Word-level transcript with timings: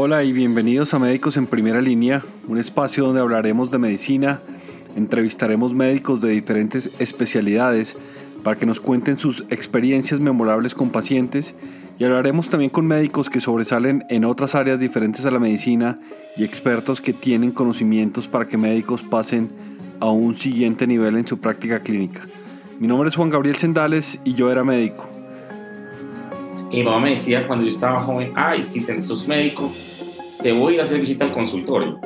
Hola 0.00 0.22
y 0.22 0.32
bienvenidos 0.32 0.94
a 0.94 1.00
Médicos 1.00 1.36
en 1.38 1.48
Primera 1.48 1.80
Línea, 1.80 2.22
un 2.46 2.56
espacio 2.56 3.04
donde 3.04 3.20
hablaremos 3.20 3.72
de 3.72 3.78
medicina, 3.78 4.40
entrevistaremos 4.94 5.74
médicos 5.74 6.20
de 6.20 6.28
diferentes 6.28 6.92
especialidades 7.00 7.96
para 8.44 8.56
que 8.56 8.64
nos 8.64 8.80
cuenten 8.80 9.18
sus 9.18 9.40
experiencias 9.50 10.20
memorables 10.20 10.76
con 10.76 10.90
pacientes 10.90 11.56
y 11.98 12.04
hablaremos 12.04 12.48
también 12.48 12.70
con 12.70 12.86
médicos 12.86 13.28
que 13.28 13.40
sobresalen 13.40 14.04
en 14.08 14.24
otras 14.24 14.54
áreas 14.54 14.78
diferentes 14.78 15.26
a 15.26 15.32
la 15.32 15.40
medicina 15.40 15.98
y 16.36 16.44
expertos 16.44 17.00
que 17.00 17.12
tienen 17.12 17.50
conocimientos 17.50 18.28
para 18.28 18.46
que 18.46 18.56
médicos 18.56 19.02
pasen 19.02 19.50
a 19.98 20.08
un 20.10 20.36
siguiente 20.36 20.86
nivel 20.86 21.16
en 21.16 21.26
su 21.26 21.40
práctica 21.40 21.80
clínica. 21.80 22.22
Mi 22.78 22.86
nombre 22.86 23.08
es 23.08 23.16
Juan 23.16 23.30
Gabriel 23.30 23.56
Sendales 23.56 24.20
y 24.24 24.34
yo 24.34 24.48
era 24.52 24.62
médico. 24.62 25.08
mi 26.70 26.84
mamá 26.84 27.00
me 27.00 27.10
decía 27.10 27.48
cuando 27.48 27.64
yo 27.64 27.70
estaba 27.72 27.98
joven, 27.98 28.30
ay, 28.36 28.62
si 28.62 28.80
sos 29.02 29.26
médico, 29.26 29.72
te 30.42 30.52
voy 30.52 30.78
a 30.78 30.84
hacer 30.84 31.00
visita 31.00 31.24
al 31.24 31.32
consultorio. 31.32 32.00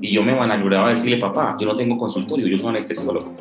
Y 0.00 0.12
yo 0.12 0.22
me 0.22 0.34
vanagloriaba 0.34 0.88
a 0.88 0.94
decirle, 0.94 1.18
papá, 1.18 1.56
yo 1.58 1.66
no 1.66 1.76
tengo 1.76 1.96
consultorio, 1.96 2.46
yo 2.46 2.58
soy 2.58 2.68
anestesiólogo. 2.68 3.34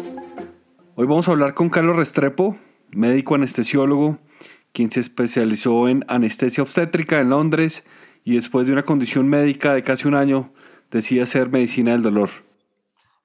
Hoy 0.95 1.07
vamos 1.07 1.27
a 1.27 1.31
hablar 1.31 1.53
con 1.53 1.69
Carlos 1.69 1.97
Restrepo, 1.97 2.57
médico 2.91 3.35
anestesiólogo, 3.35 4.17
quien 4.71 4.89
se 4.91 5.01
especializó 5.01 5.89
en 5.89 6.05
anestesia 6.07 6.63
obstétrica 6.63 7.19
en 7.19 7.29
Londres 7.29 7.85
y 8.23 8.35
después 8.35 8.67
de 8.67 8.73
una 8.73 8.83
condición 8.83 9.27
médica 9.27 9.73
de 9.73 9.83
casi 9.83 10.07
un 10.07 10.15
año 10.15 10.51
decide 10.89 11.21
hacer 11.21 11.49
medicina 11.49 11.91
del 11.91 12.03
dolor. 12.03 12.29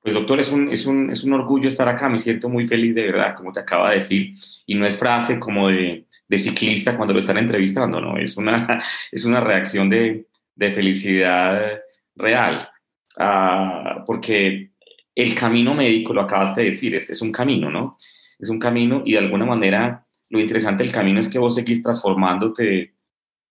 Pues 0.03 0.15
doctor, 0.15 0.41
es 0.41 0.51
un, 0.51 0.71
es, 0.71 0.87
un, 0.87 1.11
es 1.11 1.23
un 1.25 1.35
orgullo 1.35 1.69
estar 1.69 1.89
acá, 1.89 2.09
me 2.09 2.19
siento 2.19 2.49
muy 2.49 2.67
feliz 2.67 2.95
de 2.95 3.03
verdad, 3.03 3.35
como 3.37 3.53
te 3.53 3.61
acaba 3.61 3.91
de 3.91 3.97
decir, 3.97 4.33
y 4.67 4.75
no 4.75 4.87
es 4.87 4.97
frase 4.97 5.39
como 5.39 5.69
de, 5.69 6.07
de 6.29 6.39
ciclista 6.39 6.97
cuando 6.97 7.15
lo 7.15 7.21
están 7.21 7.37
entrevistando, 7.37 8.01
no, 8.01 8.17
es 8.17 8.37
una, 8.37 8.83
es 9.13 9.25
una 9.25 9.41
reacción 9.41 9.91
de, 9.91 10.28
de 10.59 10.75
felicidad 10.75 11.81
real, 12.17 12.69
uh, 13.17 14.05
porque 14.05 14.73
el 15.15 15.35
camino 15.35 15.73
médico, 15.73 16.13
lo 16.13 16.23
acabaste 16.23 16.63
de 16.63 16.67
decir, 16.69 16.95
es, 16.97 17.11
es 17.11 17.23
un 17.23 17.31
camino, 17.31 17.71
¿no? 17.71 17.97
Es 18.39 18.51
un 18.51 18.59
camino 18.59 19.03
y 19.05 19.13
de 19.13 19.19
alguna 19.19 19.45
manera 19.45 20.05
lo 20.31 20.41
interesante 20.41 20.83
del 20.83 20.93
camino 20.93 21.21
es 21.21 21.29
que 21.29 21.39
vos 21.39 21.55
seguís 21.55 21.83
transformándote 21.83 22.95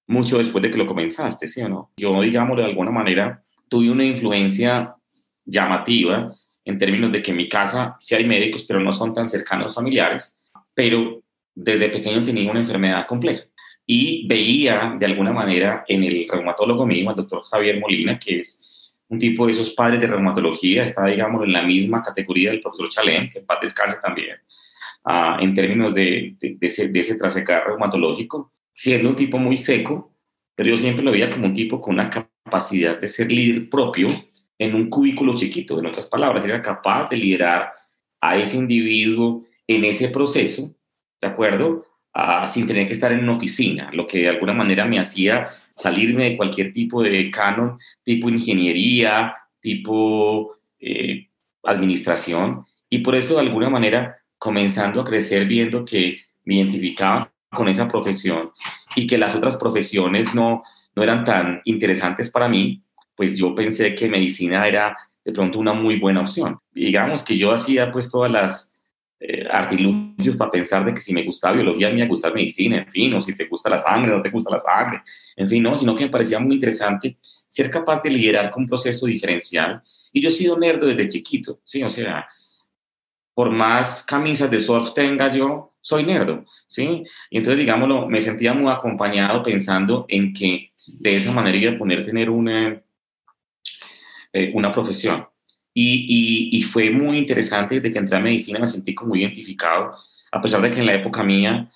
mucho 0.07 0.37
después 0.37 0.61
de 0.61 0.69
que 0.69 0.77
lo 0.77 0.85
comenzaste, 0.85 1.47
¿sí 1.47 1.61
o 1.61 1.69
no? 1.69 1.91
Yo, 1.97 2.21
digamos, 2.21 2.57
de 2.57 2.65
alguna 2.65 2.91
manera 2.91 3.41
tuve 3.69 3.89
una 3.89 4.05
influencia 4.05 4.95
llamativa 5.45 6.33
en 6.65 6.77
términos 6.77 7.11
de 7.13 7.21
que 7.21 7.31
en 7.31 7.37
mi 7.37 7.47
casa 7.47 7.97
sí 8.01 8.15
hay 8.15 8.25
médicos, 8.25 8.65
pero 8.67 8.81
no 8.81 8.91
son 8.91 9.13
tan 9.13 9.29
cercanos 9.29 9.75
familiares, 9.75 10.39
pero 10.73 11.23
desde 11.55 11.89
pequeño 11.89 12.23
tenía 12.23 12.51
una 12.51 12.59
enfermedad 12.59 13.07
compleja 13.07 13.45
y 13.89 14.27
veía 14.27 14.97
de 14.99 15.05
alguna 15.05 15.31
manera 15.31 15.85
en 15.87 16.03
el 16.03 16.27
reumatólogo 16.29 16.85
mío, 16.85 17.09
el 17.09 17.15
doctor 17.15 17.41
Javier 17.43 17.79
Molina, 17.79 18.19
que 18.19 18.41
es 18.41 18.99
un 19.07 19.17
tipo 19.17 19.45
de 19.45 19.53
esos 19.53 19.71
padres 19.71 20.01
de 20.01 20.07
reumatología, 20.07 20.83
está, 20.83 21.05
digamos, 21.05 21.45
en 21.45 21.53
la 21.53 21.63
misma 21.63 22.01
categoría 22.01 22.51
del 22.51 22.59
profesor 22.59 22.89
Chalem, 22.89 23.29
que 23.29 23.39
en 23.39 23.45
paz 23.45 23.59
descanse 23.61 23.97
también, 24.03 24.35
uh, 25.05 25.41
en 25.41 25.53
términos 25.53 25.93
de, 25.95 26.35
de, 26.37 26.57
de, 26.59 26.67
ese, 26.67 26.89
de 26.89 26.99
ese 26.99 27.15
trasecar 27.15 27.65
reumatológico, 27.65 28.51
siendo 28.73 29.09
un 29.09 29.15
tipo 29.15 29.37
muy 29.37 29.55
seco, 29.55 30.13
pero 30.53 30.69
yo 30.71 30.77
siempre 30.77 31.05
lo 31.05 31.11
veía 31.11 31.31
como 31.31 31.45
un 31.45 31.53
tipo 31.53 31.79
con 31.79 31.93
una 31.93 32.09
capacidad 32.09 32.99
de 32.99 33.07
ser 33.07 33.31
líder 33.31 33.69
propio 33.69 34.07
en 34.59 34.75
un 34.75 34.89
cubículo 34.89 35.35
chiquito, 35.37 35.79
en 35.79 35.85
otras 35.85 36.07
palabras, 36.07 36.43
era 36.43 36.61
capaz 36.61 37.09
de 37.09 37.15
liderar 37.15 37.71
a 38.19 38.37
ese 38.37 38.57
individuo 38.57 39.45
en 39.65 39.85
ese 39.85 40.09
proceso, 40.09 40.75
¿de 41.21 41.27
acuerdo? 41.27 41.86
Uh, 42.17 42.47
sin 42.47 42.65
tener 42.65 42.87
que 42.87 42.93
estar 42.93 43.11
en 43.11 43.19
una 43.19 43.33
oficina, 43.33 43.91
lo 43.93 44.07
que 44.07 44.21
de 44.21 44.29
alguna 44.29 44.51
manera 44.51 44.85
me 44.85 44.97
hacía 44.97 45.49
salirme 45.75 46.31
de 46.31 46.35
cualquier 46.35 46.73
tipo 46.73 47.03
de 47.03 47.29
canon, 47.29 47.77
tipo 48.03 48.27
ingeniería, 48.27 49.35
tipo 49.61 50.55
eh, 50.79 51.27
administración, 51.61 52.65
y 52.89 52.99
por 52.99 53.13
eso 53.13 53.35
de 53.35 53.41
alguna 53.41 53.69
manera 53.69 54.17
comenzando 54.39 55.01
a 55.01 55.05
crecer 55.05 55.45
viendo 55.45 55.85
que 55.85 56.21
me 56.43 56.55
identificaba 56.55 57.31
con 57.51 57.67
esa 57.67 57.87
profesión 57.87 58.49
y 58.95 59.05
que 59.05 59.19
las 59.19 59.35
otras 59.35 59.55
profesiones 59.57 60.33
no, 60.33 60.63
no 60.95 61.03
eran 61.03 61.23
tan 61.23 61.61
interesantes 61.65 62.31
para 62.31 62.49
mí, 62.49 62.81
pues 63.15 63.37
yo 63.37 63.53
pensé 63.53 63.93
que 63.93 64.09
medicina 64.09 64.67
era 64.67 64.97
de 65.23 65.33
pronto 65.33 65.59
una 65.59 65.73
muy 65.73 65.99
buena 65.99 66.21
opción. 66.21 66.57
Digamos 66.71 67.21
que 67.21 67.37
yo 67.37 67.51
hacía 67.51 67.91
pues 67.91 68.09
todas 68.09 68.31
las 68.31 68.73
eh, 69.19 69.47
artilugios 69.49 70.35
para 70.35 70.51
pensar 70.51 70.85
de 70.85 70.93
que 70.93 71.01
si 71.01 71.13
me 71.13 71.23
gustaba 71.23 71.55
biología, 71.55 71.89
me 71.89 71.97
iba 71.97 72.05
a 72.05 72.09
gustar 72.09 72.33
medicina, 72.33 72.77
en 72.77 72.91
fin, 72.91 73.13
o 73.15 73.21
si 73.21 73.35
te 73.35 73.45
gusta 73.45 73.69
la 73.69 73.79
sangre, 73.79 74.11
no 74.11 74.21
te 74.21 74.29
gusta 74.29 74.51
la 74.51 74.59
sangre, 74.59 75.01
en 75.35 75.47
fin, 75.47 75.63
no, 75.63 75.75
sino 75.75 75.95
que 75.95 76.05
me 76.05 76.11
parecía 76.11 76.39
muy 76.39 76.55
interesante 76.55 77.17
ser 77.49 77.69
capaz 77.69 78.03
de 78.03 78.11
liderar 78.11 78.51
con 78.51 78.63
un 78.63 78.69
proceso 78.69 79.07
diferencial. 79.07 79.81
Y 80.13 80.21
yo 80.21 80.29
he 80.29 80.31
sido 80.31 80.57
nerd 80.57 80.85
desde 80.85 81.09
chiquito, 81.09 81.59
¿sí? 81.63 81.81
O 81.83 81.89
sea, 81.89 82.27
por 83.33 83.49
más 83.49 84.03
camisas 84.03 84.51
de 84.51 84.59
surf 84.59 84.93
tenga 84.93 85.33
yo, 85.33 85.73
soy 85.81 86.03
nerdo, 86.03 86.43
¿sí? 86.67 87.03
Y 87.29 87.37
entonces, 87.37 87.59
digámoslo, 87.59 88.07
me 88.07 88.21
sentía 88.21 88.53
muy 88.53 88.71
acompañado 88.71 89.41
pensando 89.41 90.05
en 90.09 90.33
que 90.33 90.73
de 90.87 91.15
esa 91.15 91.31
manera 91.31 91.57
iba 91.57 91.71
a 91.71 91.77
poder 91.77 92.05
tener 92.05 92.29
una, 92.29 92.81
eh, 94.33 94.51
una 94.53 94.71
profesión. 94.71 95.27
Y, 95.79 96.07
y, 96.09 96.57
y, 96.57 96.63
fue 96.63 96.89
muy 96.89 97.19
interesante 97.19 97.75
desde 97.75 97.91
que 97.91 97.99
entré 97.99 98.17
a 98.17 98.19
medicina, 98.19 98.57
me 98.57 98.65
sentí 98.65 98.95
como 98.95 99.09
muy 99.09 99.21
identificado, 99.21 99.91
a 100.31 100.41
pesar 100.41 100.59
de 100.63 100.71
que 100.71 100.79
en 100.79 100.87
la 100.87 100.95
época 100.95 101.23
mía, 101.23 101.69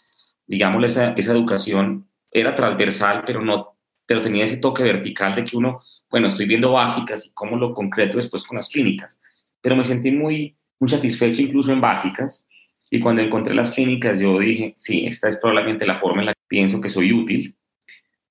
digamos, 0.47 0.84
esa, 0.84 1.12
esa 1.12 1.34
educación 1.34 2.07
era 2.31 2.56
transversal, 2.56 3.22
pero, 3.28 3.41
no, 3.41 3.78
pero 4.07 4.23
tenía 4.23 4.45
ese 4.45 4.57
toque 4.57 4.81
vertical 4.81 5.35
de 5.35 5.44
que 5.44 5.56
uno, 5.56 5.81
bueno, 6.09 6.29
estoy 6.29 6.47
viendo 6.47 6.72
básicas 6.72 7.28
y 7.28 7.34
cómo 7.35 7.57
lo 7.57 7.75
concreto 7.75 8.17
después 8.17 8.44
con 8.44 8.57
las 8.57 8.69
clínicas, 8.69 9.22
pero 9.61 9.75
me 9.75 9.85
sentí 9.85 10.09
muy, 10.09 10.57
muy 10.79 10.90
satisfecho 10.90 11.44
incluso 11.44 11.72
en 11.72 11.79
básicas, 11.81 12.47
y 12.90 13.00
cuando 13.01 13.22
encontré 13.22 13.53
las 13.53 13.72
clínicas 13.72 14.19
yo 14.19 14.40
dije, 14.40 14.73
sí, 14.78 15.06
esta 15.06 15.29
es 15.29 15.38
probablemente 15.38 15.85
la 15.85 16.00
forma 16.00 16.22
en 16.22 16.25
la 16.25 16.34
que 16.34 16.41
pienso 16.47 16.81
que 16.81 16.90
soy 16.90 17.13
útil, 17.13 17.56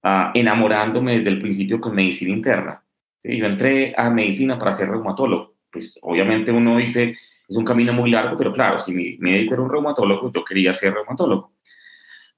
uh, 0.02 0.32
enamorándome 0.34 1.18
desde 1.18 1.30
el 1.30 1.40
principio 1.40 1.80
con 1.80 1.94
medicina 1.94 2.32
interna. 2.32 2.82
¿sí? 3.22 3.38
Yo 3.38 3.46
entré 3.46 3.94
a 3.96 4.10
medicina 4.10 4.58
para 4.58 4.72
ser 4.72 4.88
reumatólogo, 4.88 5.49
pues 5.70 5.98
obviamente 6.02 6.50
uno 6.52 6.78
dice, 6.78 7.16
es 7.48 7.56
un 7.56 7.64
camino 7.64 7.92
muy 7.92 8.10
largo, 8.10 8.36
pero 8.36 8.52
claro, 8.52 8.78
si 8.78 8.92
mi 8.92 9.16
médico 9.18 9.54
era 9.54 9.62
un 9.62 9.70
reumatólogo, 9.70 10.32
yo 10.32 10.44
quería 10.44 10.72
ser 10.74 10.94
reumatólogo. 10.94 11.52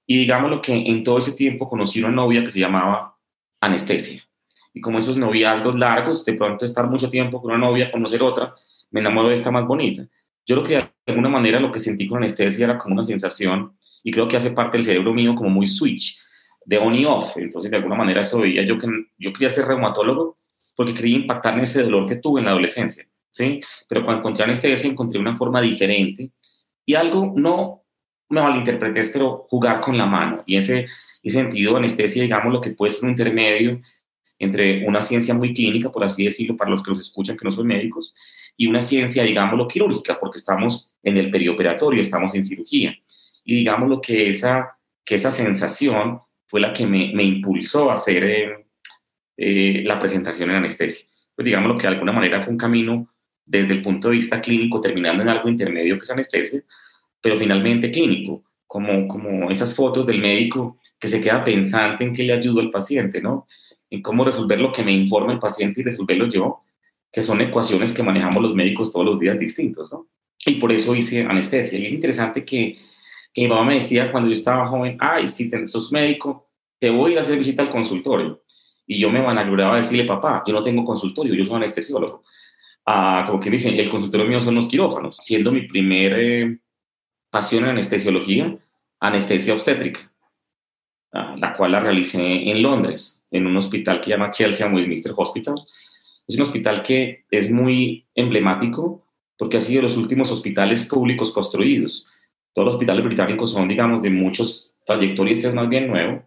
Y 0.06 0.18
digamos 0.18 0.50
lo 0.50 0.60
que 0.60 0.72
en 0.72 1.04
todo 1.04 1.18
ese 1.18 1.32
tiempo 1.32 1.68
conocí 1.68 2.00
una 2.00 2.10
novia 2.10 2.42
que 2.42 2.50
se 2.50 2.60
llamaba 2.60 3.16
anestesia. 3.60 4.22
Y 4.74 4.80
como 4.80 4.98
esos 4.98 5.16
noviazgos 5.16 5.78
largos, 5.78 6.24
de 6.24 6.34
pronto 6.34 6.64
estar 6.64 6.86
mucho 6.88 7.10
tiempo 7.10 7.40
con 7.40 7.52
una 7.52 7.66
novia, 7.66 7.90
conocer 7.90 8.22
otra, 8.22 8.54
me 8.90 9.00
enamoro 9.00 9.28
de 9.28 9.34
esta 9.34 9.50
más 9.50 9.66
bonita. 9.66 10.06
Yo 10.46 10.56
creo 10.56 10.66
que 10.66 10.74
de 10.74 11.12
alguna 11.12 11.28
manera 11.28 11.60
lo 11.60 11.70
que 11.70 11.78
sentí 11.78 12.08
con 12.08 12.18
anestesia 12.18 12.64
era 12.64 12.78
como 12.78 12.94
una 12.94 13.04
sensación, 13.04 13.76
y 14.02 14.10
creo 14.10 14.26
que 14.26 14.36
hace 14.36 14.50
parte 14.50 14.76
del 14.76 14.84
cerebro 14.84 15.12
mío 15.12 15.34
como 15.34 15.50
muy 15.50 15.66
switch, 15.66 16.18
de 16.64 16.78
on 16.78 16.94
y 16.94 17.04
off. 17.04 17.36
Entonces, 17.36 17.70
de 17.70 17.76
alguna 17.76 17.94
manera 17.94 18.22
eso 18.22 18.40
veía 18.40 18.62
yo 18.62 18.78
que 18.78 18.88
yo 19.18 19.32
quería 19.32 19.50
ser 19.50 19.66
reumatólogo 19.66 20.38
porque 20.74 20.94
quería 20.94 21.16
impactar 21.16 21.54
en 21.54 21.64
ese 21.64 21.82
dolor 21.82 22.06
que 22.06 22.16
tuve 22.16 22.40
en 22.40 22.46
la 22.46 22.52
adolescencia. 22.52 23.06
¿Sí? 23.32 23.60
Pero 23.88 24.04
cuando 24.04 24.20
encontré 24.20 24.44
anestesia 24.44 24.88
encontré 24.88 25.18
una 25.18 25.36
forma 25.36 25.60
diferente 25.60 26.30
y 26.86 26.94
algo, 26.94 27.32
no 27.36 27.82
me 28.28 28.40
malinterpreté, 28.40 29.02
pero 29.12 29.46
jugar 29.48 29.80
con 29.80 29.98
la 29.98 30.06
mano. 30.06 30.42
Y 30.46 30.56
ese, 30.56 30.86
ese 31.22 31.38
sentido, 31.38 31.76
anestesia, 31.76 32.22
digamos, 32.22 32.52
lo 32.52 32.60
que 32.60 32.70
puede 32.70 32.92
ser 32.92 33.04
un 33.04 33.10
intermedio 33.10 33.80
entre 34.38 34.86
una 34.86 35.02
ciencia 35.02 35.34
muy 35.34 35.54
clínica, 35.54 35.90
por 35.90 36.02
así 36.02 36.24
decirlo, 36.24 36.56
para 36.56 36.70
los 36.70 36.82
que 36.82 36.90
nos 36.90 37.00
escuchan 37.00 37.36
que 37.36 37.44
no 37.44 37.52
son 37.52 37.66
médicos, 37.66 38.14
y 38.56 38.66
una 38.66 38.80
ciencia, 38.80 39.22
digámoslo, 39.22 39.68
quirúrgica, 39.68 40.18
porque 40.18 40.38
estamos 40.38 40.92
en 41.02 41.16
el 41.16 41.30
perioperatorio, 41.30 42.02
estamos 42.02 42.34
en 42.34 42.44
cirugía. 42.44 42.96
Y 43.44 43.56
digámoslo 43.56 44.00
que 44.00 44.28
esa, 44.28 44.76
que 45.04 45.14
esa 45.14 45.30
sensación 45.30 46.20
fue 46.46 46.60
la 46.60 46.72
que 46.72 46.86
me, 46.86 47.12
me 47.14 47.22
impulsó 47.22 47.90
a 47.90 47.94
hacer 47.94 48.24
eh, 48.24 48.66
eh, 49.36 49.82
la 49.84 49.98
presentación 49.98 50.50
en 50.50 50.56
anestesia. 50.56 51.06
Pues 51.34 51.46
digámoslo 51.46 51.76
que 51.76 51.82
de 51.82 51.94
alguna 51.94 52.12
manera 52.12 52.42
fue 52.42 52.52
un 52.52 52.58
camino 52.58 53.11
desde 53.52 53.74
el 53.74 53.82
punto 53.82 54.08
de 54.08 54.16
vista 54.16 54.40
clínico, 54.40 54.80
terminando 54.80 55.22
en 55.22 55.28
algo 55.28 55.46
intermedio 55.46 55.98
que 55.98 56.04
es 56.04 56.10
anestesia, 56.10 56.62
pero 57.20 57.38
finalmente 57.38 57.90
clínico, 57.90 58.42
como, 58.66 59.06
como 59.06 59.50
esas 59.50 59.74
fotos 59.74 60.06
del 60.06 60.20
médico 60.22 60.78
que 60.98 61.10
se 61.10 61.20
queda 61.20 61.44
pensante 61.44 62.02
en 62.02 62.14
qué 62.14 62.22
le 62.22 62.32
ayudo 62.32 62.60
al 62.60 62.70
paciente, 62.70 63.20
¿no? 63.20 63.46
En 63.90 64.00
cómo 64.00 64.24
resolver 64.24 64.58
lo 64.58 64.72
que 64.72 64.82
me 64.82 64.92
informa 64.92 65.34
el 65.34 65.38
paciente 65.38 65.82
y 65.82 65.84
resolverlo 65.84 66.28
yo, 66.28 66.62
que 67.12 67.22
son 67.22 67.42
ecuaciones 67.42 67.92
que 67.92 68.02
manejamos 68.02 68.42
los 68.42 68.54
médicos 68.54 68.90
todos 68.90 69.04
los 69.04 69.20
días 69.20 69.38
distintos, 69.38 69.92
¿no? 69.92 70.06
Y 70.46 70.54
por 70.54 70.72
eso 70.72 70.96
hice 70.96 71.26
anestesia. 71.26 71.78
Y 71.78 71.86
es 71.86 71.92
interesante 71.92 72.46
que, 72.46 72.78
que 73.34 73.42
mi 73.42 73.48
mamá 73.48 73.64
me 73.66 73.74
decía 73.74 74.10
cuando 74.10 74.30
yo 74.30 74.34
estaba 74.34 74.66
joven, 74.66 74.96
ay, 74.98 75.28
si 75.28 75.50
sos 75.66 75.92
médico, 75.92 76.48
te 76.78 76.88
voy 76.88 77.10
a 77.10 77.12
ir 77.12 77.18
a 77.18 77.22
hacer 77.22 77.36
visita 77.36 77.62
al 77.62 77.70
consultorio. 77.70 78.42
Y 78.86 78.98
yo 78.98 79.10
me 79.10 79.20
vanagloriaba 79.20 79.74
a 79.74 79.78
decirle, 79.78 80.04
papá, 80.04 80.42
yo 80.46 80.54
no 80.54 80.62
tengo 80.62 80.86
consultorio, 80.86 81.34
yo 81.34 81.44
soy 81.44 81.56
anestesiólogo 81.56 82.22
a, 82.84 83.24
como 83.26 83.40
que 83.40 83.50
dicen, 83.50 83.78
el 83.78 83.90
consultorio 83.90 84.26
mío 84.26 84.40
son 84.40 84.54
los 84.54 84.68
quirófanos, 84.68 85.18
siendo 85.20 85.52
mi 85.52 85.62
primer 85.62 86.12
eh, 86.18 86.58
pasión 87.30 87.64
en 87.64 87.70
anestesiología, 87.70 88.58
anestesia 89.00 89.54
obstétrica. 89.54 90.10
la 91.12 91.54
cual 91.54 91.72
la 91.72 91.80
realicé 91.80 92.50
en 92.50 92.62
Londres, 92.62 93.24
en 93.30 93.46
un 93.46 93.56
hospital 93.56 93.98
que 93.98 94.04
se 94.04 94.10
llama 94.10 94.30
Chelsea 94.30 94.72
Westminster 94.72 95.12
Hospital. 95.16 95.56
Es 96.26 96.36
un 96.36 96.42
hospital 96.42 96.82
que 96.82 97.24
es 97.30 97.50
muy 97.50 98.06
emblemático 98.14 99.04
porque 99.36 99.56
ha 99.56 99.60
sido 99.60 99.78
de 99.78 99.82
los 99.82 99.96
últimos 99.96 100.30
hospitales 100.30 100.88
públicos 100.88 101.32
construidos. 101.32 102.08
Todos 102.54 102.66
los 102.66 102.74
hospitales 102.74 103.04
británicos 103.04 103.52
son, 103.52 103.66
digamos, 103.66 104.02
de 104.02 104.10
muchos 104.10 104.76
trayectorias, 104.86 105.38
este 105.38 105.48
es 105.48 105.54
más 105.54 105.68
bien 105.68 105.88
nuevo. 105.88 106.22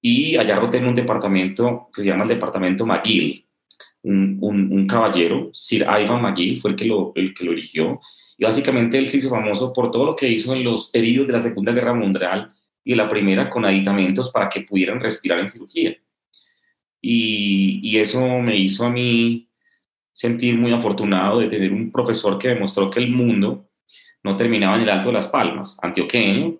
Y 0.00 0.36
allá 0.36 0.56
roté 0.56 0.78
en 0.78 0.86
un 0.86 0.94
departamento 0.94 1.88
que 1.94 2.02
se 2.02 2.08
llama 2.08 2.22
el 2.22 2.30
departamento 2.30 2.86
McGill. 2.86 3.44
Un, 4.04 4.38
un, 4.40 4.86
caballero, 4.86 5.50
Sir 5.54 5.82
Ivan 5.82 6.20
McGill, 6.20 6.60
fue 6.60 6.72
el 6.72 6.76
que, 6.76 6.84
lo, 6.84 7.12
el 7.14 7.32
que 7.32 7.44
lo 7.44 7.52
erigió. 7.52 8.00
Y 8.36 8.44
básicamente 8.44 8.98
él 8.98 9.08
se 9.08 9.16
hizo 9.18 9.30
famoso 9.30 9.72
por 9.72 9.90
todo 9.90 10.04
lo 10.04 10.14
que 10.14 10.28
hizo 10.28 10.54
en 10.54 10.62
los 10.62 10.94
heridos 10.94 11.26
de 11.26 11.32
la 11.32 11.42
Segunda 11.42 11.72
Guerra 11.72 11.94
Mundial 11.94 12.52
y 12.84 12.94
la 12.94 13.08
primera 13.08 13.48
con 13.48 13.64
aditamentos 13.64 14.30
para 14.30 14.48
que 14.50 14.60
pudieran 14.60 15.00
respirar 15.00 15.38
en 15.38 15.48
cirugía. 15.48 15.96
Y, 17.00 17.80
y, 17.82 17.98
eso 17.98 18.20
me 18.40 18.56
hizo 18.56 18.84
a 18.84 18.90
mí 18.90 19.48
sentir 20.12 20.54
muy 20.56 20.72
afortunado 20.72 21.40
de 21.40 21.48
tener 21.48 21.72
un 21.72 21.90
profesor 21.90 22.38
que 22.38 22.48
demostró 22.48 22.90
que 22.90 23.00
el 23.00 23.10
mundo 23.10 23.68
no 24.22 24.36
terminaba 24.36 24.76
en 24.76 24.82
el 24.82 24.90
Alto 24.90 25.08
de 25.08 25.14
las 25.14 25.28
Palmas, 25.28 25.78
antioqueño, 25.82 26.58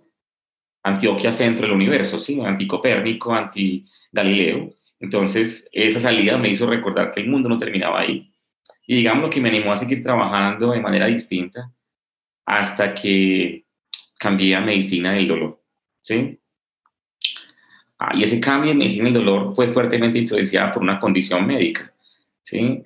Antioquia 0.84 1.32
centro 1.32 1.66
del 1.66 1.74
universo, 1.74 2.18
¿sí? 2.18 2.38
Anticopérnico, 2.42 3.32
anti-Galileo. 3.32 4.70
Entonces, 5.04 5.68
esa 5.70 6.00
salida 6.00 6.38
me 6.38 6.48
hizo 6.48 6.66
recordar 6.66 7.10
que 7.10 7.20
el 7.20 7.28
mundo 7.28 7.46
no 7.46 7.58
terminaba 7.58 8.00
ahí. 8.00 8.32
Y 8.86 8.96
digamos 8.96 9.24
lo 9.24 9.30
que 9.30 9.40
me 9.40 9.50
animó 9.50 9.72
a 9.72 9.76
seguir 9.76 10.02
trabajando 10.02 10.72
de 10.72 10.80
manera 10.80 11.06
distinta 11.06 11.70
hasta 12.46 12.94
que 12.94 13.66
cambié 14.18 14.56
a 14.56 14.62
medicina 14.62 15.12
del 15.12 15.28
dolor. 15.28 15.62
¿sí? 16.00 16.38
Ah, 17.98 18.12
y 18.14 18.22
ese 18.22 18.40
cambio 18.40 18.72
en 18.72 18.78
medicina 18.78 19.04
del 19.04 19.14
dolor 19.14 19.54
fue 19.54 19.68
fuertemente 19.68 20.18
influenciado 20.18 20.72
por 20.72 20.82
una 20.82 20.98
condición 20.98 21.46
médica, 21.46 21.92
¿sí? 22.42 22.82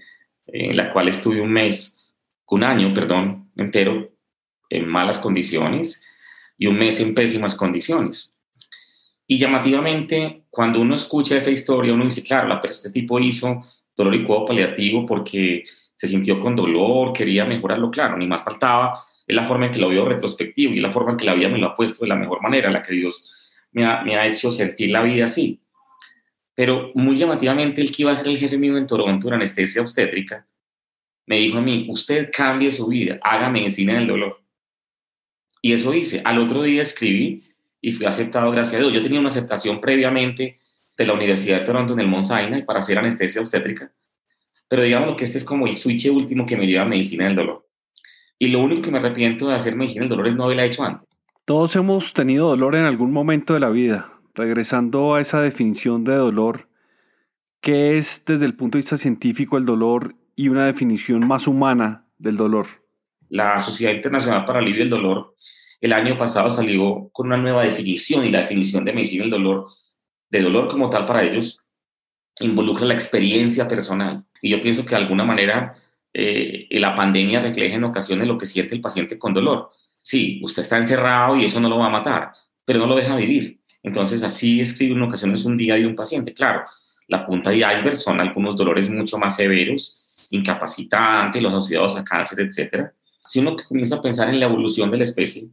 En 0.47 0.77
la 0.77 0.93
cual 0.93 1.09
estuve 1.09 1.41
un 1.41 1.53
mes, 1.53 2.13
un 2.49 2.65
año, 2.65 2.93
perdón, 2.93 3.51
entero 3.57 4.11
en 4.71 4.89
malas 4.89 5.19
condiciones 5.19 6.05
y 6.57 6.67
un 6.67 6.79
mes 6.79 7.01
en 7.01 7.15
pésimas 7.15 7.55
condiciones. 7.55 8.35
Y 9.31 9.37
llamativamente, 9.37 10.45
cuando 10.49 10.81
uno 10.81 10.97
escucha 10.97 11.37
esa 11.37 11.51
historia, 11.51 11.93
uno 11.93 12.05
dice, 12.05 12.23
claro, 12.23 12.49
la, 12.49 12.63
este 12.65 12.91
tipo 12.91 13.21
hizo 13.21 13.63
dolor 13.95 14.15
y 14.15 14.25
cuidado 14.25 14.47
paliativo 14.47 15.05
porque 15.05 15.65
se 15.95 16.09
sintió 16.09 16.41
con 16.41 16.57
dolor, 16.57 17.13
quería 17.13 17.45
mejorarlo, 17.45 17.91
claro, 17.91 18.17
ni 18.17 18.27
más 18.27 18.43
faltaba, 18.43 19.05
es 19.27 19.37
la 19.37 19.47
forma 19.47 19.67
en 19.67 19.73
que 19.73 19.79
lo 19.81 19.91
veo 19.91 20.07
retrospectivo 20.07 20.73
y 20.73 20.81
la 20.81 20.91
forma 20.91 21.11
en 21.11 21.19
que 21.19 21.27
la 21.27 21.35
vida 21.35 21.51
me 21.51 21.59
lo 21.59 21.67
ha 21.67 21.75
puesto 21.75 22.05
de 22.05 22.09
la 22.09 22.17
mejor 22.17 22.41
manera, 22.41 22.71
la 22.71 22.83
que 22.83 22.95
Dios 22.95 23.31
me 23.73 23.85
ha, 23.85 24.03
me 24.03 24.17
ha 24.17 24.27
hecho 24.27 24.51
sentir 24.51 24.91
la 24.91 25.03
vida 25.03 25.27
así. 25.27 25.61
Pero 26.55 26.91
muy 26.95 27.19
llamativamente, 27.19 27.83
el 27.83 27.93
que 27.93 28.03
iba 28.03 28.13
a 28.13 28.17
ser 28.17 28.29
el 28.29 28.39
jefe 28.39 28.57
mío 28.57 28.79
en 28.79 28.87
Toronto 28.87 29.29
en 29.29 29.35
anestesia 29.35 29.83
obstétrica, 29.83 30.47
me 31.27 31.37
dijo 31.37 31.59
a 31.59 31.61
mí, 31.61 31.87
usted 31.91 32.31
cambie 32.33 32.73
su 32.73 32.87
vida, 32.87 33.19
haga 33.23 33.51
medicina 33.51 33.93
del 33.93 34.07
dolor. 34.07 34.41
Y 35.61 35.75
eso 35.75 35.93
hice. 35.93 36.23
Al 36.25 36.39
otro 36.39 36.63
día 36.63 36.81
escribí 36.81 37.43
y 37.81 37.93
fui 37.93 38.07
aceptado, 38.07 38.51
gracias 38.51 38.77
a 38.77 38.79
Dios. 38.81 38.93
Yo 38.93 39.03
tenía 39.03 39.21
una 39.21 39.29
aceptación 39.29 39.81
previamente 39.81 40.57
de 40.97 41.07
la 41.07 41.13
Universidad 41.13 41.61
de 41.61 41.67
Toronto 41.67 41.93
en 41.93 42.01
el 42.01 42.09
Mount 42.09 42.25
Sinai 42.25 42.65
para 42.65 42.81
hacer 42.81 42.99
anestesia 42.99 43.41
obstétrica. 43.41 43.93
Pero 44.69 44.83
digamos 44.83 45.17
que 45.17 45.25
este 45.25 45.39
es 45.39 45.45
como 45.45 45.67
el 45.67 45.77
switch 45.77 46.11
último 46.11 46.45
que 46.45 46.57
me 46.57 46.67
lleva 46.67 46.83
a 46.83 46.89
medicina 46.89 47.25
del 47.25 47.37
dolor. 47.37 47.67
Y 48.39 48.49
lo 48.49 48.63
único 48.63 48.83
que 48.83 48.91
me 48.91 48.99
arrepiento 48.99 49.49
de 49.49 49.55
hacer 49.55 49.77
medicina 49.77 50.03
del 50.03 50.11
dolor 50.11 50.29
es 50.29 50.35
no 50.35 50.45
haberla 50.45 50.65
hecho 50.65 50.85
antes. 50.85 51.09
Todos 51.45 51.75
hemos 51.77 52.13
tenido 52.13 52.49
dolor 52.49 52.77
en 52.77 52.85
algún 52.85 53.13
momento 53.13 53.55
de 53.55 53.61
la 53.61 53.71
vida. 53.71 54.13
Regresando 54.35 55.15
a 55.15 55.21
esa 55.21 55.41
definición 55.41 56.05
de 56.05 56.15
dolor, 56.15 56.69
¿qué 57.61 57.97
es 57.97 58.23
desde 58.27 58.45
el 58.45 58.55
punto 58.55 58.77
de 58.77 58.83
vista 58.83 58.97
científico 58.97 59.57
el 59.57 59.65
dolor 59.65 60.15
y 60.37 60.49
una 60.49 60.67
definición 60.67 61.27
más 61.27 61.49
humana 61.49 62.05
del 62.19 62.37
dolor? 62.37 62.67
La 63.31 63.59
Sociedad 63.59 63.95
Internacional 63.95 64.45
para 64.45 64.61
Alivio 64.61 64.81
del 64.81 64.91
Dolor 64.91 65.35
el 65.81 65.93
año 65.93 66.17
pasado 66.17 66.51
salió 66.51 67.09
con 67.13 67.27
una 67.27 67.37
nueva 67.37 67.65
definición 67.65 68.25
y 68.25 68.31
la 68.31 68.41
definición 68.41 68.85
de 68.85 68.93
medicina 68.93 69.23
del 69.23 69.31
dolor, 69.31 69.69
de 70.31 70.43
dolor 70.43 70.69
como 70.69 70.91
tal 70.91 71.07
para 71.07 71.23
ellos, 71.23 71.63
involucra 72.41 72.85
la 72.85 72.95
experiencia 72.95 73.69
personal. 73.69 74.25
Y 74.43 74.51
yo 74.51 74.61
pienso 74.61 74.85
que 74.85 74.91
de 74.91 74.97
alguna 74.97 75.25
manera 75.25 75.75
eh, 76.13 76.67
la 76.71 76.95
pandemia 76.95 77.41
refleja 77.41 77.77
en 77.77 77.85
ocasiones 77.85 78.27
lo 78.27 78.39
que 78.39 78.47
siente 78.47 78.75
el 78.75 78.81
paciente 78.81 79.19
con 79.19 79.33
dolor. 79.33 79.71
Sí, 80.03 80.41
usted 80.43 80.63
está 80.63 80.79
encerrado 80.79 81.37
y 81.37 81.45
eso 81.45 81.61
no 81.61 81.69
lo 81.69 81.79
va 81.79 81.87
a 81.87 81.91
matar, 81.91 82.33
pero 82.65 82.81
no 82.81 82.87
lo 82.87 82.97
deja 82.97 83.15
vivir. 83.17 83.61
Entonces, 83.83 84.23
así 84.23 84.61
escribe 84.61 84.95
en 84.95 85.03
ocasiones 85.03 85.45
un 85.45 85.57
día 85.57 85.77
de 85.77 85.87
un 85.87 85.95
paciente. 85.95 86.35
Claro, 86.35 86.65
la 87.07 87.25
punta 87.25 87.51
de 87.51 87.59
iceberg 87.59 87.97
son 87.97 88.21
algunos 88.21 88.57
dolores 88.57 88.91
mucho 88.91 89.19
más 89.19 89.37
severos, 89.37 90.27
incapacitantes, 90.31 91.43
los 91.43 91.53
asociados 91.53 91.97
a 91.97 92.05
cáncer, 92.05 92.41
etcétera 92.41 92.93
si 93.29 93.41
uno 93.41 93.57
comienza 93.57 93.97
a 93.97 94.01
pensar 94.01 94.31
en 94.31 94.41
la 94.41 94.47
evolución 94.47 94.91
de 94.91 94.97
la 94.97 95.05
especie, 95.05 95.51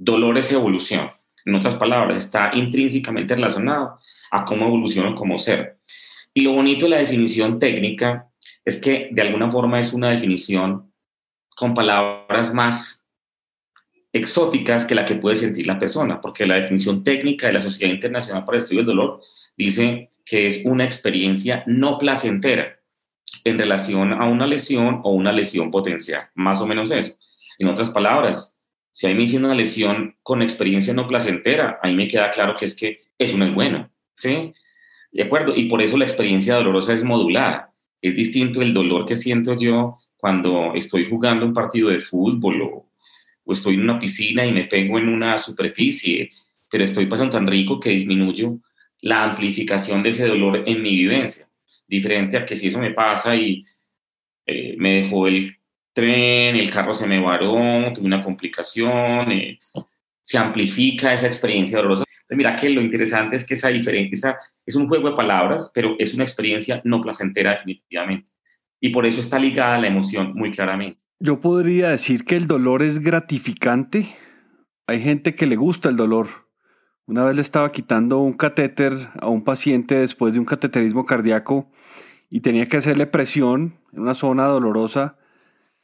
dolor 0.00 0.38
es 0.38 0.50
evolución. 0.50 1.10
En 1.44 1.54
otras 1.54 1.76
palabras, 1.76 2.24
está 2.24 2.50
intrínsecamente 2.54 3.34
relacionado 3.34 3.98
a 4.30 4.44
cómo 4.44 4.66
evoluciona 4.66 5.14
como 5.14 5.38
ser. 5.38 5.78
Y 6.32 6.40
lo 6.40 6.52
bonito 6.52 6.86
de 6.86 6.90
la 6.90 6.98
definición 6.98 7.58
técnica 7.58 8.28
es 8.64 8.80
que 8.80 9.08
de 9.12 9.22
alguna 9.22 9.50
forma 9.50 9.78
es 9.78 9.92
una 9.92 10.10
definición 10.10 10.90
con 11.54 11.74
palabras 11.74 12.52
más 12.54 13.06
exóticas 14.12 14.86
que 14.86 14.94
la 14.94 15.04
que 15.04 15.16
puede 15.16 15.36
sentir 15.36 15.66
la 15.66 15.78
persona, 15.78 16.20
porque 16.20 16.46
la 16.46 16.56
definición 16.56 17.04
técnica 17.04 17.46
de 17.46 17.54
la 17.54 17.60
Sociedad 17.60 17.92
Internacional 17.92 18.44
para 18.44 18.58
el 18.58 18.64
Estudio 18.64 18.80
del 18.80 18.96
Dolor 18.96 19.20
dice 19.56 20.08
que 20.24 20.46
es 20.46 20.62
una 20.64 20.84
experiencia 20.84 21.62
no 21.66 21.98
placentera 21.98 22.78
en 23.44 23.58
relación 23.58 24.12
a 24.12 24.26
una 24.26 24.46
lesión 24.46 25.00
o 25.04 25.12
una 25.12 25.32
lesión 25.32 25.70
potencial, 25.70 26.28
más 26.34 26.60
o 26.60 26.66
menos 26.66 26.90
eso. 26.90 27.14
En 27.58 27.68
otras 27.68 27.90
palabras, 27.90 28.59
si 28.92 29.06
a 29.06 29.10
mí 29.10 29.16
me 29.16 29.22
hicieron 29.24 29.46
una 29.46 29.54
lesión 29.54 30.16
con 30.22 30.42
experiencia 30.42 30.94
no 30.94 31.06
placentera, 31.06 31.78
a 31.82 31.88
mí 31.88 31.94
me 31.94 32.08
queda 32.08 32.30
claro 32.30 32.54
que 32.54 32.66
es 32.66 32.74
que 32.74 32.98
eso 33.18 33.36
no 33.36 33.46
es 33.46 33.54
bueno, 33.54 33.90
¿sí? 34.18 34.52
¿De 35.12 35.22
acuerdo? 35.22 35.54
Y 35.56 35.68
por 35.68 35.82
eso 35.82 35.96
la 35.96 36.04
experiencia 36.04 36.54
dolorosa 36.54 36.94
es 36.94 37.02
modular. 37.02 37.70
Es 38.00 38.14
distinto 38.14 38.62
el 38.62 38.72
dolor 38.72 39.04
que 39.04 39.16
siento 39.16 39.56
yo 39.58 39.94
cuando 40.16 40.74
estoy 40.74 41.08
jugando 41.08 41.44
un 41.44 41.52
partido 41.52 41.88
de 41.90 42.00
fútbol 42.00 42.62
o, 42.62 42.86
o 43.44 43.52
estoy 43.52 43.74
en 43.74 43.82
una 43.82 43.98
piscina 43.98 44.46
y 44.46 44.52
me 44.52 44.64
pego 44.64 44.98
en 44.98 45.08
una 45.08 45.38
superficie, 45.38 46.30
pero 46.70 46.84
estoy 46.84 47.06
pasando 47.06 47.36
tan 47.36 47.46
rico 47.46 47.80
que 47.80 47.90
disminuyo 47.90 48.58
la 49.00 49.24
amplificación 49.24 50.02
de 50.02 50.10
ese 50.10 50.26
dolor 50.26 50.62
en 50.66 50.82
mi 50.82 50.94
vivencia 50.94 51.50
diferente 51.90 52.36
a 52.36 52.46
que 52.46 52.56
si 52.56 52.68
eso 52.68 52.78
me 52.78 52.92
pasa 52.92 53.34
y 53.34 53.64
eh, 54.46 54.74
me 54.78 55.02
dejó 55.02 55.26
el 55.26 55.56
tren, 55.92 56.56
el 56.56 56.70
carro 56.70 56.94
se 56.94 57.06
me 57.06 57.20
varó, 57.20 57.92
tuve 57.92 58.06
una 58.06 58.22
complicación, 58.22 59.32
eh, 59.32 59.58
se 60.22 60.38
amplifica 60.38 61.12
esa 61.12 61.26
experiencia 61.26 61.78
dolorosa. 61.78 62.04
Entonces, 62.08 62.36
mira 62.36 62.56
que 62.56 62.68
lo 62.68 62.80
interesante 62.80 63.36
es 63.36 63.46
que 63.46 63.54
esa 63.54 63.68
diferencia 63.68 64.36
es 64.64 64.76
un 64.76 64.88
juego 64.88 65.10
de 65.10 65.16
palabras, 65.16 65.70
pero 65.74 65.96
es 65.98 66.14
una 66.14 66.24
experiencia 66.24 66.80
no 66.84 67.00
placentera 67.00 67.54
definitivamente. 67.54 68.28
Y 68.80 68.90
por 68.90 69.06
eso 69.06 69.20
está 69.20 69.38
ligada 69.38 69.76
a 69.76 69.80
la 69.80 69.88
emoción 69.88 70.32
muy 70.34 70.50
claramente. 70.50 71.02
Yo 71.18 71.40
podría 71.40 71.90
decir 71.90 72.24
que 72.24 72.36
el 72.36 72.46
dolor 72.46 72.82
es 72.82 73.00
gratificante. 73.00 74.06
Hay 74.86 75.00
gente 75.00 75.34
que 75.34 75.46
le 75.46 75.56
gusta 75.56 75.88
el 75.90 75.96
dolor. 75.96 76.28
Una 77.06 77.24
vez 77.24 77.36
le 77.36 77.42
estaba 77.42 77.72
quitando 77.72 78.20
un 78.20 78.32
catéter 78.32 78.92
a 79.20 79.28
un 79.28 79.44
paciente 79.44 79.96
después 79.96 80.32
de 80.32 80.38
un 80.38 80.46
cateterismo 80.46 81.04
cardíaco 81.04 81.70
y 82.30 82.40
tenía 82.40 82.66
que 82.66 82.76
hacerle 82.76 83.06
presión 83.06 83.74
en 83.92 84.02
una 84.02 84.14
zona 84.14 84.46
dolorosa 84.46 85.18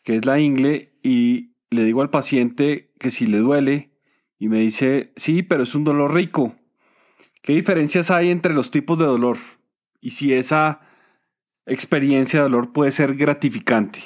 que 0.06 0.14
es 0.14 0.24
la 0.24 0.38
ingle 0.38 0.92
y 1.02 1.50
le 1.68 1.82
digo 1.82 2.00
al 2.00 2.10
paciente 2.10 2.92
que 3.00 3.10
si 3.10 3.26
le 3.26 3.38
duele 3.38 3.90
y 4.38 4.48
me 4.48 4.60
dice, 4.60 5.12
sí, 5.16 5.42
pero 5.42 5.64
es 5.64 5.74
un 5.74 5.82
dolor 5.82 6.14
rico. 6.14 6.54
¿Qué 7.42 7.54
diferencias 7.54 8.12
hay 8.12 8.30
entre 8.30 8.54
los 8.54 8.70
tipos 8.70 9.00
de 9.00 9.04
dolor? 9.04 9.36
Y 10.00 10.10
si 10.10 10.32
esa 10.32 10.80
experiencia 11.66 12.38
de 12.38 12.44
dolor 12.44 12.72
puede 12.72 12.92
ser 12.92 13.16
gratificante. 13.16 13.98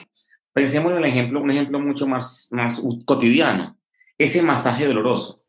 Pensemos 0.55 0.91
en 0.93 0.99
el 0.99 1.05
ejemplo, 1.05 1.43
un 1.43 1.51
ejemplo 1.51 1.79
mucho 1.79 2.07
más, 2.07 2.49
más 2.51 2.83
cotidiano. 3.05 3.77
Ese 4.17 4.41
masaje 4.41 4.87
doloroso. 4.87 5.45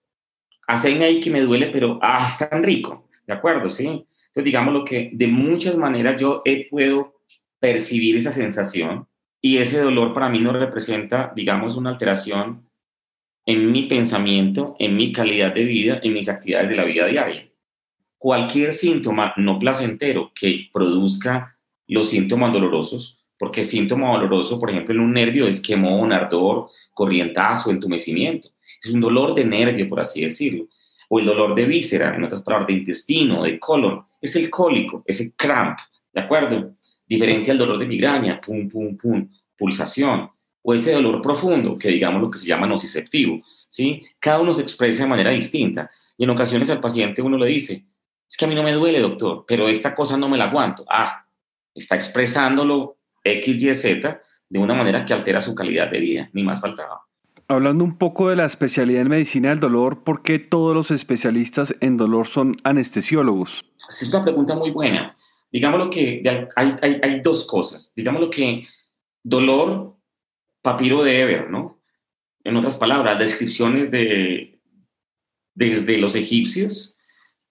Hace 0.68 1.02
ahí 1.02 1.22
que 1.22 1.32
me 1.32 1.40
duele, 1.40 1.68
pero 1.68 1.98
ah, 2.02 2.28
es 2.28 2.50
tan 2.50 2.62
rico. 2.62 3.08
¿De 3.26 3.34
acuerdo? 3.34 3.70
Sí. 3.70 3.86
Entonces, 3.88 4.44
digamos 4.44 4.74
lo 4.74 4.84
que 4.84 5.12
de 5.14 5.28
muchas 5.28 5.78
maneras 5.78 6.20
yo 6.20 6.44
puedo 6.70 7.22
percibir 7.58 8.18
esa 8.18 8.34
sensación 8.34 9.08
y 9.42 9.58
ese 9.58 9.80
dolor 9.80 10.14
para 10.14 10.30
mí 10.30 10.40
no 10.40 10.54
representa, 10.54 11.34
digamos, 11.36 11.76
una 11.76 11.90
alteración 11.90 12.68
en 13.46 13.72
mi 13.72 13.84
pensamiento, 13.84 14.76
en 14.78 14.96
mi 14.96 15.12
calidad 15.12 15.54
de 15.54 15.64
vida, 15.64 16.00
en 16.04 16.14
mis 16.14 16.30
actividades 16.30 16.70
de 16.70 16.76
la 16.76 16.84
vida 16.84 17.08
diaria. 17.08 17.50
Cualquier 18.20 18.74
síntoma 18.74 19.34
no 19.38 19.58
placentero 19.58 20.32
que 20.36 20.70
produzca 20.72 21.58
los 21.88 22.10
síntomas 22.10 22.54
dolorosos, 22.54 23.20
porque 23.40 23.64
síntoma 23.64 24.12
doloroso, 24.12 24.60
por 24.60 24.70
ejemplo, 24.70 24.94
en 24.94 25.02
un 25.02 25.14
nervio 25.14 25.48
es 25.48 25.60
quemón, 25.60 26.14
ardor, 26.14 26.68
corrientazo, 26.94 27.72
entumecimiento. 27.72 28.50
Es 28.84 28.92
un 28.92 29.02
dolor 29.02 29.34
de 29.34 29.44
nervio, 29.44 29.90
por 29.90 30.00
así 30.00 30.22
decirlo. 30.22 30.68
O 31.10 31.20
el 31.20 31.26
dolor 31.26 31.56
de 31.56 31.66
víscera, 31.66 32.16
en 32.16 32.24
otras 32.24 32.44
palabras, 32.44 32.68
de 32.68 32.74
intestino, 32.74 33.44
de 33.44 33.60
colon, 33.60 34.06
es 34.22 34.36
el 34.36 34.52
cólico, 34.52 35.04
ese 35.08 35.34
cramp, 35.36 35.80
¿de 36.14 36.22
acuerdo? 36.22 36.76
Diferente 37.12 37.52
al 37.52 37.58
dolor 37.58 37.78
de 37.78 37.86
migraña, 37.86 38.40
pum, 38.40 38.70
pum, 38.70 38.96
pum, 38.96 39.28
pulsación. 39.58 40.30
O 40.62 40.74
ese 40.74 40.94
dolor 40.94 41.22
profundo, 41.22 41.78
que 41.78 41.90
digamos 41.90 42.22
lo 42.22 42.32
que 42.32 42.40
se 42.40 42.48
llama 42.48 42.66
nociceptivo, 42.68 43.42
¿sí? 43.68 44.02
Cada 44.18 44.40
uno 44.40 44.54
se 44.54 44.62
expresa 44.62 45.04
de 45.04 45.10
manera 45.10 45.32
distinta. 45.32 45.92
Y 46.18 46.24
en 46.24 46.30
ocasiones 46.30 46.70
al 46.70 46.80
paciente 46.80 47.22
uno 47.22 47.38
le 47.38 47.48
dice, 47.48 47.84
es 48.30 48.38
que 48.38 48.46
a 48.46 48.48
mí 48.48 48.56
no 48.56 48.64
me 48.64 48.72
duele, 48.72 49.02
doctor, 49.02 49.44
pero 49.46 49.68
esta 49.68 49.94
cosa 49.94 50.16
no 50.16 50.30
me 50.30 50.38
la 50.38 50.46
aguanto. 50.46 50.86
Ah, 50.90 51.26
está 51.76 51.96
expresándolo 51.96 52.96
X, 53.26 53.62
Y, 53.62 53.74
Z 53.74 54.22
de 54.48 54.60
una 54.60 54.74
manera 54.74 55.04
que 55.04 55.14
altera 55.14 55.42
su 55.42 55.54
calidad 55.54 55.92
de 55.92 56.00
vida, 56.00 56.30
ni 56.32 56.44
más 56.44 56.62
faltaba. 56.62 57.02
Hablando 57.50 57.84
un 57.84 57.98
poco 57.98 58.30
de 58.30 58.38
la 58.38 58.46
especialidad 58.46 59.02
en 59.02 59.10
medicina 59.10 59.50
del 59.50 59.60
dolor, 59.60 60.06
¿por 60.06 60.22
qué 60.22 60.40
todos 60.40 60.74
los 60.74 60.92
especialistas 60.92 61.76
en 61.82 61.98
dolor 61.98 62.28
son 62.28 62.56
anestesiólogos? 62.64 63.66
Es 63.90 64.08
una 64.14 64.22
pregunta 64.24 64.56
muy 64.56 64.72
buena. 64.72 65.18
Digámoslo 65.52 65.90
que 65.90 66.24
hay, 66.56 66.76
hay, 66.82 67.20
dos 67.20 67.46
cosas. 67.46 67.94
Digámoslo 67.96 68.30
que 68.30 68.66
dolor, 69.22 69.98
papiro 70.62 71.04
de 71.04 71.22
Eber, 71.22 71.50
¿no? 71.50 71.82
En 72.44 72.56
otras 72.56 72.76
palabras, 72.76 73.20
descripciones 73.20 73.92
de, 73.92 74.60
desde 75.54 75.98
los 75.98 76.16
egipcios 76.16 76.96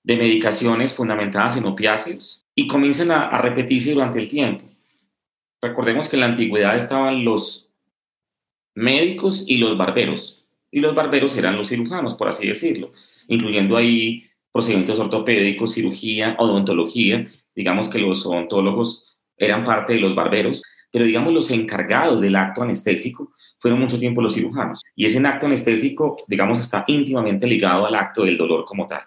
de 0.02 0.16
medicaciones 0.16 0.94
fundamentadas 0.94 1.56
en 1.56 1.66
opiáceos 1.66 2.46
y 2.54 2.66
comienzan 2.66 3.10
a, 3.10 3.28
a 3.28 3.42
repetirse 3.42 3.92
durante 3.92 4.18
el 4.18 4.28
tiempo. 4.28 4.64
Recordemos 5.60 6.08
que 6.08 6.16
en 6.16 6.20
la 6.20 6.26
antigüedad 6.26 6.76
estaban 6.76 7.22
los 7.24 7.70
médicos 8.74 9.44
y 9.46 9.58
los 9.58 9.76
barberos. 9.76 10.42
Y 10.70 10.80
los 10.80 10.94
barberos 10.94 11.36
eran 11.36 11.56
los 11.56 11.68
cirujanos, 11.68 12.14
por 12.14 12.28
así 12.28 12.46
decirlo, 12.46 12.92
incluyendo 13.28 13.76
ahí 13.76 14.29
procedimientos 14.52 14.98
ortopédicos, 14.98 15.74
cirugía, 15.74 16.36
odontología. 16.38 17.26
Digamos 17.54 17.88
que 17.88 17.98
los 17.98 18.26
odontólogos 18.26 19.18
eran 19.36 19.64
parte 19.64 19.94
de 19.94 20.00
los 20.00 20.14
barberos, 20.14 20.62
pero 20.92 21.04
digamos 21.04 21.32
los 21.32 21.50
encargados 21.50 22.20
del 22.20 22.36
acto 22.36 22.62
anestésico 22.62 23.32
fueron 23.58 23.80
mucho 23.80 23.98
tiempo 23.98 24.22
los 24.22 24.34
cirujanos. 24.34 24.82
Y 24.96 25.06
ese 25.06 25.24
acto 25.26 25.46
anestésico, 25.46 26.16
digamos, 26.26 26.60
está 26.60 26.84
íntimamente 26.86 27.46
ligado 27.46 27.86
al 27.86 27.94
acto 27.94 28.24
del 28.24 28.36
dolor 28.36 28.64
como 28.64 28.86
tal. 28.86 29.02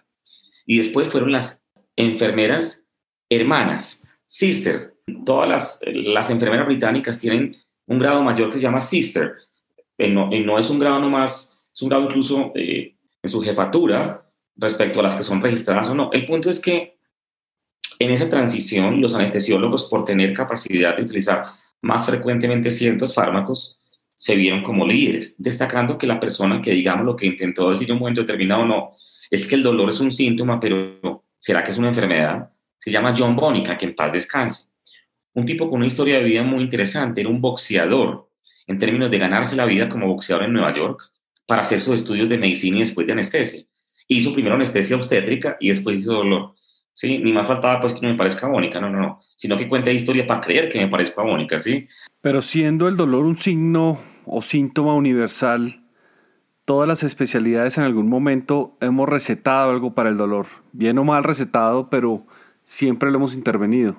Y 0.65 0.77
después 0.77 1.09
fueron 1.09 1.31
las 1.31 1.63
enfermeras 1.95 2.87
hermanas, 3.29 4.07
sister. 4.27 4.93
Todas 5.25 5.49
las, 5.49 5.79
las 5.83 6.29
enfermeras 6.29 6.67
británicas 6.67 7.19
tienen 7.19 7.57
un 7.85 7.99
grado 7.99 8.23
mayor 8.23 8.49
que 8.49 8.57
se 8.57 8.61
llama 8.61 8.79
sister, 8.79 9.33
no, 9.97 10.29
no 10.29 10.59
es 10.59 10.69
un 10.69 10.79
grado 10.79 10.99
nomás, 10.99 11.63
es 11.73 11.81
un 11.81 11.89
grado 11.89 12.05
incluso 12.05 12.51
eh, 12.55 12.95
en 13.21 13.29
su 13.29 13.41
jefatura 13.41 14.22
respecto 14.55 14.99
a 14.99 15.03
las 15.03 15.15
que 15.15 15.23
son 15.23 15.41
registradas 15.41 15.89
o 15.89 15.95
no. 15.95 16.09
El 16.11 16.25
punto 16.25 16.49
es 16.49 16.59
que 16.59 16.97
en 17.99 18.11
esa 18.11 18.29
transición 18.29 19.01
los 19.01 19.15
anestesiólogos, 19.15 19.85
por 19.85 20.05
tener 20.05 20.33
capacidad 20.33 20.95
de 20.95 21.03
utilizar 21.03 21.45
más 21.81 22.05
frecuentemente 22.05 22.71
ciertos 22.71 23.13
fármacos, 23.13 23.79
se 24.15 24.35
vieron 24.35 24.63
como 24.63 24.87
líderes, 24.87 25.41
destacando 25.41 25.97
que 25.97 26.07
la 26.07 26.19
persona 26.19 26.61
que 26.61 26.71
digamos 26.71 27.05
lo 27.05 27.15
que 27.15 27.25
intentó 27.25 27.69
decir 27.69 27.89
en 27.89 27.95
un 27.95 27.99
momento 27.99 28.21
determinado 28.21 28.65
no, 28.65 28.91
es 29.29 29.47
que 29.47 29.55
el 29.55 29.63
dolor 29.63 29.89
es 29.89 29.99
un 29.99 30.13
síntoma, 30.13 30.59
pero 30.59 31.23
¿será 31.39 31.63
que 31.63 31.71
es 31.71 31.77
una 31.77 31.89
enfermedad? 31.89 32.49
Se 32.79 32.91
llama 32.91 33.13
John 33.17 33.35
Bonica, 33.35 33.77
que 33.77 33.85
en 33.85 33.95
paz 33.95 34.13
descanse. 34.13 34.67
Un 35.33 35.45
tipo 35.45 35.67
con 35.67 35.77
una 35.77 35.87
historia 35.87 36.19
de 36.19 36.23
vida 36.23 36.43
muy 36.43 36.61
interesante, 36.61 37.21
era 37.21 37.29
un 37.29 37.41
boxeador, 37.41 38.29
en 38.67 38.79
términos 38.79 39.09
de 39.11 39.17
ganarse 39.17 39.55
la 39.55 39.65
vida 39.65 39.89
como 39.89 40.07
boxeador 40.07 40.45
en 40.45 40.53
Nueva 40.53 40.73
York 40.73 41.01
para 41.45 41.61
hacer 41.61 41.81
sus 41.81 41.95
estudios 41.95 42.29
de 42.29 42.37
medicina 42.37 42.77
y 42.77 42.81
después 42.81 43.05
de 43.07 43.13
anestesia. 43.13 43.65
Hizo 44.07 44.33
primero 44.33 44.55
anestesia 44.55 44.95
obstétrica 44.95 45.57
y 45.59 45.69
después 45.69 45.99
hizo 45.99 46.13
dolor. 46.13 46.53
¿sí? 46.93 47.17
Ni 47.19 47.33
más 47.33 47.47
faltaba 47.47 47.81
pues 47.81 47.93
que 47.93 48.01
no 48.01 48.09
me 48.09 48.17
parezca 48.17 48.47
bónica, 48.47 48.79
no, 48.79 48.89
no, 48.89 48.99
no, 48.99 49.19
sino 49.35 49.57
que 49.57 49.67
cuente 49.67 49.93
historia 49.93 50.25
para 50.25 50.41
creer 50.41 50.69
que 50.69 50.79
me 50.79 50.87
parezca 50.87 51.21
bónica, 51.21 51.59
¿sí? 51.59 51.87
Pero 52.21 52.41
siendo 52.41 52.87
el 52.87 52.95
dolor 52.95 53.25
un 53.25 53.37
signo 53.37 53.99
o 54.25 54.41
síntoma 54.41 54.93
universal, 54.95 55.83
todas 56.65 56.87
las 56.87 57.03
especialidades 57.03 57.77
en 57.77 57.83
algún 57.83 58.07
momento 58.07 58.77
hemos 58.81 59.09
recetado 59.09 59.71
algo 59.71 59.93
para 59.93 60.09
el 60.09 60.17
dolor, 60.17 60.47
bien 60.71 60.97
o 60.97 61.03
mal 61.03 61.23
recetado, 61.23 61.89
pero 61.89 62.25
siempre 62.63 63.11
lo 63.11 63.17
hemos 63.17 63.35
intervenido. 63.35 63.97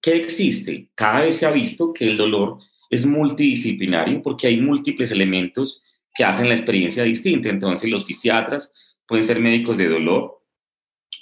¿Qué 0.00 0.16
existe? 0.16 0.90
Cada 0.94 1.20
vez 1.20 1.36
se 1.36 1.46
ha 1.46 1.50
visto 1.50 1.92
que 1.92 2.06
el 2.06 2.16
dolor 2.16 2.58
es 2.88 3.06
multidisciplinario 3.06 4.22
porque 4.22 4.46
hay 4.46 4.60
múltiples 4.60 5.12
elementos 5.12 5.84
que 6.14 6.24
hacen 6.24 6.48
la 6.48 6.54
experiencia 6.54 7.04
distinta. 7.04 7.50
Entonces, 7.50 7.88
los 7.88 8.04
fisiatras 8.04 8.72
pueden 9.10 9.24
ser 9.24 9.40
médicos 9.40 9.76
de 9.76 9.88
dolor, 9.88 10.40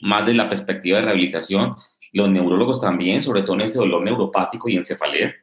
más 0.03 0.27
de 0.27 0.35
la 0.35 0.47
perspectiva 0.47 0.99
de 0.99 1.07
rehabilitación, 1.07 1.75
los 2.13 2.29
neurólogos 2.29 2.83
también, 2.83 3.23
sobre 3.23 3.41
todo 3.41 3.55
en 3.55 3.63
este 3.63 3.79
dolor 3.79 4.03
neuropático 4.05 4.69
y 4.69 4.77
encefalea. 4.77 5.35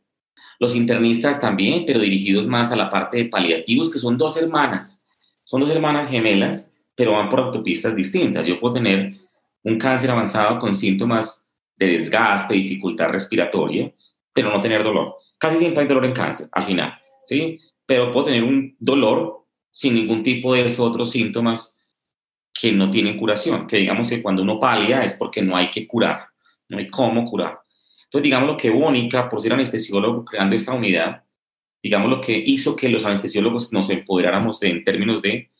Los 0.59 0.75
internistas 0.75 1.39
también, 1.39 1.85
pero 1.87 1.99
dirigidos 2.01 2.45
más 2.45 2.71
a 2.71 2.75
la 2.75 2.91
parte 2.91 3.17
de 3.17 3.25
paliativos, 3.25 3.89
que 3.89 3.97
son 3.97 4.15
dos 4.19 4.37
hermanas. 4.37 5.07
Son 5.43 5.59
dos 5.59 5.71
hermanas 5.71 6.11
gemelas, 6.11 6.71
pero 6.93 7.13
van 7.13 7.31
por 7.31 7.39
autopistas 7.39 7.95
distintas. 7.95 8.45
Yo 8.45 8.59
puedo 8.59 8.75
tener 8.75 9.15
un 9.63 9.79
cáncer 9.79 10.11
avanzado 10.11 10.59
con 10.59 10.75
síntomas 10.75 11.49
de 11.75 11.97
desgaste, 11.97 12.53
dificultad 12.53 13.09
respiratoria, 13.09 13.91
pero 14.31 14.51
no 14.51 14.61
tener 14.61 14.83
dolor. 14.83 15.15
Casi 15.39 15.57
siempre 15.57 15.81
hay 15.81 15.87
dolor 15.87 16.05
en 16.05 16.13
cáncer 16.13 16.47
al 16.51 16.63
final, 16.63 16.93
¿sí? 17.25 17.59
Pero 17.87 18.11
puedo 18.11 18.27
tener 18.27 18.43
un 18.43 18.75
dolor 18.77 19.47
sin 19.71 19.95
ningún 19.95 20.21
tipo 20.21 20.53
de 20.53 20.67
esos 20.67 20.79
otros 20.79 21.09
síntomas 21.09 21.81
que 22.57 22.71
no 22.71 22.89
tienen 22.89 23.17
curación, 23.17 23.67
que 23.67 23.77
digamos 23.77 24.09
que 24.09 24.21
cuando 24.21 24.41
uno 24.41 24.57
palia 24.57 25.03
es 25.03 25.13
porque 25.13 25.41
no 25.41 25.57
hay 25.57 25.69
que 25.69 25.85
curar, 25.85 26.27
no 26.69 26.77
hay 26.77 26.87
cómo 26.87 27.29
curar. 27.29 27.59
Entonces, 28.05 28.23
digamos 28.23 28.47
lo 28.47 28.55
que 28.55 28.69
Bónica, 28.69 29.27
por 29.27 29.41
ser 29.41 29.53
anestesiólogo, 29.53 30.23
creando 30.23 30.55
esta 30.55 30.73
unidad, 30.73 31.23
digamos 31.83 32.09
lo 32.09 32.21
que 32.21 32.35
hizo 32.37 32.75
que 32.75 32.87
los 32.87 33.03
anestesiólogos 33.03 33.73
nos 33.73 33.89
empoderáramos 33.89 34.63
en 34.63 34.85
términos 34.85 35.21
de, 35.21 35.51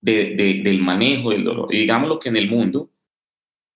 de, 0.00 0.62
del 0.64 0.80
manejo 0.80 1.30
del 1.30 1.44
dolor. 1.44 1.72
Y 1.72 1.80
digamos 1.80 2.08
lo 2.08 2.18
que 2.18 2.30
en 2.30 2.36
el 2.38 2.48
mundo 2.48 2.90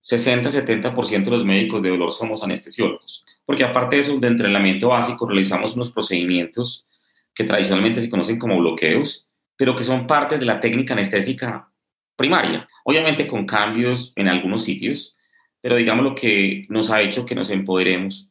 60-70% 0.03 1.23
de 1.23 1.31
los 1.31 1.45
médicos 1.45 1.81
de 1.83 1.89
dolor 1.89 2.11
somos 2.11 2.43
anestesiólogos, 2.43 3.23
porque 3.45 3.65
aparte 3.65 3.97
de 3.97 4.01
eso, 4.01 4.17
de 4.17 4.27
entrenamiento 4.27 4.87
básico, 4.87 5.27
realizamos 5.27 5.75
unos 5.75 5.91
procedimientos 5.91 6.87
que 7.35 7.43
tradicionalmente 7.43 8.01
se 8.01 8.09
conocen 8.09 8.39
como 8.39 8.57
bloqueos, 8.57 9.29
pero 9.55 9.75
que 9.75 9.83
son 9.83 10.07
parte 10.07 10.39
de 10.39 10.45
la 10.45 10.59
técnica 10.59 10.93
anestésica 10.93 11.71
primaria, 12.17 12.67
obviamente 12.83 13.27
con 13.27 13.45
cambios 13.45 14.11
en 14.15 14.27
algunos 14.27 14.63
sitios, 14.63 15.15
pero 15.61 15.75
digamos 15.77 16.03
lo 16.03 16.15
que 16.15 16.65
nos 16.69 16.89
ha 16.89 17.01
hecho 17.01 17.25
que 17.25 17.35
nos 17.35 17.49
empoderemos 17.49 18.29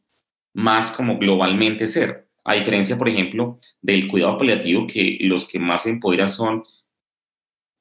más 0.53 0.91
como 0.91 1.17
globalmente 1.17 1.87
ser, 1.87 2.27
a 2.45 2.53
diferencia, 2.53 2.97
por 2.97 3.09
ejemplo, 3.09 3.59
del 3.81 4.07
cuidado 4.07 4.37
paliativo, 4.37 4.85
que 4.87 5.17
los 5.21 5.45
que 5.45 5.59
más 5.59 5.83
se 5.83 5.89
empoderan 5.89 6.29
son 6.29 6.63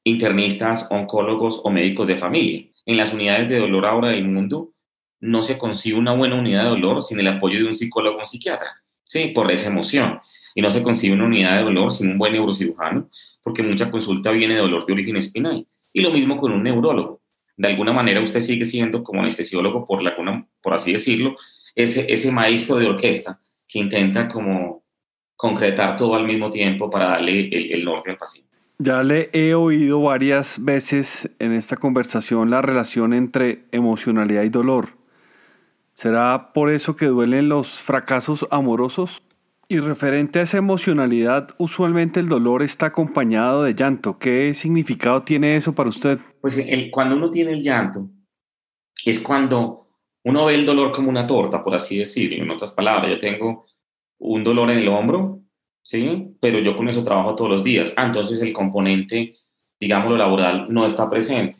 internistas, 0.05 0.89
oncólogos 0.91 1.61
o 1.63 1.71
médicos 1.71 2.07
de 2.07 2.17
familia 2.17 2.67
en 2.87 2.97
las 2.97 3.13
unidades 3.13 3.49
de 3.49 3.59
dolor 3.59 3.85
ahora 3.85 4.09
del 4.11 4.25
mundo, 4.25 4.73
no 5.21 5.43
se 5.43 5.59
consigue 5.59 5.97
una 5.97 6.15
buena 6.15 6.37
unidad 6.37 6.63
de 6.63 6.71
dolor 6.71 7.03
sin 7.03 7.19
el 7.19 7.27
apoyo 7.27 7.59
de 7.59 7.67
un 7.67 7.75
psicólogo 7.75 8.17
o 8.17 8.21
un 8.21 8.25
psiquiatra, 8.25 8.83
¿sí? 9.05 9.29
Por 9.29 9.51
esa 9.51 9.69
emoción. 9.69 10.21
Y 10.55 10.63
no 10.63 10.71
se 10.71 10.83
consigue 10.83 11.13
una 11.13 11.25
unidad 11.25 11.57
de 11.57 11.65
dolor 11.65 11.93
sin 11.93 12.13
un 12.13 12.19
buen 12.19 12.33
neurocirujano, 12.33 13.11
porque 13.43 13.63
mucha 13.63 13.91
consulta 13.91 14.31
viene 14.31 14.55
de 14.55 14.61
dolor 14.61 14.87
de 14.87 14.93
origen 14.93 15.17
espinal. 15.17 15.67
Y 15.97 16.03
lo 16.03 16.11
mismo 16.11 16.37
con 16.37 16.53
un 16.53 16.63
neurólogo. 16.63 17.23
De 17.57 17.69
alguna 17.69 17.91
manera 17.91 18.21
usted 18.21 18.43
sigue 18.43 18.67
siendo 18.67 19.03
como 19.03 19.23
anestesiólogo, 19.23 19.87
por, 19.87 20.03
la, 20.03 20.15
por 20.63 20.75
así 20.75 20.93
decirlo, 20.93 21.39
ese, 21.75 22.05
ese 22.13 22.31
maestro 22.31 22.77
de 22.77 22.87
orquesta 22.87 23.41
que 23.67 23.79
intenta 23.79 24.29
como 24.29 24.85
concretar 25.37 25.97
todo 25.97 26.15
al 26.15 26.27
mismo 26.27 26.51
tiempo 26.51 26.91
para 26.91 27.07
darle 27.09 27.49
el, 27.49 27.73
el 27.73 27.83
norte 27.83 28.11
al 28.11 28.19
paciente. 28.19 28.59
Ya 28.79 29.03
le 29.03 29.31
he 29.33 29.55
oído 29.55 30.03
varias 30.03 30.63
veces 30.63 31.35
en 31.39 31.53
esta 31.53 31.79
conversación 31.79 32.51
la 32.51 32.61
relación 32.61 33.15
entre 33.15 33.65
emocionalidad 33.73 34.43
y 34.43 34.51
dolor. 34.51 34.99
¿Será 35.95 36.53
por 36.53 36.69
eso 36.69 36.95
que 36.95 37.07
duelen 37.07 37.49
los 37.49 37.81
fracasos 37.81 38.47
amorosos? 38.51 39.23
Y 39.69 39.81
referente 39.81 40.39
a 40.39 40.43
esa 40.43 40.59
emocionalidad, 40.59 41.49
usualmente 41.59 42.21
el 42.21 42.29
dolor 42.29 42.63
está 42.63 42.87
acompañado 42.87 43.65
de 43.65 43.75
llanto. 43.75 44.17
¿Qué 44.17 44.55
significado 44.55 45.23
tiene 45.23 45.57
eso 45.57 45.75
para 45.75 45.89
usted? 45.89 46.21
Pues 46.41 46.57
el, 46.57 46.89
cuando 46.93 47.17
uno 47.17 47.31
tiene 47.33 47.51
el 47.51 47.63
llanto, 47.63 48.09
es 49.05 49.19
cuando 49.19 49.89
uno 50.23 50.45
ve 50.45 50.55
el 50.55 50.67
dolor 50.67 50.93
como 50.93 51.11
una 51.11 51.27
torta, 51.27 51.65
por 51.65 51.75
así 51.75 51.99
decirlo. 51.99 52.45
En 52.45 52.51
otras 52.51 52.71
palabras, 52.73 53.11
yo 53.11 53.19
tengo 53.19 53.67
un 54.19 54.45
dolor 54.45 54.71
en 54.71 54.79
el 54.79 54.89
hombro, 54.89 55.41
¿sí? 55.83 56.37
Pero 56.41 56.61
yo 56.61 56.77
con 56.77 56.89
eso 56.89 57.03
trabajo 57.03 57.35
todos 57.35 57.51
los 57.51 57.65
días. 57.65 57.93
Ah, 57.97 58.07
entonces 58.07 58.41
el 58.41 58.53
componente, 58.53 59.35
digamos, 59.81 60.17
laboral 60.17 60.67
no 60.73 60.87
está 60.87 61.11
presente. 61.11 61.59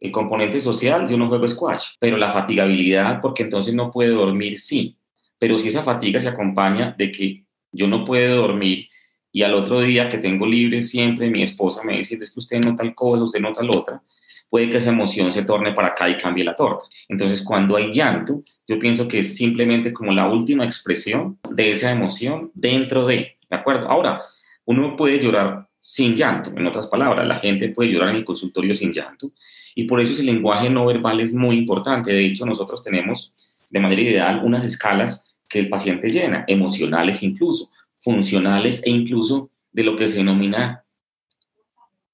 El 0.00 0.10
componente 0.10 0.60
social, 0.60 1.08
yo 1.08 1.16
no 1.16 1.28
juego 1.28 1.46
squash, 1.46 1.92
pero 2.00 2.16
la 2.16 2.32
fatigabilidad, 2.32 3.20
porque 3.20 3.44
entonces 3.44 3.72
no 3.74 3.92
puede 3.92 4.10
dormir, 4.10 4.58
sí. 4.58 4.98
Pero 5.38 5.56
si 5.56 5.68
esa 5.68 5.82
fatiga 5.82 6.20
se 6.20 6.28
acompaña 6.28 6.94
de 6.98 7.12
que 7.12 7.43
yo 7.74 7.86
no 7.86 8.04
puedo 8.04 8.36
dormir 8.36 8.88
y 9.32 9.42
al 9.42 9.54
otro 9.54 9.80
día 9.80 10.08
que 10.08 10.18
tengo 10.18 10.46
libre 10.46 10.82
siempre 10.82 11.28
mi 11.28 11.42
esposa 11.42 11.82
me 11.84 11.96
dice, 11.96 12.14
es 12.14 12.30
que 12.30 12.38
usted 12.38 12.60
no 12.60 12.74
tal 12.76 12.94
cosa, 12.94 13.24
usted 13.24 13.40
no 13.40 13.52
tal 13.52 13.68
otra, 13.70 14.00
puede 14.48 14.70
que 14.70 14.76
esa 14.76 14.90
emoción 14.90 15.32
se 15.32 15.42
torne 15.42 15.72
para 15.72 15.88
acá 15.88 16.08
y 16.08 16.16
cambie 16.16 16.44
la 16.44 16.54
torta. 16.54 16.84
Entonces, 17.08 17.42
cuando 17.42 17.74
hay 17.74 17.92
llanto, 17.92 18.44
yo 18.68 18.78
pienso 18.78 19.08
que 19.08 19.18
es 19.18 19.34
simplemente 19.34 19.92
como 19.92 20.12
la 20.12 20.28
última 20.28 20.64
expresión 20.64 21.38
de 21.50 21.72
esa 21.72 21.90
emoción 21.90 22.52
dentro 22.54 23.06
de, 23.06 23.36
¿de 23.50 23.56
acuerdo? 23.56 23.88
Ahora, 23.88 24.22
uno 24.66 24.96
puede 24.96 25.20
llorar 25.20 25.66
sin 25.80 26.14
llanto, 26.14 26.50
en 26.56 26.66
otras 26.68 26.86
palabras, 26.86 27.26
la 27.26 27.40
gente 27.40 27.70
puede 27.70 27.90
llorar 27.90 28.10
en 28.10 28.16
el 28.16 28.24
consultorio 28.24 28.76
sin 28.76 28.92
llanto, 28.92 29.32
y 29.74 29.84
por 29.84 30.00
eso 30.00 30.12
ese 30.12 30.22
lenguaje 30.22 30.70
no 30.70 30.86
verbal 30.86 31.18
es 31.18 31.34
muy 31.34 31.56
importante. 31.56 32.12
De 32.12 32.24
hecho, 32.24 32.46
nosotros 32.46 32.84
tenemos 32.84 33.34
de 33.68 33.80
manera 33.80 34.00
ideal 34.00 34.40
unas 34.44 34.64
escalas 34.64 35.33
que 35.48 35.58
el 35.58 35.68
paciente 35.68 36.10
llena, 36.10 36.44
emocionales 36.46 37.22
incluso, 37.22 37.70
funcionales 38.00 38.82
e 38.84 38.90
incluso 38.90 39.50
de 39.72 39.82
lo 39.82 39.96
que 39.96 40.08
se 40.08 40.18
denomina 40.18 40.84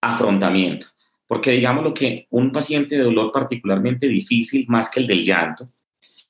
afrontamiento. 0.01 0.87
Porque 1.27 1.53
digamos 1.53 1.85
lo 1.85 1.95
que 1.95 2.27
un 2.31 2.51
paciente 2.51 2.97
de 2.97 3.05
dolor 3.05 3.31
particularmente 3.33 4.07
difícil, 4.09 4.67
más 4.69 4.91
que 4.91 5.01
el 5.01 5.07
del 5.07 5.25
llanto, 5.25 5.69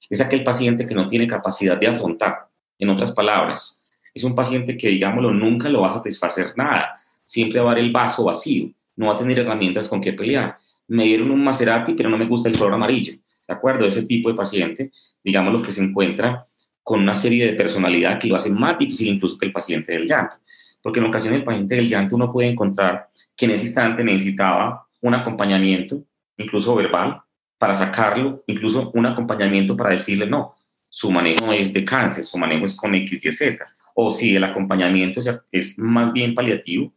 es 0.09 0.21
aquel 0.21 0.43
paciente 0.43 0.85
que 0.85 0.95
no 0.95 1.09
tiene 1.09 1.27
capacidad 1.27 1.79
de 1.79 1.87
afrontar. 1.87 2.49
En 2.79 2.89
otras 2.89 3.13
palabras, 3.13 3.87
es 4.13 4.25
un 4.25 4.35
paciente 4.35 4.77
que, 4.77 4.89
digámoslo, 4.89 5.33
nunca 5.33 5.69
lo 5.69 5.83
va 5.83 5.91
a 5.91 5.95
satisfacer 5.95 6.53
nada. 6.57 6.97
Siempre 7.25 7.61
va 7.61 7.71
a 7.71 7.75
ver 7.75 7.85
el 7.85 7.93
vaso 7.93 8.25
vacío, 8.25 8.71
no 8.97 9.07
va 9.07 9.15
a 9.15 9.17
tener 9.17 9.39
herramientas 9.39 9.89
con 9.89 10.01
qué 10.01 10.13
pelear. 10.13 10.57
Me 10.89 11.05
dieron 11.05 11.31
un 11.31 11.45
Maserati, 11.45 11.95
pero 11.95 12.11
no 12.11 12.19
me 12.19 12.27
gusta 12.27 12.49
el 12.49 12.59
color 12.59 12.75
amarillo. 12.75 13.15
¿De 13.47 13.55
acuerdo? 13.55 13.87
Ese 13.87 14.05
tipo 14.05 14.29
de 14.29 14.35
paciente, 14.35 14.91
digamos 15.23 15.53
lo 15.53 15.63
que 15.63 15.73
se 15.73 15.83
encuentra 15.83 16.47
con 16.83 17.01
una 17.01 17.15
serie 17.15 17.47
de 17.47 17.53
personalidad 17.53 18.19
que 18.19 18.29
lo 18.29 18.37
hace 18.37 18.51
más 18.51 18.79
difícil 18.79 19.15
incluso 19.15 19.39
que 19.39 19.47
el 19.47 19.53
paciente 19.53 19.93
del 19.93 20.07
llanto. 20.07 20.37
Porque 20.83 21.01
en 21.01 21.07
ocasiones 21.07 21.41
el 21.41 21.45
paciente 21.45 21.77
del 21.77 21.89
llanto 21.89 22.17
uno 22.17 22.33
puede 22.33 22.49
encontrar 22.49 23.09
que 23.37 23.47
en 23.47 23.53
ese 23.53 23.67
instante 23.67 24.03
necesitaba 24.03 24.87
un 25.01 25.15
acompañamiento, 25.15 26.03
incluso 26.37 26.75
verbal, 26.75 27.21
para 27.59 27.75
sacarlo, 27.75 28.43
incluso 28.47 28.91
un 28.95 29.07
acompañamiento 29.07 29.77
para 29.77 29.91
decirle 29.91 30.27
no, 30.27 30.55
su 30.89 31.11
manejo 31.11 31.53
es 31.53 31.73
de 31.73 31.85
cáncer, 31.85 32.25
su 32.25 32.39
manejo 32.39 32.65
es 32.65 32.75
con 32.75 32.95
X, 32.95 33.25
Y, 33.25 33.33
Z. 33.33 33.65
O 33.95 34.11
si 34.11 34.35
el 34.35 34.45
acompañamiento 34.45 35.21
es 35.53 35.79
más 35.79 36.13
bien 36.13 36.35
paliativo, 36.35 36.93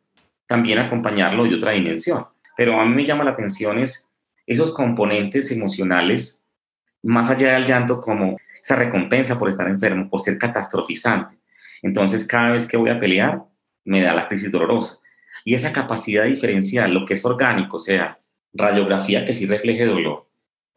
también 0.47 0.79
acompañarlo 0.79 1.43
de 1.43 1.55
otra 1.55 1.71
dimensión. 1.71 2.25
Pero 2.55 2.79
a 2.79 2.85
mí 2.85 2.93
me 2.93 3.05
llama 3.05 3.23
la 3.23 3.31
atención 3.31 3.79
es 3.79 4.09
esos 4.45 4.73
componentes 4.73 5.51
emocionales, 5.51 6.45
más 7.01 7.29
allá 7.29 7.53
del 7.53 7.65
llanto, 7.65 7.99
como 7.99 8.37
esa 8.63 8.77
recompensa 8.77 9.37
por 9.37 9.49
estar 9.49 9.67
enfermo, 9.67 10.09
por 10.09 10.21
ser 10.21 10.37
catastrofizante. 10.37 11.35
Entonces, 11.81 12.25
cada 12.25 12.51
vez 12.51 12.65
que 12.65 12.77
voy 12.77 12.89
a 12.89 12.97
pelear, 12.97 13.43
me 13.83 14.01
da 14.01 14.13
la 14.13 14.29
crisis 14.29 14.49
dolorosa. 14.49 14.99
Y 15.43 15.53
esa 15.53 15.73
capacidad 15.73 16.23
diferencial, 16.23 16.93
lo 16.93 17.05
que 17.05 17.15
es 17.15 17.25
orgánico, 17.25 17.75
o 17.75 17.79
sea, 17.79 18.19
radiografía 18.53 19.25
que 19.25 19.33
sí 19.33 19.45
refleje 19.45 19.85
dolor, 19.85 20.29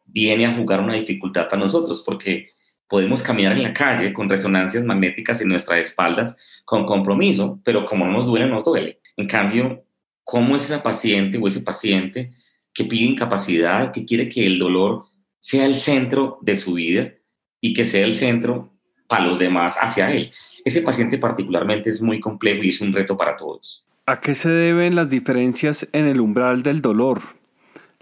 viene 0.05 0.45
a 0.45 0.53
jugar 0.53 0.81
una 0.81 0.95
dificultad 0.95 1.47
para 1.47 1.63
nosotros 1.63 2.03
porque 2.05 2.49
podemos 2.89 3.23
caminar 3.23 3.53
en 3.53 3.63
la 3.63 3.73
calle 3.73 4.11
con 4.11 4.29
resonancias 4.29 4.83
magnéticas 4.83 5.39
en 5.39 5.47
nuestras 5.47 5.79
espaldas 5.79 6.37
con 6.65 6.85
compromiso, 6.85 7.61
pero 7.63 7.85
como 7.85 8.05
no 8.05 8.11
nos 8.11 8.25
duele, 8.25 8.47
nos 8.47 8.65
duele. 8.65 8.99
En 9.15 9.27
cambio, 9.27 9.85
¿cómo 10.25 10.57
es 10.57 10.65
esa 10.65 10.83
paciente 10.83 11.37
o 11.37 11.47
ese 11.47 11.61
paciente 11.61 12.33
que 12.73 12.83
pide 12.83 13.05
incapacidad, 13.05 13.93
que 13.93 14.03
quiere 14.03 14.27
que 14.27 14.45
el 14.45 14.59
dolor 14.59 15.05
sea 15.39 15.65
el 15.65 15.75
centro 15.75 16.39
de 16.41 16.55
su 16.57 16.73
vida 16.73 17.13
y 17.61 17.73
que 17.73 17.85
sea 17.85 18.05
el 18.05 18.13
centro 18.13 18.71
para 19.07 19.25
los 19.25 19.39
demás 19.39 19.77
hacia 19.79 20.11
él? 20.11 20.31
Ese 20.65 20.81
paciente 20.81 21.17
particularmente 21.17 21.89
es 21.89 22.01
muy 22.01 22.19
complejo 22.19 22.63
y 22.63 22.69
es 22.69 22.81
un 22.81 22.93
reto 22.93 23.15
para 23.15 23.35
todos. 23.35 23.85
¿A 24.05 24.19
qué 24.21 24.35
se 24.35 24.49
deben 24.49 24.95
las 24.95 25.09
diferencias 25.09 25.87
en 25.91 26.05
el 26.05 26.19
umbral 26.19 26.63
del 26.63 26.81
dolor? 26.81 27.21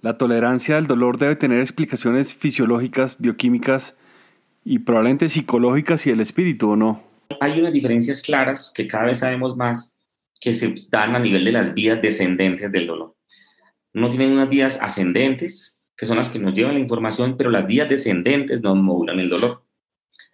La 0.01 0.17
tolerancia 0.17 0.77
al 0.77 0.85
dolor 0.85 1.17
debe 1.17 1.35
tener 1.35 1.59
explicaciones 1.59 2.33
fisiológicas, 2.33 3.17
bioquímicas 3.19 3.95
y 4.63 4.79
probablemente 4.79 5.29
psicológicas 5.29 6.05
y 6.05 6.11
el 6.11 6.21
espíritu, 6.21 6.71
¿o 6.71 6.75
no? 6.75 7.03
Hay 7.41 7.59
unas 7.59 7.73
diferencias 7.73 8.21
claras 8.21 8.71
que 8.75 8.87
cada 8.87 9.05
vez 9.05 9.19
sabemos 9.19 9.57
más 9.57 9.97
que 10.39 10.53
se 10.53 10.75
dan 10.89 11.15
a 11.15 11.19
nivel 11.19 11.43
de 11.43 11.51
las 11.51 11.73
vías 11.73 12.01
descendentes 12.01 12.71
del 12.71 12.85
dolor. 12.85 13.15
Uno 13.93 14.09
tiene 14.09 14.31
unas 14.31 14.49
vías 14.49 14.79
ascendentes, 14.81 15.74
que 15.97 16.05
son 16.05 16.17
las 16.17 16.29
que 16.29 16.39
nos 16.39 16.53
llevan 16.53 16.75
la 16.75 16.79
información, 16.79 17.37
pero 17.37 17.49
las 17.49 17.65
vías 17.65 17.89
descendentes 17.89 18.61
no 18.61 18.75
modulan 18.75 19.19
el 19.19 19.29
dolor. 19.29 19.63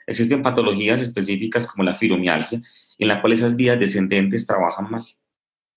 Existen 0.07 0.41
patologías 0.41 1.01
específicas 1.01 1.67
como 1.67 1.83
la 1.83 1.93
fibromialgia, 1.93 2.61
en 2.97 3.07
la 3.07 3.21
cual 3.21 3.33
esas 3.33 3.55
vías 3.55 3.79
descendentes 3.79 4.47
trabajan 4.47 4.89
mal 4.89 5.03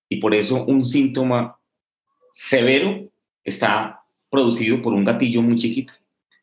y 0.09 0.16
por 0.16 0.35
eso 0.35 0.64
un 0.64 0.85
síntoma 0.85 1.59
severo 2.33 3.11
está 3.42 4.03
producido 4.31 4.81
por 4.83 4.92
un 4.92 5.05
gatillo 5.05 5.42
muy 5.42 5.57
chiquito. 5.57 5.94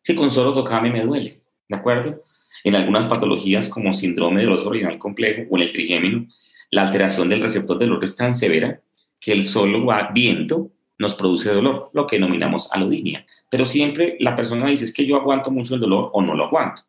Si 0.04 0.16
con 0.16 0.32
solo 0.32 0.54
tocarme 0.54 0.92
me 0.92 1.06
duele, 1.06 1.42
¿de 1.68 1.76
acuerdo? 1.76 2.24
En 2.64 2.76
algunas 2.76 3.08
patologías 3.08 3.70
como 3.70 3.94
síndrome 3.94 4.42
del 4.42 4.52
oso 4.52 4.70
original 4.70 4.98
complejo 4.98 5.44
o 5.50 5.58
en 5.58 5.64
el 5.64 5.72
trigémino, 5.72 6.28
la 6.70 6.84
alteración 6.84 7.30
del 7.30 7.42
receptor 7.42 7.78
del 7.78 7.90
dolor 7.90 8.04
es 8.04 8.16
tan 8.16 8.36
severa 8.36 8.82
que 9.20 9.32
el 9.32 9.44
solo 9.44 9.88
viento 10.14 10.72
nos 11.02 11.16
produce 11.16 11.52
dolor, 11.52 11.90
lo 11.94 12.06
que 12.06 12.18
denominamos 12.18 12.72
alodinia. 12.72 13.26
Pero 13.50 13.66
siempre 13.66 14.18
la 14.20 14.36
persona 14.36 14.68
dice 14.68 14.86
es 14.86 14.94
que 14.94 15.06
yo 15.06 15.18
aguanto 15.18 15.50
mucho 15.50 15.74
el 15.74 15.82
dolor 15.82 16.12
o 16.14 16.22
no 16.22 16.36
lo 16.36 16.46
aguanto. 16.46 16.84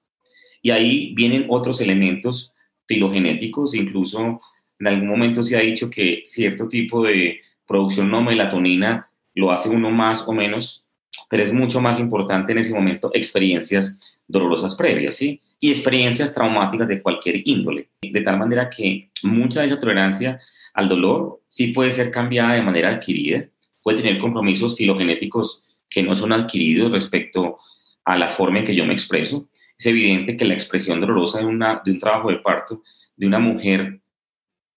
Y 0.61 0.71
ahí 0.71 1.15
vienen 1.15 1.47
otros 1.49 1.81
elementos 1.81 2.53
filogenéticos, 2.87 3.75
incluso 3.75 4.41
en 4.79 4.87
algún 4.87 5.09
momento 5.09 5.43
se 5.43 5.57
ha 5.57 5.61
dicho 5.61 5.89
que 5.89 6.23
cierto 6.27 6.69
tipo 6.69 7.03
de 7.03 7.41
producción 7.67 8.11
no 8.11 8.23
melatonina 8.23 9.09
lo 9.35 9.51
hace 9.51 9.71
uno 9.71 9.91
más 9.91 10.29
o 10.29 10.33
menos, 10.33 10.85
pero 11.31 11.43
es 11.43 11.53
mucho 11.53 11.81
más 11.81 11.99
importante 11.99 12.53
en 12.53 12.59
ese 12.59 12.75
momento 12.75 13.11
experiencias 13.15 13.99
dolorosas 14.29 14.75
previas. 14.75 15.23
Y 15.23 15.41
experiencias 15.63 16.35
traumáticas 16.35 16.87
de 16.87 17.01
cualquier 17.01 17.41
índole. 17.45 17.89
De 18.03 18.21
tal 18.21 18.37
manera 18.37 18.69
que 18.69 19.09
mucha 19.23 19.61
de 19.61 19.69
esa 19.69 19.79
tolerancia 19.79 20.39
al 20.75 20.89
dolor 20.89 21.41
sí 21.49 21.69
puede 21.69 21.93
ser 21.93 22.11
cambiada 22.11 22.55
de 22.55 22.63
manera 22.63 22.91
adquirida, 22.91 23.47
puede 23.83 23.99
tener 23.99 24.19
compromisos 24.19 24.77
filogenéticos 24.77 25.65
que 25.89 26.03
no 26.03 26.17
son 26.17 26.33
adquiridos 26.33 26.93
respecto 26.93 27.59
a 28.05 28.17
la 28.17 28.31
forma 28.31 28.61
en 28.61 28.65
que 28.65 28.75
yo 28.75 28.85
me 28.85 28.93
expreso. 28.93 29.49
Es 29.79 29.87
evidente 29.87 30.37
que 30.37 30.45
la 30.45 30.55
expresión 30.55 31.01
dolorosa 31.01 31.41
de, 31.41 31.47
una, 31.47 31.83
de 31.85 31.93
un 31.93 31.99
trabajo 31.99 32.31
de 32.31 32.37
parto 32.37 32.83
de 33.17 33.27
una 33.27 33.39
mujer 33.39 34.01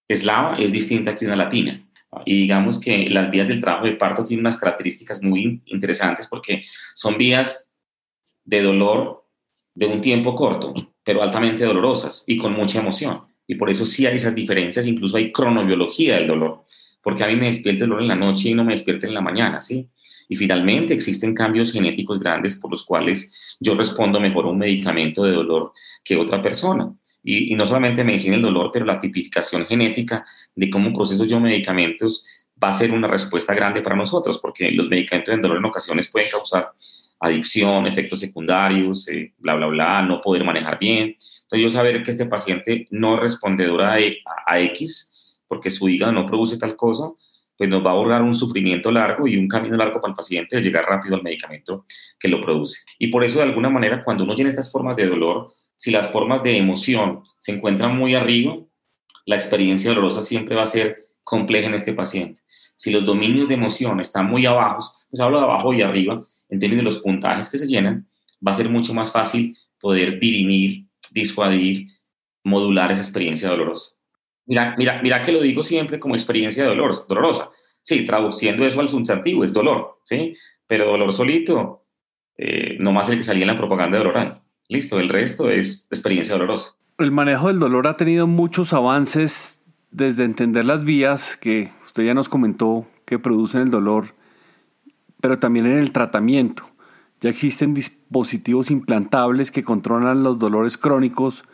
eslava 0.08 0.58
es 0.58 0.72
distinta 0.72 1.16
que 1.16 1.24
una 1.24 1.36
latina. 1.36 1.82
Y 2.24 2.42
digamos 2.42 2.80
que 2.80 3.08
las 3.10 3.30
vías 3.30 3.48
del 3.48 3.60
trabajo 3.60 3.86
de 3.86 3.92
parto 3.92 4.24
tienen 4.24 4.46
unas 4.46 4.56
características 4.56 5.22
muy 5.22 5.62
interesantes 5.66 6.26
porque 6.28 6.64
son 6.94 7.18
vías 7.18 7.72
de 8.44 8.62
dolor 8.62 9.24
de 9.74 9.86
un 9.86 10.00
tiempo 10.00 10.34
corto, 10.34 10.74
pero 11.04 11.22
altamente 11.22 11.64
dolorosas 11.64 12.24
y 12.26 12.38
con 12.38 12.52
mucha 12.52 12.80
emoción. 12.80 13.22
Y 13.46 13.56
por 13.56 13.70
eso 13.70 13.84
sí 13.84 14.06
hay 14.06 14.16
esas 14.16 14.34
diferencias, 14.34 14.86
incluso 14.86 15.16
hay 15.16 15.32
cronobiología 15.32 16.16
del 16.16 16.26
dolor, 16.26 16.64
porque 17.06 17.22
a 17.22 17.28
mí 17.28 17.36
me 17.36 17.46
despierta 17.46 17.84
el 17.84 17.90
dolor 17.90 18.02
en 18.02 18.08
la 18.08 18.16
noche 18.16 18.48
y 18.48 18.54
no 18.54 18.64
me 18.64 18.72
despierta 18.72 19.06
en 19.06 19.14
la 19.14 19.20
mañana, 19.20 19.60
¿sí? 19.60 19.88
Y 20.28 20.34
finalmente 20.34 20.92
existen 20.92 21.36
cambios 21.36 21.72
genéticos 21.72 22.18
grandes 22.18 22.56
por 22.56 22.72
los 22.72 22.84
cuales 22.84 23.56
yo 23.60 23.76
respondo 23.76 24.18
mejor 24.18 24.44
a 24.44 24.48
un 24.48 24.58
medicamento 24.58 25.22
de 25.22 25.30
dolor 25.30 25.70
que 26.02 26.16
otra 26.16 26.42
persona 26.42 26.92
y, 27.22 27.54
no 27.54 27.64
solamente 27.64 28.02
medicina 28.02 28.34
del 28.34 28.42
dolor, 28.42 28.70
pero 28.72 28.84
la 28.84 28.98
tipificación 28.98 29.66
genética 29.66 30.26
de 30.56 30.68
cómo 30.68 30.92
proceso 30.92 31.24
yo 31.24 31.38
medicamentos 31.38 32.26
va 32.60 32.70
a 32.70 32.72
ser 32.72 32.90
una 32.90 33.06
respuesta 33.06 33.54
grande 33.54 33.82
para 33.82 33.94
nosotros, 33.94 34.40
porque 34.42 34.72
los 34.72 34.88
medicamentos 34.88 35.32
del 35.32 35.42
dolor 35.42 35.58
en 35.58 35.66
ocasiones 35.66 36.08
pueden 36.08 36.28
causar 36.28 36.72
adicción, 37.20 37.86
efectos 37.86 38.18
secundarios, 38.18 39.06
eh, 39.06 39.32
bla, 39.38 39.54
bla, 39.54 39.68
bla, 39.68 40.02
no 40.02 40.20
poder 40.20 40.42
manejar 40.42 40.76
bien. 40.80 41.14
Entonces 41.42 41.62
yo 41.62 41.70
saber 41.70 42.02
que 42.02 42.10
este 42.10 42.26
paciente 42.26 42.88
no 42.90 43.14
es 43.14 43.20
respondedor 43.20 43.82
a, 43.82 43.96
a 44.44 44.60
X, 44.60 45.12
porque 45.46 45.70
su 45.70 45.88
hígado 45.88 46.12
no 46.12 46.26
produce 46.26 46.58
tal 46.58 46.76
cosa, 46.76 47.10
pues 47.56 47.70
nos 47.70 47.84
va 47.84 47.90
a 47.90 47.94
ahorrar 47.94 48.22
un 48.22 48.36
sufrimiento 48.36 48.90
largo 48.90 49.26
y 49.26 49.36
un 49.36 49.48
camino 49.48 49.76
largo 49.76 50.00
para 50.00 50.10
el 50.10 50.16
paciente 50.16 50.56
de 50.56 50.62
llegar 50.62 50.84
rápido 50.84 51.16
al 51.16 51.22
medicamento 51.22 51.86
que 52.18 52.28
lo 52.28 52.40
produce. 52.40 52.80
Y 52.98 53.08
por 53.08 53.24
eso, 53.24 53.38
de 53.38 53.44
alguna 53.44 53.70
manera, 53.70 54.04
cuando 54.04 54.24
uno 54.24 54.34
tiene 54.34 54.50
estas 54.50 54.70
formas 54.70 54.96
de 54.96 55.06
dolor, 55.06 55.52
si 55.76 55.90
las 55.90 56.10
formas 56.10 56.42
de 56.42 56.56
emoción 56.56 57.22
se 57.38 57.52
encuentran 57.52 57.96
muy 57.96 58.14
arriba, 58.14 58.56
la 59.24 59.36
experiencia 59.36 59.90
dolorosa 59.90 60.22
siempre 60.22 60.54
va 60.54 60.62
a 60.62 60.66
ser 60.66 61.06
compleja 61.24 61.68
en 61.68 61.74
este 61.74 61.92
paciente. 61.92 62.40
Si 62.76 62.90
los 62.90 63.04
dominios 63.04 63.48
de 63.48 63.54
emoción 63.54 64.00
están 64.00 64.26
muy 64.26 64.46
abajo, 64.46 64.86
pues 65.10 65.20
hablo 65.20 65.38
de 65.38 65.44
abajo 65.44 65.72
y 65.72 65.82
arriba, 65.82 66.22
en 66.48 66.60
términos 66.60 66.84
de 66.84 66.90
los 66.90 67.02
puntajes 67.02 67.50
que 67.50 67.58
se 67.58 67.66
llenan, 67.66 68.08
va 68.46 68.52
a 68.52 68.56
ser 68.56 68.68
mucho 68.68 68.94
más 68.94 69.10
fácil 69.10 69.56
poder 69.80 70.20
dirimir, 70.20 70.86
disuadir, 71.10 71.88
modular 72.44 72.92
esa 72.92 73.00
experiencia 73.00 73.48
dolorosa. 73.48 73.95
Mira, 74.46 74.74
mira, 74.78 75.00
mira 75.02 75.22
que 75.22 75.32
lo 75.32 75.42
digo 75.42 75.62
siempre 75.62 75.98
como 75.98 76.14
experiencia 76.14 76.64
dolor, 76.64 77.06
dolorosa. 77.08 77.50
Sí, 77.82 78.04
traduciendo 78.04 78.64
eso 78.64 78.80
al 78.80 78.88
sustantivo 78.88 79.44
es 79.44 79.52
dolor, 79.52 80.00
¿sí? 80.04 80.34
Pero 80.66 80.86
dolor 80.86 81.12
solito, 81.12 81.84
eh, 82.36 82.76
no 82.78 82.92
más 82.92 83.08
el 83.08 83.18
que 83.18 83.22
salía 83.22 83.42
en 83.42 83.48
la 83.48 83.56
propaganda 83.56 83.98
de 83.98 84.06
oral. 84.06 84.42
Listo, 84.68 84.98
el 84.98 85.08
resto 85.08 85.50
es 85.50 85.88
experiencia 85.90 86.34
dolorosa. 86.34 86.72
El 86.98 87.12
manejo 87.12 87.48
del 87.48 87.58
dolor 87.58 87.86
ha 87.86 87.96
tenido 87.96 88.26
muchos 88.26 88.72
avances 88.72 89.62
desde 89.90 90.24
entender 90.24 90.64
las 90.64 90.84
vías 90.84 91.36
que 91.36 91.72
usted 91.84 92.04
ya 92.04 92.14
nos 92.14 92.28
comentó 92.28 92.86
que 93.04 93.18
producen 93.18 93.62
el 93.62 93.70
dolor, 93.70 94.14
pero 95.20 95.38
también 95.38 95.66
en 95.66 95.78
el 95.78 95.92
tratamiento. 95.92 96.64
Ya 97.20 97.30
existen 97.30 97.74
dispositivos 97.74 98.70
implantables 98.70 99.50
que 99.50 99.64
controlan 99.64 100.22
los 100.22 100.38
dolores 100.38 100.76
crónicos. 100.76 101.44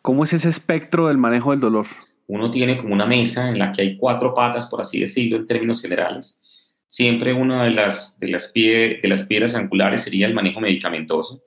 ¿Cómo 0.00 0.24
es 0.24 0.32
ese 0.32 0.48
espectro 0.48 1.08
del 1.08 1.18
manejo 1.18 1.50
del 1.50 1.60
dolor? 1.60 1.86
Uno 2.26 2.50
tiene 2.50 2.76
como 2.76 2.94
una 2.94 3.06
mesa 3.06 3.48
en 3.48 3.58
la 3.58 3.72
que 3.72 3.82
hay 3.82 3.96
cuatro 3.96 4.34
patas, 4.34 4.66
por 4.66 4.80
así 4.80 5.00
decirlo, 5.00 5.36
en 5.36 5.46
términos 5.46 5.82
generales. 5.82 6.38
Siempre 6.86 7.32
una 7.32 7.64
de 7.64 7.70
las, 7.70 8.18
de 8.18 8.28
las, 8.28 8.52
de 8.52 9.00
las 9.04 9.22
piedras 9.24 9.54
angulares 9.54 10.02
sería 10.02 10.26
el 10.26 10.34
manejo 10.34 10.60
medicamentoso, 10.60 11.42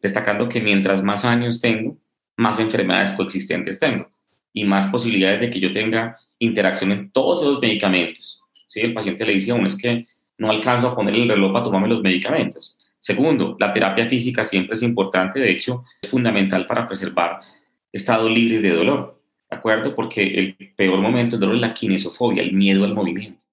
destacando 0.00 0.48
que 0.48 0.60
mientras 0.60 1.02
más 1.02 1.24
años 1.24 1.60
tengo, 1.60 1.96
más 2.36 2.58
enfermedades 2.60 3.12
coexistentes 3.12 3.78
tengo 3.78 4.08
y 4.52 4.64
más 4.64 4.86
posibilidades 4.86 5.40
de 5.40 5.50
que 5.50 5.60
yo 5.60 5.72
tenga 5.72 6.16
interacción 6.38 6.92
en 6.92 7.10
todos 7.10 7.42
esos 7.42 7.60
medicamentos. 7.60 8.42
¿Sí? 8.66 8.80
El 8.80 8.94
paciente 8.94 9.24
le 9.24 9.34
dice 9.34 9.52
a 9.52 9.54
uno 9.54 9.66
es 9.66 9.76
que 9.76 10.06
no 10.38 10.50
alcanzo 10.50 10.88
a 10.88 10.94
poner 10.94 11.14
el 11.14 11.28
reloj 11.28 11.52
para 11.52 11.64
tomarme 11.64 11.88
los 11.88 12.02
medicamentos. 12.02 12.78
Segundo, 12.98 13.56
la 13.60 13.72
terapia 13.72 14.06
física 14.06 14.44
siempre 14.44 14.74
es 14.74 14.82
importante, 14.82 15.38
de 15.38 15.50
hecho, 15.50 15.84
es 16.02 16.10
fundamental 16.10 16.66
para 16.66 16.88
preservar 16.88 17.40
estados 17.92 18.30
libres 18.30 18.62
de 18.62 18.70
dolor, 18.70 19.15
¿de 19.50 19.56
acuerdo? 19.56 19.94
Porque 19.94 20.22
el 20.22 20.56
peor 20.76 21.00
momento 21.00 21.36
del 21.36 21.40
dolor 21.40 21.56
es 21.56 21.60
la 21.60 21.74
kinesofobia, 21.74 22.42
el 22.42 22.52
miedo 22.52 22.84
al 22.84 22.94
movimiento. 22.94 23.44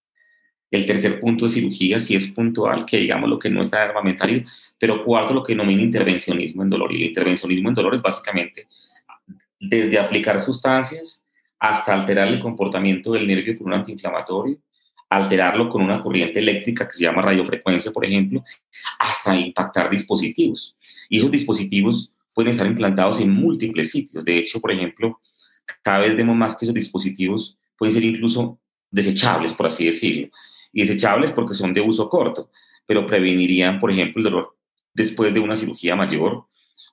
El 0.71 0.87
tercer 0.87 1.19
punto 1.19 1.45
de 1.45 1.51
cirugía, 1.51 1.99
si 1.99 2.15
es 2.15 2.29
puntual, 2.29 2.85
que 2.85 2.97
digamos 2.97 3.29
lo 3.29 3.37
que 3.37 3.49
no 3.49 3.61
está 3.61 3.83
armamentario, 3.83 4.43
pero 4.79 5.03
cuarto, 5.03 5.33
lo 5.33 5.43
que 5.43 5.53
denomina 5.53 5.83
intervencionismo 5.83 6.63
en 6.63 6.69
dolor. 6.69 6.91
Y 6.91 6.95
el 6.95 7.09
intervencionismo 7.09 7.69
en 7.69 7.75
dolor 7.75 7.95
es 7.95 8.01
básicamente 8.01 8.67
desde 9.59 9.99
aplicar 9.99 10.41
sustancias 10.41 11.25
hasta 11.59 11.93
alterar 11.93 12.27
el 12.27 12.39
comportamiento 12.39 13.13
del 13.13 13.27
nervio 13.27 13.57
con 13.57 13.67
un 13.67 13.73
antiinflamatorio, 13.73 14.57
alterarlo 15.09 15.69
con 15.69 15.81
una 15.81 16.01
corriente 16.01 16.39
eléctrica 16.39 16.87
que 16.87 16.93
se 16.93 17.03
llama 17.03 17.21
radiofrecuencia, 17.21 17.91
por 17.91 18.03
ejemplo, 18.03 18.43
hasta 18.99 19.35
impactar 19.35 19.89
dispositivos. 19.89 20.75
Y 21.07 21.19
esos 21.19 21.31
dispositivos 21.31 22.13
pueden 22.33 22.51
estar 22.51 22.67
implantados 22.67 23.21
en 23.21 23.29
múltiples 23.29 23.91
sitios. 23.91 24.25
De 24.25 24.39
hecho, 24.39 24.59
por 24.59 24.71
ejemplo, 24.71 25.19
cada 25.81 25.99
vez 25.99 26.15
vemos 26.15 26.35
más 26.35 26.55
que 26.55 26.65
esos 26.65 26.75
dispositivos 26.75 27.57
pueden 27.77 27.93
ser 27.93 28.03
incluso 28.03 28.59
desechables, 28.91 29.53
por 29.53 29.67
así 29.67 29.85
decirlo. 29.85 30.29
Y 30.71 30.81
desechables 30.81 31.31
porque 31.31 31.53
son 31.53 31.73
de 31.73 31.81
uso 31.81 32.09
corto, 32.09 32.49
pero 32.85 33.05
prevenirían, 33.05 33.79
por 33.79 33.91
ejemplo, 33.91 34.19
el 34.19 34.23
dolor 34.23 34.57
después 34.93 35.33
de 35.33 35.39
una 35.39 35.55
cirugía 35.55 35.95
mayor 35.95 36.45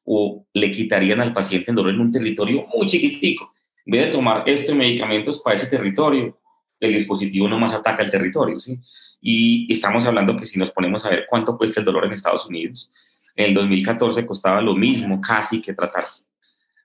o 0.05 0.47
le 0.55 0.71
quitarían 0.71 1.21
al 1.21 1.33
paciente 1.33 1.71
el 1.71 1.77
dolor 1.77 1.95
en 1.95 2.01
un 2.01 2.13
territorio 2.13 2.67
muy 2.75 2.87
chiquitico. 2.87 3.53
En 3.85 3.93
vez 3.93 4.07
de 4.07 4.13
tomar 4.13 4.45
estos 4.47 4.75
medicamentos 4.75 5.41
para 5.41 5.57
ese 5.57 5.67
territorio, 5.67 6.39
el 6.79 6.95
dispositivo 6.95 7.49
no 7.49 7.59
más 7.59 7.75
ataca 7.75 8.03
el 8.03 8.11
territorio, 8.11 8.59
¿sí? 8.59 8.79
Y 9.21 9.71
estamos 9.71 10.07
hablando 10.07 10.37
que 10.37 10.47
si 10.47 10.59
nos 10.59 10.71
ponemos 10.71 11.05
a 11.05 11.11
ver 11.11 11.27
cuánto 11.29 11.57
cuesta 11.59 11.81
el 11.81 11.87
dolor 11.87 12.07
en 12.07 12.13
Estados 12.13 12.47
Unidos, 12.47 12.91
en 13.37 13.47
el 13.47 13.55
2014 13.55 14.25
costaba 14.25 14.61
lo 14.61 14.75
mismo 14.75 15.21
casi 15.21 15.61
que 15.61 15.75
tratar 15.75 16.05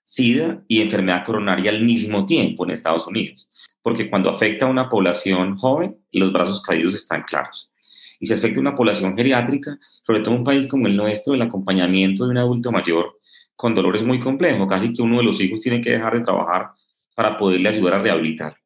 SIDA 0.06 0.63
y 0.68 0.82
enfermedad 0.82 1.26
coronaria 1.26 1.72
al 1.72 1.84
mismo 1.84 2.26
tiempo 2.26 2.63
en 2.63 2.72
Estados 2.72 3.08
Unidos, 3.08 3.50
porque 3.82 4.10
cuando 4.10 4.30
afecta 4.30 4.65
a 4.65 4.70
una 4.70 4.88
población 4.88 5.58
joven, 5.58 5.98
los 6.12 6.32
brazos 6.32 6.62
caídos 6.62 6.96
están 6.96 7.24
claros. 7.24 7.72
Y 8.20 8.28
si 8.28 8.34
afecta 8.34 8.60
a 8.60 8.62
una 8.62 8.76
población 8.76 9.15
geriátrica, 9.15 9.78
sobre 10.04 10.22
todo 10.22 10.32
en 10.32 10.39
un 10.39 10.46
país 10.46 10.68
como 10.68 10.88
el 10.88 10.96
nuestro, 10.96 11.34
el 11.34 11.41
acompañamiento 11.41 12.26
de 12.26 12.32
un 12.32 12.38
adulto 12.38 12.72
mayor 12.72 13.20
con 13.56 13.74
dolor 13.74 13.96
es 13.96 14.04
muy 14.04 14.20
complejo, 14.20 14.68
casi 14.68 14.91
que 14.94 15.02
uno 15.02 15.18
de 15.18 15.24
los 15.24 15.39
hijos 15.41 15.60
tiene 15.60 15.82
que 15.82 15.91
dejar 15.91 16.13
de 16.13 16.22
trabajar 16.22 16.72
para 17.15 17.38
poderle 17.38 17.70
ayudar 17.70 17.96
a 17.96 18.02
rehabilitar. 18.02 18.58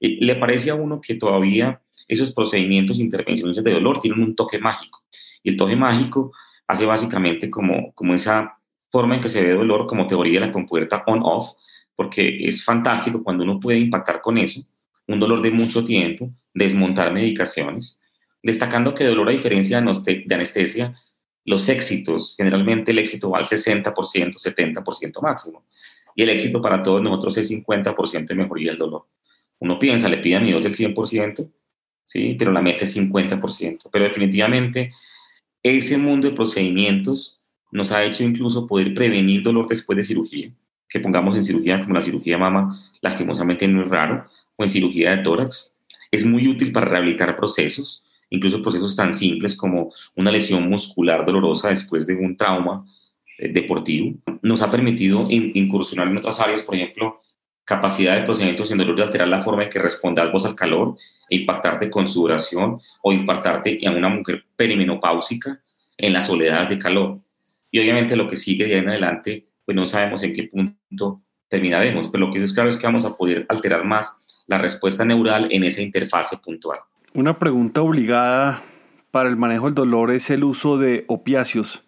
Eh, 0.00 0.18
¿Le 0.20 0.36
parece 0.36 0.70
a 0.70 0.74
uno 0.74 1.00
que 1.00 1.16
todavía 1.16 1.80
esos 2.06 2.32
procedimientos 2.32 2.98
intervenciones 2.98 3.62
de 3.62 3.72
dolor 3.72 4.00
tienen 4.00 4.22
un 4.22 4.36
toque 4.36 4.58
mágico? 4.58 5.02
Y 5.42 5.50
el 5.50 5.56
toque 5.56 5.76
mágico 5.76 6.32
hace 6.66 6.86
básicamente 6.86 7.50
como, 7.50 7.92
como 7.94 8.14
esa 8.14 8.58
forma 8.96 9.16
en 9.16 9.20
que 9.20 9.28
se 9.28 9.42
ve 9.42 9.52
dolor 9.52 9.86
como 9.86 10.06
teoría 10.06 10.40
de 10.40 10.46
la 10.46 10.52
compuerta 10.52 11.04
on-off, 11.06 11.50
porque 11.94 12.46
es 12.48 12.64
fantástico 12.64 13.22
cuando 13.22 13.44
uno 13.44 13.60
puede 13.60 13.78
impactar 13.78 14.22
con 14.22 14.38
eso, 14.38 14.62
un 15.06 15.20
dolor 15.20 15.42
de 15.42 15.50
mucho 15.50 15.84
tiempo, 15.84 16.30
desmontar 16.54 17.12
medicaciones, 17.12 18.00
destacando 18.42 18.94
que 18.94 19.04
dolor 19.04 19.28
a 19.28 19.32
diferencia 19.32 19.82
de 19.82 20.34
anestesia, 20.34 20.94
los 21.44 21.68
éxitos, 21.68 22.34
generalmente 22.38 22.92
el 22.92 22.98
éxito 22.98 23.28
va 23.28 23.36
al 23.36 23.44
60%, 23.44 23.92
70% 23.92 25.20
máximo, 25.20 25.66
y 26.14 26.22
el 26.22 26.30
éxito 26.30 26.62
para 26.62 26.82
todos 26.82 27.02
nosotros 27.02 27.36
es 27.36 27.50
50% 27.50 28.28
de 28.28 28.34
mejoría 28.34 28.70
del 28.70 28.78
dolor. 28.78 29.04
Uno 29.58 29.78
piensa, 29.78 30.08
le 30.08 30.16
pide 30.16 30.36
a 30.36 30.40
mi 30.40 30.48
Dios 30.48 30.64
el 30.64 30.74
100%, 30.74 31.50
¿sí? 32.06 32.34
pero 32.38 32.50
la 32.50 32.62
meta 32.62 32.84
es 32.84 32.96
50%. 32.96 33.90
Pero 33.92 34.04
definitivamente 34.06 34.94
ese 35.62 35.98
mundo 35.98 36.30
de 36.30 36.34
procedimientos 36.34 37.42
nos 37.76 37.92
ha 37.92 38.02
hecho 38.02 38.24
incluso 38.24 38.66
poder 38.66 38.94
prevenir 38.94 39.42
dolor 39.42 39.68
después 39.68 39.98
de 39.98 40.02
cirugía, 40.02 40.50
que 40.88 40.98
pongamos 40.98 41.36
en 41.36 41.44
cirugía 41.44 41.78
como 41.80 41.94
la 41.94 42.00
cirugía 42.00 42.36
de 42.36 42.40
mama, 42.40 42.74
lastimosamente 43.02 43.68
no 43.68 43.82
es 43.82 43.88
raro, 43.88 44.26
o 44.56 44.64
en 44.64 44.70
cirugía 44.70 45.14
de 45.14 45.22
tórax. 45.22 45.76
Es 46.10 46.24
muy 46.24 46.48
útil 46.48 46.72
para 46.72 46.86
rehabilitar 46.86 47.36
procesos, 47.36 48.02
incluso 48.30 48.62
procesos 48.62 48.96
tan 48.96 49.12
simples 49.12 49.54
como 49.54 49.92
una 50.14 50.32
lesión 50.32 50.66
muscular 50.70 51.26
dolorosa 51.26 51.68
después 51.68 52.06
de 52.06 52.14
un 52.14 52.34
trauma 52.34 52.86
eh, 53.36 53.52
deportivo. 53.52 54.16
Nos 54.40 54.62
ha 54.62 54.70
permitido 54.70 55.26
incursionar 55.28 56.08
en 56.08 56.16
otras 56.16 56.40
áreas, 56.40 56.62
por 56.62 56.76
ejemplo, 56.76 57.20
capacidad 57.66 58.14
de 58.16 58.22
procedimientos 58.22 58.70
en 58.70 58.78
dolor 58.78 58.96
de 58.96 59.02
alterar 59.02 59.28
la 59.28 59.42
forma 59.42 59.64
en 59.64 59.68
que 59.68 59.80
respondas 59.80 60.32
vos 60.32 60.46
al 60.46 60.54
calor 60.54 60.96
e 61.28 61.36
impactarte 61.36 61.90
con 61.90 62.08
sudoración 62.08 62.80
o 63.02 63.12
impactarte 63.12 63.84
en 63.86 63.96
una 63.96 64.08
mujer 64.08 64.46
perimenopáusica 64.56 65.60
en 65.98 66.14
las 66.14 66.26
soledades 66.26 66.70
de 66.70 66.78
calor. 66.78 67.20
Y 67.70 67.80
obviamente 67.80 68.16
lo 68.16 68.28
que 68.28 68.36
sigue 68.36 68.66
de 68.66 68.74
ahí 68.74 68.80
en 68.80 68.88
adelante, 68.88 69.46
pues 69.64 69.74
no 69.74 69.86
sabemos 69.86 70.22
en 70.22 70.32
qué 70.32 70.44
punto 70.44 71.22
terminaremos, 71.48 72.08
pero 72.08 72.26
lo 72.26 72.32
que 72.32 72.38
es 72.38 72.52
claro 72.52 72.70
es 72.70 72.76
que 72.76 72.86
vamos 72.86 73.04
a 73.04 73.16
poder 73.16 73.46
alterar 73.48 73.84
más 73.84 74.18
la 74.46 74.58
respuesta 74.58 75.04
neural 75.04 75.48
en 75.50 75.64
esa 75.64 75.82
interfase 75.82 76.38
puntual. 76.38 76.78
Una 77.14 77.38
pregunta 77.38 77.82
obligada 77.82 78.62
para 79.10 79.28
el 79.28 79.36
manejo 79.36 79.66
del 79.66 79.74
dolor 79.74 80.10
es 80.10 80.30
el 80.30 80.44
uso 80.44 80.78
de 80.78 81.04
opiáceos. 81.08 81.82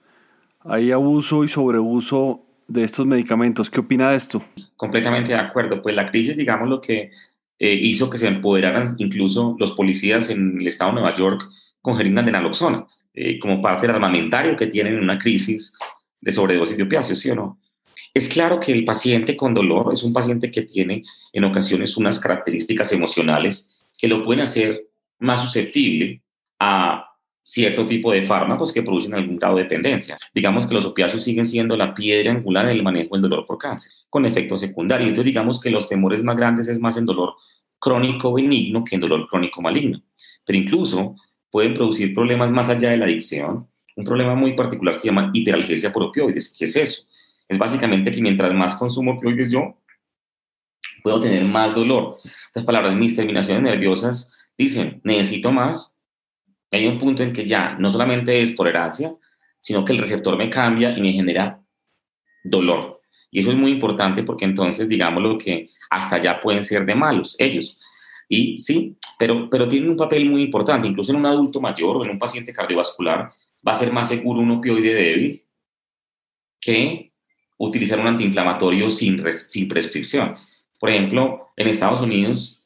¿Hay 0.60 0.92
abuso 0.92 1.44
y 1.44 1.48
sobreuso 1.48 2.44
de 2.68 2.84
estos 2.84 3.06
medicamentos. 3.06 3.70
¿Qué 3.70 3.80
opina 3.80 4.10
de 4.10 4.16
esto? 4.16 4.42
Completamente 4.76 5.32
de 5.32 5.38
acuerdo. 5.38 5.82
Pues 5.82 5.96
la 5.96 6.10
crisis, 6.10 6.36
digamos, 6.36 6.68
lo 6.68 6.80
que 6.80 7.10
eh, 7.58 7.74
hizo 7.74 8.08
que 8.08 8.18
se 8.18 8.28
empoderaran 8.28 8.94
incluso 8.98 9.56
los 9.58 9.72
policías 9.72 10.30
en 10.30 10.58
el 10.60 10.66
estado 10.66 10.90
de 10.90 11.00
Nueva 11.00 11.16
York 11.16 11.48
con 11.80 11.96
jeringas 11.96 12.26
de 12.26 12.32
naloxona, 12.32 12.86
eh, 13.20 13.38
como 13.40 13.60
parte 13.60 13.86
del 13.86 13.96
armamentario 13.96 14.56
que 14.56 14.68
tienen 14.68 14.94
en 14.94 15.02
una 15.02 15.18
crisis 15.18 15.76
de 16.20 16.30
sobredosis 16.30 16.76
de 16.76 16.84
opiáceos, 16.84 17.18
¿sí 17.18 17.30
o 17.30 17.34
no? 17.34 17.58
Es 18.14 18.28
claro 18.28 18.60
que 18.60 18.70
el 18.70 18.84
paciente 18.84 19.36
con 19.36 19.54
dolor 19.54 19.92
es 19.92 20.04
un 20.04 20.12
paciente 20.12 20.52
que 20.52 20.62
tiene 20.62 21.02
en 21.32 21.44
ocasiones 21.44 21.96
unas 21.96 22.20
características 22.20 22.92
emocionales 22.92 23.84
que 23.98 24.06
lo 24.06 24.24
pueden 24.24 24.42
hacer 24.42 24.86
más 25.18 25.42
susceptible 25.42 26.22
a 26.60 27.08
cierto 27.42 27.86
tipo 27.86 28.12
de 28.12 28.22
fármacos 28.22 28.72
que 28.72 28.82
producen 28.82 29.14
algún 29.14 29.36
grado 29.36 29.56
de 29.56 29.64
dependencia. 29.64 30.16
Digamos 30.32 30.68
que 30.68 30.74
los 30.74 30.84
opiáceos 30.84 31.24
siguen 31.24 31.44
siendo 31.44 31.76
la 31.76 31.94
piedra 31.94 32.30
angular 32.30 32.66
del 32.66 32.84
manejo 32.84 33.16
del 33.16 33.22
dolor 33.22 33.46
por 33.46 33.58
cáncer, 33.58 33.90
con 34.08 34.26
efectos 34.26 34.60
secundarios. 34.60 35.08
Entonces, 35.08 35.26
digamos 35.26 35.60
que 35.60 35.70
los 35.70 35.88
temores 35.88 36.22
más 36.22 36.36
grandes 36.36 36.68
es 36.68 36.78
más 36.78 36.96
en 36.96 37.06
dolor 37.06 37.34
crónico 37.80 38.32
benigno 38.34 38.84
que 38.84 38.94
en 38.94 39.00
dolor 39.00 39.26
crónico 39.28 39.60
maligno. 39.60 40.02
Pero 40.44 40.58
incluso 40.58 41.16
pueden 41.50 41.74
producir 41.74 42.14
problemas 42.14 42.50
más 42.50 42.68
allá 42.68 42.90
de 42.90 42.96
la 42.96 43.04
adicción. 43.06 43.66
Un 43.96 44.04
problema 44.04 44.34
muy 44.34 44.54
particular 44.54 44.94
que 44.94 45.02
se 45.02 45.08
llama 45.08 45.30
hiperalgesia 45.32 45.92
por 45.92 46.04
opioides. 46.04 46.54
¿Qué 46.56 46.66
es 46.66 46.76
eso? 46.76 47.06
Es 47.48 47.58
básicamente 47.58 48.10
que 48.10 48.20
mientras 48.20 48.52
más 48.54 48.76
consumo 48.76 49.12
opioides 49.12 49.50
yo, 49.50 49.76
puedo 51.02 51.20
tener 51.20 51.44
más 51.44 51.74
dolor. 51.74 52.16
Estas 52.46 52.64
palabras, 52.64 52.94
mis 52.94 53.16
terminaciones 53.16 53.62
nerviosas 53.62 54.32
dicen, 54.56 55.00
necesito 55.04 55.50
más, 55.50 55.96
hay 56.70 56.86
un 56.86 56.98
punto 56.98 57.22
en 57.22 57.32
que 57.32 57.46
ya 57.46 57.76
no 57.78 57.88
solamente 57.90 58.40
es 58.40 58.54
tolerancia, 58.54 59.14
sino 59.60 59.84
que 59.84 59.92
el 59.92 59.98
receptor 59.98 60.36
me 60.36 60.50
cambia 60.50 60.96
y 60.96 61.00
me 61.00 61.12
genera 61.12 61.60
dolor. 62.44 63.00
Y 63.30 63.40
eso 63.40 63.50
es 63.50 63.56
muy 63.56 63.72
importante 63.72 64.22
porque 64.22 64.44
entonces, 64.44 64.88
digamos 64.88 65.22
lo 65.22 65.38
que 65.38 65.68
hasta 65.90 66.16
allá 66.16 66.40
pueden 66.40 66.64
ser 66.64 66.84
de 66.84 66.94
malos 66.94 67.36
ellos. 67.38 67.80
Y 68.28 68.58
sí, 68.58 68.96
pero, 69.18 69.48
pero 69.48 69.68
tienen 69.68 69.90
un 69.90 69.96
papel 69.96 70.28
muy 70.28 70.42
importante. 70.42 70.86
Incluso 70.86 71.12
en 71.12 71.18
un 71.18 71.26
adulto 71.26 71.60
mayor 71.60 71.96
o 71.96 72.04
en 72.04 72.10
un 72.10 72.18
paciente 72.18 72.52
cardiovascular 72.52 73.30
va 73.66 73.72
a 73.72 73.78
ser 73.78 73.92
más 73.92 74.08
seguro 74.08 74.40
un 74.40 74.50
opioide 74.50 74.94
débil 74.94 75.42
que 76.60 77.12
utilizar 77.56 77.98
un 78.00 78.06
antiinflamatorio 78.06 78.90
sin, 78.90 79.22
sin 79.32 79.68
prescripción. 79.68 80.34
Por 80.78 80.90
ejemplo, 80.90 81.48
en 81.56 81.68
Estados 81.68 82.00
Unidos 82.00 82.62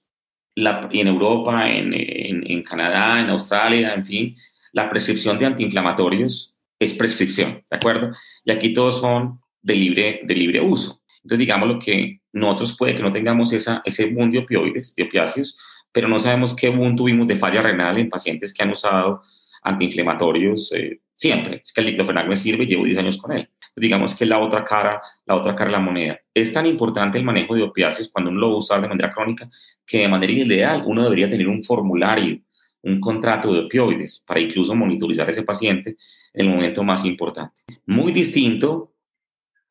y 0.55 1.01
en 1.01 1.09
Europa, 1.09 1.71
en, 1.71 1.95
en, 1.95 2.63
Canadá, 2.63 3.21
en 3.21 3.31
Australia, 3.31 3.95
en 3.95 4.05
fin, 4.05 4.37
la 4.73 4.91
prescripción 4.91 5.39
de 5.39 5.47
antiinflamatorios 5.47 6.55
es 6.79 6.95
prescripción, 6.95 7.63
¿de 7.71 7.77
acuerdo? 7.77 8.13
Y 8.45 8.53
aquí 8.53 8.75
todos 8.75 9.01
son 9.01 9.41
de 9.63 9.75
libre, 9.75 10.21
de 10.25 10.35
libre 10.35 10.61
uso. 10.61 11.02
Entonces, 11.23 11.39
digamos 11.39 11.69
lo 11.69 11.79
que 11.79 12.21
nosotros 12.33 12.77
puede 12.77 12.97
que 12.97 13.03
no 13.03 13.13
tengamos 13.13 13.53
esa, 13.53 13.83
ese 13.85 14.07
boom 14.07 14.31
de 14.31 14.39
opioides, 14.39 14.95
de 14.95 15.05
opiáceos, 15.05 15.59
pero 15.93 16.09
no 16.09 16.19
sabemos 16.19 16.57
qué 16.57 16.69
boom 16.69 16.97
tuvimos 16.97 17.27
de 17.27 17.37
falla 17.37 17.63
renal 17.63 17.99
en 17.99 18.09
pacientes 18.09 18.53
que 18.53 18.63
han 18.63 18.71
usado 18.71 19.23
antiinflamatorios 19.63 20.73
eh, 20.73 21.01
siempre. 21.15 21.61
Es 21.63 21.73
que 21.73 21.81
el 21.83 21.89
diclofenac 21.89 22.27
me 22.27 22.37
sirve, 22.37 22.67
llevo 22.67 22.85
10 22.85 22.99
años 22.99 23.19
con 23.19 23.33
él. 23.33 23.49
Digamos 23.77 24.15
que 24.15 24.27
la 24.27 24.39
otra 24.39 24.65
cara, 24.65 25.01
la 25.25 25.37
otra 25.37 25.55
cara 25.55 25.71
de 25.71 25.77
la 25.77 25.79
moneda. 25.79 26.19
Es 26.35 26.53
tan 26.53 26.67
importante 26.67 27.19
el 27.19 27.25
manejo 27.25 27.55
de 27.55 27.63
opiáceos 27.63 28.11
cuando 28.11 28.31
uno 28.31 28.41
lo 28.41 28.49
va 28.51 28.55
a 28.55 28.59
usar 28.59 28.81
de 28.81 28.89
manera 28.89 29.11
crónica 29.11 29.49
que 29.87 29.99
de 29.99 30.09
manera 30.09 30.33
ideal 30.33 30.83
uno 30.85 31.05
debería 31.05 31.31
tener 31.31 31.49
un 31.49 31.63
formulario, 31.63 32.41
un 32.83 33.01
contrato 33.01 33.53
de 33.53 33.61
opioides 33.61 34.23
para 34.27 34.41
incluso 34.41 34.75
monitorizar 34.75 35.27
a 35.27 35.31
ese 35.31 35.43
paciente 35.43 35.97
en 36.35 36.47
el 36.47 36.53
momento 36.53 36.83
más 36.83 37.05
importante. 37.05 37.63
Muy 37.87 38.13
distinto 38.13 38.92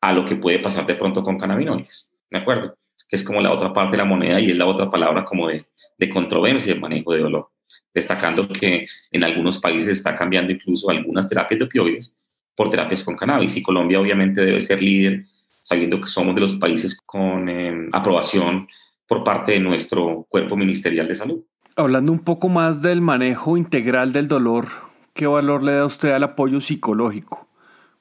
a 0.02 0.12
lo 0.12 0.26
que 0.26 0.36
puede 0.36 0.58
pasar 0.58 0.84
de 0.84 0.96
pronto 0.96 1.22
con 1.22 1.38
cannabinoides, 1.38 2.12
¿de 2.30 2.38
acuerdo? 2.38 2.76
Que 3.08 3.16
es 3.16 3.24
como 3.24 3.40
la 3.40 3.52
otra 3.52 3.72
parte 3.72 3.92
de 3.92 4.02
la 4.02 4.04
moneda 4.04 4.38
y 4.38 4.50
es 4.50 4.56
la 4.56 4.66
otra 4.66 4.90
palabra 4.90 5.24
como 5.24 5.48
de, 5.48 5.64
de 5.96 6.10
controversia 6.10 6.74
el 6.74 6.80
manejo 6.80 7.14
de 7.14 7.20
dolor 7.20 7.48
destacando 7.94 8.48
que 8.48 8.86
en 9.10 9.24
algunos 9.24 9.58
países 9.58 9.98
está 9.98 10.14
cambiando 10.14 10.52
incluso 10.52 10.90
algunas 10.90 11.28
terapias 11.28 11.58
de 11.58 11.66
opioides 11.66 12.16
por 12.54 12.70
terapias 12.70 13.04
con 13.04 13.16
cannabis 13.16 13.56
y 13.56 13.62
Colombia 13.62 14.00
obviamente 14.00 14.40
debe 14.40 14.60
ser 14.60 14.82
líder 14.82 15.24
sabiendo 15.62 16.00
que 16.00 16.06
somos 16.06 16.34
de 16.34 16.40
los 16.40 16.56
países 16.56 16.98
con 17.04 17.48
em, 17.48 17.88
aprobación 17.92 18.68
por 19.06 19.24
parte 19.24 19.52
de 19.52 19.60
nuestro 19.60 20.26
cuerpo 20.28 20.56
ministerial 20.56 21.06
de 21.06 21.14
salud. 21.14 21.44
Hablando 21.76 22.12
un 22.12 22.18
poco 22.18 22.48
más 22.48 22.82
del 22.82 23.00
manejo 23.00 23.56
integral 23.56 24.12
del 24.12 24.28
dolor, 24.28 24.66
¿qué 25.14 25.26
valor 25.26 25.62
le 25.62 25.72
da 25.72 25.86
usted 25.86 26.12
al 26.12 26.24
apoyo 26.24 26.60
psicológico? 26.60 27.46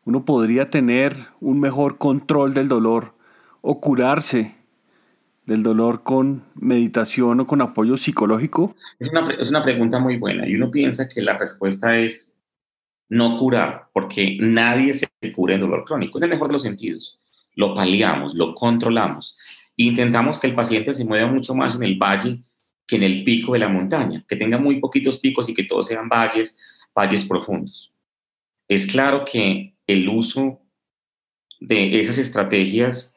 ¿Uno 0.03 0.25
podría 0.25 0.69
tener 0.69 1.15
un 1.39 1.59
mejor 1.59 1.97
control 1.97 2.53
del 2.53 2.67
dolor 2.67 3.13
o 3.61 3.79
curarse 3.79 4.55
del 5.45 5.61
dolor 5.61 6.03
con 6.03 6.43
meditación 6.55 7.39
o 7.41 7.45
con 7.45 7.61
apoyo 7.61 7.97
psicológico? 7.97 8.73
Es 8.99 9.09
una, 9.11 9.31
es 9.33 9.49
una 9.49 9.63
pregunta 9.63 9.99
muy 9.99 10.17
buena 10.17 10.47
y 10.47 10.55
uno 10.55 10.71
piensa 10.71 11.07
que 11.07 11.21
la 11.21 11.37
respuesta 11.37 11.97
es 11.97 12.35
no 13.09 13.37
curar, 13.37 13.89
porque 13.93 14.37
nadie 14.39 14.93
se 14.93 15.09
cura 15.35 15.55
el 15.55 15.61
dolor 15.61 15.83
crónico, 15.83 16.17
en 16.17 16.23
el 16.23 16.29
mejor 16.29 16.47
de 16.47 16.53
los 16.53 16.61
sentidos. 16.63 17.19
Lo 17.55 17.75
paliamos, 17.75 18.33
lo 18.33 18.55
controlamos. 18.55 19.37
Intentamos 19.75 20.39
que 20.39 20.47
el 20.47 20.55
paciente 20.55 20.93
se 20.93 21.03
mueva 21.03 21.29
mucho 21.29 21.53
más 21.53 21.75
en 21.75 21.83
el 21.83 21.97
valle 21.97 22.41
que 22.87 22.95
en 22.95 23.03
el 23.03 23.23
pico 23.23 23.53
de 23.53 23.59
la 23.59 23.69
montaña, 23.69 24.23
que 24.27 24.35
tenga 24.35 24.57
muy 24.57 24.79
poquitos 24.79 25.19
picos 25.19 25.47
y 25.49 25.53
que 25.53 25.63
todos 25.63 25.87
sean 25.87 26.09
valles, 26.09 26.57
valles 26.95 27.25
profundos. 27.25 27.93
Es 28.67 28.85
claro 28.85 29.25
que 29.25 29.75
el 29.91 30.09
uso 30.09 30.61
de 31.59 31.99
esas 31.99 32.17
estrategias 32.17 33.13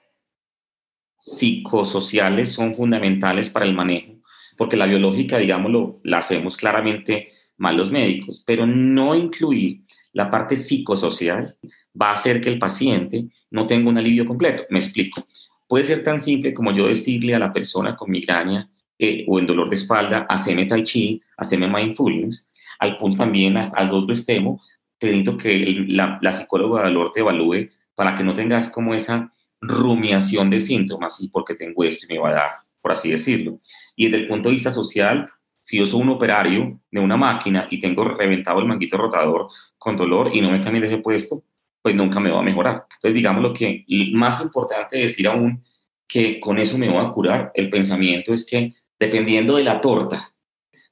psicosociales 1.18 2.52
son 2.52 2.74
fundamentales 2.74 3.48
para 3.48 3.64
el 3.64 3.74
manejo, 3.74 4.20
porque 4.56 4.76
la 4.76 4.87
biológica, 4.87 5.38
digámoslo, 5.38 6.00
la 6.04 6.18
hacemos 6.18 6.56
claramente 6.56 7.28
mal 7.56 7.76
los 7.76 7.90
médicos, 7.90 8.42
pero 8.46 8.66
no 8.66 9.14
incluir 9.14 9.82
la 10.12 10.30
parte 10.30 10.56
psicosocial 10.56 11.56
va 12.00 12.10
a 12.10 12.14
hacer 12.14 12.40
que 12.40 12.50
el 12.50 12.58
paciente 12.58 13.26
no 13.50 13.66
tenga 13.66 13.88
un 13.88 13.98
alivio 13.98 14.26
completo. 14.26 14.64
Me 14.70 14.78
explico. 14.78 15.24
Puede 15.66 15.84
ser 15.84 16.02
tan 16.02 16.20
simple 16.20 16.52
como 16.52 16.72
yo 16.72 16.87
decirle 16.87 17.34
a 17.34 17.38
la 17.38 17.52
persona 17.52 17.96
con 17.96 18.10
migraña 18.10 18.68
eh, 18.98 19.24
o 19.26 19.38
en 19.38 19.46
dolor 19.46 19.68
de 19.68 19.76
espalda, 19.76 20.26
haceme 20.28 20.66
tai 20.66 20.82
chi, 20.82 21.22
haceme 21.37 21.68
mindfulness, 21.68 22.48
al 22.78 22.96
punto 22.96 23.18
también 23.18 23.56
hasta 23.56 23.78
al 23.78 23.90
otro 23.90 24.14
extremo, 24.14 24.60
te 25.05 25.12
necesito 25.12 25.37
que 25.37 25.85
la, 25.88 26.19
la 26.21 26.33
psicóloga 26.33 26.83
de 26.83 26.88
dolor 26.88 27.12
te 27.12 27.21
evalúe 27.21 27.69
para 27.95 28.14
que 28.14 28.25
no 28.25 28.35
tengas 28.35 28.69
como 28.69 28.95
esa 28.95 29.33
rumiación 29.61 30.51
de 30.51 30.61
síntomas 30.61 31.21
y 31.21 31.29
porque 31.29 31.55
tengo 31.55 31.85
esto 31.85 32.07
y 32.09 32.14
me 32.14 32.19
va 32.19 32.31
a 32.31 32.33
dar, 32.33 32.51
por 32.81 32.93
así 32.93 33.11
decirlo. 33.11 33.61
Y 33.97 34.07
desde 34.07 34.25
el 34.25 34.29
punto 34.29 34.49
de 34.49 34.55
vista 34.55 34.73
social, 34.73 35.31
si 35.62 35.79
yo 35.79 35.87
soy 35.87 36.03
un 36.03 36.11
operario 36.11 36.81
de 36.90 37.01
una 37.01 37.17
máquina 37.17 37.69
y 37.71 37.81
tengo 37.81 38.05
reventado 38.05 38.61
el 38.61 38.67
manguito 38.67 38.97
rotador 38.97 39.49
con 39.79 39.97
dolor 39.97 40.31
y 40.35 40.40
no 40.40 40.51
me 40.51 40.61
cambio 40.61 40.83
de 40.83 40.88
ese 40.88 40.99
puesto, 40.99 41.43
pues 41.81 41.95
nunca 41.95 42.21
me 42.21 42.31
va 42.31 42.40
a 42.40 42.43
mejorar. 42.43 42.87
Entonces, 42.95 43.14
digamos 43.14 43.43
lo 43.43 43.53
que 43.53 43.85
más 44.12 44.43
importante 44.43 44.99
decir 44.99 45.29
aún 45.29 45.62
que 46.07 46.40
con 46.40 46.59
eso 46.59 46.79
me 46.79 46.88
voy 46.88 47.05
a 47.05 47.11
curar, 47.11 47.51
el 47.55 47.71
pensamiento 47.71 48.33
es 48.33 48.47
que 48.47 48.73
dependiendo 48.99 49.57
de 49.57 49.64
la 49.64 49.81
torta, 49.81 50.35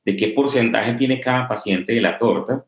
de 0.05 0.16
qué 0.16 0.29
porcentaje 0.29 0.94
tiene 0.94 1.20
cada 1.20 1.46
paciente 1.48 1.92
de 1.92 2.01
la 2.01 2.18
torta, 2.18 2.64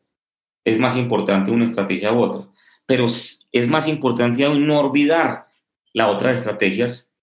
es 0.65 0.79
más 0.79 0.97
importante 0.97 1.51
una 1.51 1.63
estrategia 1.63 2.11
u 2.11 2.19
otra. 2.19 2.47
Pero 2.85 3.05
es 3.05 3.67
más 3.69 3.87
importante 3.87 4.47
no 4.49 4.79
olvidar 4.79 5.45
la 5.93 6.09
otra 6.09 6.31
estrategia 6.31 6.85
es, 6.85 7.13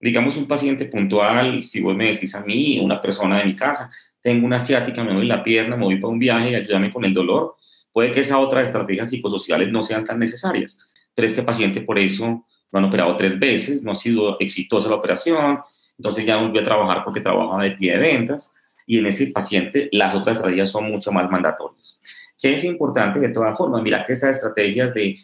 digamos, 0.00 0.36
un 0.36 0.46
paciente 0.46 0.84
puntual, 0.84 1.64
si 1.64 1.80
vos 1.80 1.96
me 1.96 2.06
decís 2.12 2.34
a 2.34 2.42
mí, 2.42 2.78
una 2.78 3.00
persona 3.00 3.38
de 3.38 3.46
mi 3.46 3.56
casa, 3.56 3.90
tengo 4.20 4.44
una 4.44 4.56
asiática, 4.56 5.02
me 5.02 5.14
doy 5.14 5.26
la 5.26 5.42
pierna, 5.42 5.76
me 5.76 5.84
voy 5.84 5.98
para 5.98 6.12
un 6.12 6.18
viaje, 6.18 6.54
ayúdame 6.54 6.92
con 6.92 7.04
el 7.04 7.14
dolor, 7.14 7.56
puede 7.90 8.12
que 8.12 8.20
esas 8.20 8.38
otras 8.38 8.66
estrategias 8.66 9.08
psicosociales 9.08 9.70
no 9.70 9.82
sean 9.82 10.04
tan 10.04 10.18
necesarias, 10.18 10.78
pero 11.14 11.26
este 11.26 11.42
paciente 11.42 11.80
por 11.80 11.98
eso 11.98 12.44
lo 12.70 12.78
han 12.78 12.84
operado 12.84 13.16
tres 13.16 13.38
veces, 13.38 13.82
no 13.82 13.92
ha 13.92 13.94
sido 13.94 14.38
exitosa 14.40 14.90
la 14.90 14.96
operación, 14.96 15.60
entonces 15.96 16.26
ya 16.26 16.36
volvió 16.36 16.60
a 16.60 16.64
trabajar 16.64 17.02
porque 17.04 17.20
trabajaba 17.20 17.62
de 17.62 17.70
pie 17.70 17.92
de 17.92 17.98
ventas, 17.98 18.54
y 18.86 18.98
en 18.98 19.06
ese 19.06 19.28
paciente 19.28 19.88
las 19.92 20.14
otras 20.14 20.36
estrategias 20.36 20.70
son 20.70 20.90
mucho 20.90 21.12
más 21.12 21.30
mandatorias. 21.30 22.00
¿Qué 22.40 22.54
es 22.54 22.64
importante 22.64 23.18
de 23.20 23.30
todas 23.30 23.56
formas? 23.56 23.82
Mira 23.82 24.04
que 24.04 24.12
estas 24.12 24.36
estrategias 24.36 24.94
de 24.94 25.16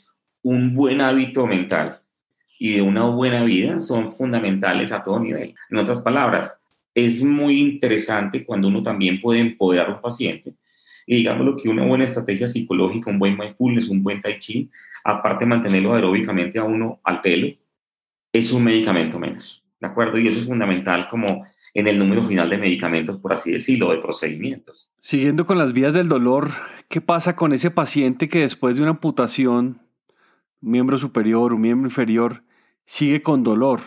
un 0.43 0.75
buen 0.75 1.01
hábito 1.01 1.47
mental, 1.47 2.01
y 2.59 2.75
de 2.75 2.83
una 2.83 3.05
buena 3.07 3.45
vida 3.45 3.79
son 3.79 4.15
fundamentales 4.17 4.93
a 4.93 5.03
todo 5.03 5.21
nivel. 5.21 5.55
En 5.71 5.77
otras 5.77 6.01
palabras, 6.01 6.59
es 6.95 7.23
muy 7.23 7.61
interesante 7.61 8.45
cuando 8.45 8.69
uno 8.69 8.83
también 8.83 9.21
puede 9.21 9.41
empoderar 9.41 9.89
a 9.89 9.95
un 9.95 10.01
paciente 10.01 10.55
y 11.07 11.17
digamos 11.17 11.45
lo 11.45 11.57
que 11.57 11.69
una 11.69 11.85
buena 11.85 12.05
estrategia 12.05 12.47
psicológica, 12.47 13.11
un 13.11 13.19
buen 13.19 13.37
mindfulness, 13.37 13.91
un 13.91 14.03
buen 14.03 14.23
tai 14.23 14.39
chi, 14.39 14.71
aparte 15.05 15.45
de 15.45 15.51
mantenerlo 15.51 15.95
aeróbicamente 15.95 16.59
a 16.59 16.65
uno 16.65 17.01
al 17.05 17.21
pelo, 17.21 17.49
es 18.33 18.53
un 18.53 18.65
medicamento 18.65 19.19
menos, 19.19 19.63
¿de 19.81 19.87
acuerdo? 19.87 20.19
Y 20.19 20.29
eso 20.29 20.41
es 20.41 20.47
fundamental 20.47 21.09
como 21.11 21.45
en 21.75 21.89
el 21.89 21.99
número 21.99 22.25
final 22.25 22.49
de 22.49 22.57
medicamentos, 22.57 23.19
por 23.19 23.35
así 23.35 23.53
decirlo, 23.53 23.91
de 23.91 23.99
procedimientos. 23.99 24.93
Siguiendo 25.03 25.45
con 25.45 25.59
las 25.59 25.73
vías 25.73 25.93
del 25.93 26.09
dolor, 26.09 26.49
¿qué 26.89 27.01
pasa 27.01 27.37
con 27.37 27.53
ese 27.53 27.71
paciente 27.71 28.29
que 28.29 28.41
después 28.41 28.77
de 28.77 28.83
una 28.83 28.93
amputación 28.93 29.85
miembro 30.65 30.99
superior, 30.99 31.53
un 31.53 31.61
miembro 31.61 31.87
inferior, 31.87 32.43
sigue 32.85 33.23
con 33.23 33.45
dolor. 33.45 33.81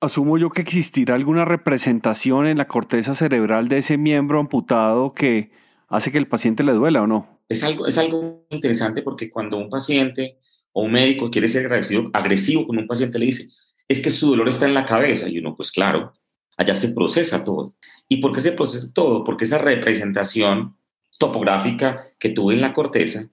Asumo 0.00 0.38
yo 0.38 0.50
que 0.50 0.62
existirá 0.62 1.14
alguna 1.14 1.44
representación 1.44 2.46
en 2.46 2.58
la 2.58 2.66
corteza 2.66 3.14
cerebral 3.14 3.68
de 3.68 3.78
ese 3.78 3.98
miembro 3.98 4.40
amputado 4.40 5.12
que 5.12 5.50
hace 5.88 6.10
que 6.10 6.18
el 6.18 6.26
paciente 6.26 6.64
le 6.64 6.72
duela 6.72 7.02
o 7.02 7.06
no. 7.06 7.40
Es 7.48 7.62
algo, 7.62 7.86
es 7.86 7.98
algo 7.98 8.46
interesante 8.50 9.02
porque 9.02 9.30
cuando 9.30 9.58
un 9.58 9.68
paciente 9.68 10.38
o 10.72 10.84
un 10.84 10.92
médico 10.92 11.30
quiere 11.30 11.48
ser 11.48 11.66
agresivo, 11.66 12.10
agresivo 12.12 12.66
con 12.66 12.78
un 12.78 12.86
paciente 12.86 13.18
le 13.18 13.26
dice, 13.26 13.48
es 13.86 14.00
que 14.00 14.10
su 14.10 14.30
dolor 14.30 14.48
está 14.48 14.64
en 14.64 14.74
la 14.74 14.84
cabeza 14.84 15.28
y 15.28 15.38
uno, 15.38 15.54
pues 15.54 15.70
claro, 15.70 16.12
allá 16.56 16.74
se 16.74 16.88
procesa 16.88 17.44
todo. 17.44 17.74
¿Y 18.08 18.18
por 18.18 18.32
qué 18.32 18.40
se 18.40 18.52
procesa 18.52 18.92
todo? 18.92 19.22
Porque 19.22 19.44
esa 19.44 19.58
representación 19.58 20.76
topográfica 21.18 22.04
que 22.18 22.30
tuve 22.30 22.54
en 22.54 22.60
la 22.60 22.72
corteza 22.72 23.28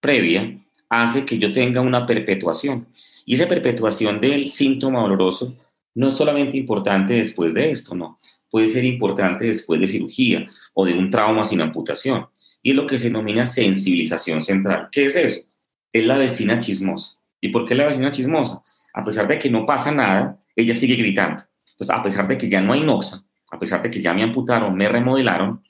previa 0.00 0.58
hace 0.88 1.24
que 1.24 1.38
yo 1.38 1.52
tenga 1.52 1.80
una 1.80 2.04
perpetuación. 2.04 2.88
Y 3.24 3.34
esa 3.34 3.48
perpetuación 3.48 4.20
del 4.20 4.48
síntoma 4.48 5.00
doloroso 5.00 5.56
no 5.94 6.08
es 6.08 6.14
solamente 6.14 6.58
importante 6.58 7.14
después 7.14 7.54
de 7.54 7.70
esto, 7.70 7.94
no. 7.94 8.18
Puede 8.50 8.68
ser 8.68 8.84
importante 8.84 9.46
después 9.46 9.80
de 9.80 9.88
cirugía 9.88 10.46
o 10.74 10.84
de 10.84 10.92
un 10.92 11.08
trauma 11.08 11.44
sin 11.44 11.62
amputación. 11.62 12.26
Y 12.62 12.70
es 12.70 12.76
lo 12.76 12.86
que 12.86 12.98
se 12.98 13.06
denomina 13.06 13.46
sensibilización 13.46 14.42
central. 14.42 14.88
¿Qué 14.92 15.06
es 15.06 15.16
eso? 15.16 15.48
Es 15.92 16.04
la 16.04 16.18
vecina 16.18 16.58
chismosa. 16.58 17.18
¿Y 17.40 17.48
por 17.48 17.66
qué 17.66 17.74
la 17.74 17.86
vecina 17.86 18.10
chismosa? 18.10 18.62
A 18.92 19.02
pesar 19.02 19.26
de 19.26 19.38
que 19.38 19.48
no 19.48 19.64
pasa 19.64 19.90
nada, 19.92 20.38
ella 20.54 20.74
sigue 20.74 20.96
gritando. 20.96 21.42
Entonces, 21.72 21.96
a 21.96 22.02
pesar 22.02 22.28
de 22.28 22.36
que 22.36 22.48
ya 22.48 22.60
no 22.60 22.74
hay 22.74 22.82
noxa, 22.82 23.22
a 23.50 23.58
pesar 23.58 23.82
de 23.82 23.90
que 23.90 24.02
ya 24.02 24.12
me 24.12 24.22
amputaron, 24.22 24.74
me 24.76 24.88
remodelaron, 24.88 25.62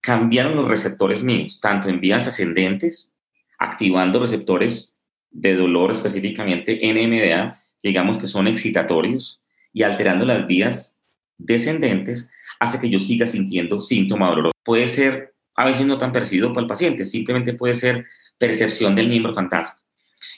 cambiaron 0.00 0.56
los 0.56 0.68
receptores 0.68 1.22
míos, 1.22 1.60
tanto 1.60 1.88
en 1.88 2.00
vías 2.00 2.26
ascendentes 2.26 3.16
activando 3.58 4.20
receptores 4.20 4.96
de 5.30 5.54
dolor, 5.54 5.92
específicamente 5.92 6.80
NMDA, 6.82 7.62
digamos 7.82 8.18
que 8.18 8.26
son 8.26 8.46
excitatorios, 8.46 9.42
y 9.72 9.82
alterando 9.82 10.24
las 10.24 10.46
vías 10.46 10.98
descendentes, 11.38 12.30
hace 12.58 12.80
que 12.80 12.90
yo 12.90 12.98
siga 12.98 13.26
sintiendo 13.26 13.80
síntomas 13.80 14.30
dolorosos. 14.30 14.60
Puede 14.64 14.88
ser 14.88 15.34
a 15.54 15.66
veces 15.66 15.86
no 15.86 15.98
tan 15.98 16.12
percibido 16.12 16.52
para 16.52 16.62
el 16.62 16.66
paciente, 16.66 17.04
simplemente 17.04 17.52
puede 17.52 17.74
ser 17.74 18.06
percepción 18.38 18.94
del 18.94 19.08
miembro 19.08 19.34
fantasma. 19.34 19.78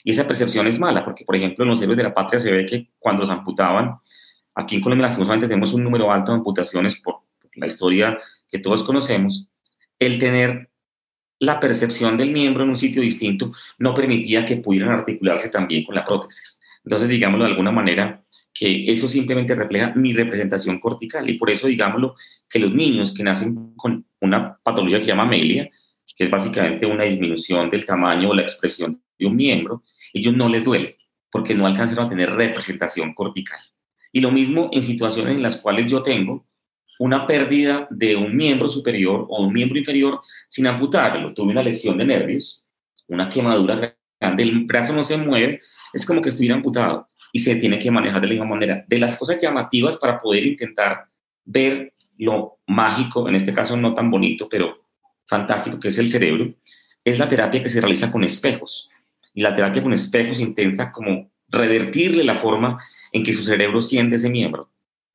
Y 0.03 0.11
esa 0.11 0.27
percepción 0.27 0.67
es 0.67 0.79
mala, 0.79 1.03
porque 1.03 1.23
por 1.23 1.35
ejemplo 1.35 1.63
en 1.63 1.69
los 1.69 1.81
héroes 1.81 1.97
de 1.97 2.03
la 2.03 2.13
patria 2.13 2.39
se 2.39 2.51
ve 2.51 2.65
que 2.65 2.89
cuando 2.99 3.25
se 3.25 3.31
amputaban, 3.31 3.97
aquí 4.53 4.75
en 4.75 4.81
Colombia 4.81 5.07
lastimosamente 5.07 5.47
tenemos 5.47 5.73
un 5.73 5.83
número 5.83 6.11
alto 6.11 6.31
de 6.31 6.39
amputaciones 6.39 6.99
por 6.99 7.21
la 7.55 7.67
historia 7.67 8.19
que 8.49 8.59
todos 8.59 8.83
conocemos, 8.83 9.47
el 10.05 10.19
tener 10.19 10.69
la 11.39 11.59
percepción 11.59 12.17
del 12.17 12.31
miembro 12.31 12.63
en 12.63 12.69
un 12.69 12.77
sitio 12.77 13.01
distinto 13.01 13.51
no 13.77 13.93
permitía 13.93 14.45
que 14.45 14.57
pudieran 14.57 14.91
articularse 14.91 15.49
también 15.49 15.83
con 15.83 15.95
la 15.95 16.05
prótesis. 16.05 16.59
Entonces, 16.85 17.09
digámoslo 17.09 17.45
de 17.45 17.51
alguna 17.51 17.71
manera, 17.71 18.23
que 18.53 18.91
eso 18.91 19.07
simplemente 19.07 19.55
refleja 19.55 19.93
mi 19.95 20.13
representación 20.13 20.79
cortical 20.79 21.29
y 21.29 21.33
por 21.33 21.49
eso, 21.49 21.67
digámoslo, 21.67 22.15
que 22.49 22.59
los 22.59 22.73
niños 22.73 23.13
que 23.13 23.23
nacen 23.23 23.73
con 23.75 24.05
una 24.21 24.57
patología 24.63 24.99
que 24.99 25.05
se 25.05 25.11
llama 25.11 25.23
amelia 25.23 25.69
que 26.15 26.25
es 26.25 26.29
básicamente 26.29 26.85
una 26.85 27.03
disminución 27.03 27.69
del 27.69 27.85
tamaño 27.85 28.29
o 28.29 28.35
la 28.35 28.41
expresión 28.41 29.01
de 29.17 29.25
un 29.25 29.35
miembro, 29.35 29.83
ellos 30.13 30.35
no 30.35 30.49
les 30.49 30.63
duele 30.63 30.97
porque 31.31 31.55
no 31.55 31.65
alcanzaron 31.65 32.05
a 32.05 32.09
tener 32.09 32.31
representación 32.31 33.13
cortical. 33.13 33.59
Y 34.11 34.21
lo 34.21 34.31
mismo 34.31 34.69
en 34.71 34.83
situaciones 34.83 35.33
en 35.33 35.41
las 35.41 35.57
cuales 35.57 35.91
yo 35.91 36.03
tengo 36.03 36.45
una 36.99 37.25
pérdida 37.25 37.87
de 37.89 38.15
un 38.15 38.35
miembro 38.35 38.69
superior 38.69 39.25
o 39.29 39.43
un 39.43 39.53
miembro 39.53 39.77
inferior 39.77 40.21
sin 40.47 40.67
amputarlo. 40.67 41.33
Tuve 41.33 41.51
una 41.51 41.63
lesión 41.63 41.97
de 41.97 42.05
nervios, 42.05 42.65
una 43.07 43.29
quemadura 43.29 43.95
grande, 44.19 44.43
el 44.43 44.65
brazo 44.65 44.93
no 44.93 45.03
se 45.03 45.17
mueve, 45.17 45.61
es 45.93 46.05
como 46.05 46.21
que 46.21 46.29
estuviera 46.29 46.55
amputado 46.55 47.07
y 47.31 47.39
se 47.39 47.55
tiene 47.55 47.79
que 47.79 47.91
manejar 47.91 48.21
de 48.21 48.27
la 48.27 48.33
misma 48.33 48.49
manera. 48.49 48.85
De 48.87 48.99
las 48.99 49.17
cosas 49.17 49.41
llamativas 49.41 49.97
para 49.97 50.21
poder 50.21 50.45
intentar 50.45 51.05
ver 51.43 51.93
lo 52.17 52.59
mágico, 52.67 53.27
en 53.27 53.35
este 53.35 53.53
caso 53.53 53.75
no 53.75 53.93
tan 53.93 54.09
bonito, 54.11 54.47
pero 54.47 54.83
fantástico, 55.27 55.79
que 55.79 55.87
es 55.87 55.97
el 55.97 56.09
cerebro, 56.09 56.53
es 57.03 57.19
la 57.19 57.27
terapia 57.27 57.61
que 57.61 57.69
se 57.69 57.81
realiza 57.81 58.11
con 58.11 58.23
espejos. 58.23 58.89
Y 59.33 59.41
la 59.41 59.55
terapia 59.55 59.81
con 59.81 59.93
espejos 59.93 60.39
intenta 60.39 60.91
como 60.91 61.31
revertirle 61.49 62.23
la 62.23 62.35
forma 62.35 62.77
en 63.11 63.23
que 63.23 63.33
su 63.33 63.43
cerebro 63.43 63.81
siente 63.81 64.15
ese 64.15 64.29
miembro, 64.29 64.69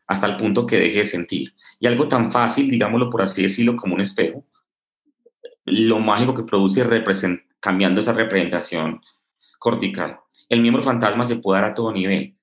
hasta 0.09 0.27
el 0.27 0.37
punto 0.37 0.67
que 0.67 0.77
deje 0.77 0.99
de 0.99 1.05
sentir. 1.05 1.55
Y 1.79 1.87
algo 1.87 2.09
tan 2.09 2.33
fácil, 2.33 2.69
digámoslo 2.69 3.11
por 3.11 3.23
así 3.23 3.43
decirlo, 3.43 3.77
como 3.77 3.95
un 3.95 4.01
espejo, 4.01 4.45
lo 5.67 6.01
mágico 6.01 6.35
que 6.35 6.43
produce 6.43 6.85
cambiando 7.61 8.01
esa 8.01 8.15
representación 8.15 9.03
cortical. 9.59 10.19
El 10.49 10.63
miembro 10.63 10.83
fantasma 10.83 11.27
se 11.27 11.37
puede 11.37 11.61
dar 11.61 11.71
a 11.71 11.75
todo 11.75 11.93
nivel, 11.93 12.35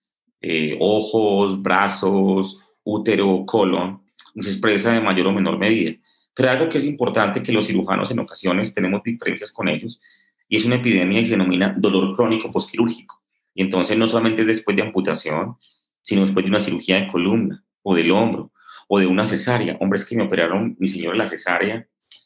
eh, 0.41 0.77
ojos, 0.79 1.61
brazos, 1.61 2.61
útero, 2.83 3.43
colon, 3.45 4.03
se 4.39 4.49
expresa 4.51 4.93
de 4.93 5.01
mayor 5.01 5.27
o 5.27 5.31
menor 5.31 5.57
medida. 5.57 5.97
Pero 6.35 6.51
algo 6.51 6.69
que 6.69 6.77
es 6.77 6.85
importante 6.85 7.41
que 7.41 7.51
los 7.51 7.65
cirujanos 7.65 8.11
en 8.11 8.19
ocasiones 8.19 8.75
tenemos 8.75 9.01
diferencias 9.01 9.51
con 9.51 9.69
ellos 9.69 9.99
y 10.47 10.57
es 10.57 10.65
una 10.65 10.75
epidemia 10.75 11.21
y 11.21 11.25
se 11.25 11.31
denomina 11.31 11.73
dolor 11.75 12.15
crónico 12.15 12.51
postquirúrgico. 12.51 13.23
Y 13.55 13.63
entonces 13.63 13.97
no 13.97 14.07
solamente 14.07 14.41
es 14.41 14.47
después 14.47 14.77
de 14.77 14.83
amputación, 14.83 15.55
sino 16.05 16.21
después 16.21 16.45
de 16.45 16.51
una 16.51 16.61
cirugía 16.61 17.01
de 17.01 17.07
columna 17.07 17.63
o 17.81 17.95
del 17.95 18.11
hombro 18.11 18.51
o 18.87 18.99
de 18.99 19.07
una 19.07 19.25
cesárea. 19.25 19.75
Hombres 19.81 20.05
que 20.05 20.15
me 20.15 20.23
operaron, 20.23 20.75
mi 20.79 20.87
señora, 20.87 21.17
la 21.17 21.25
cesárea 21.25 21.85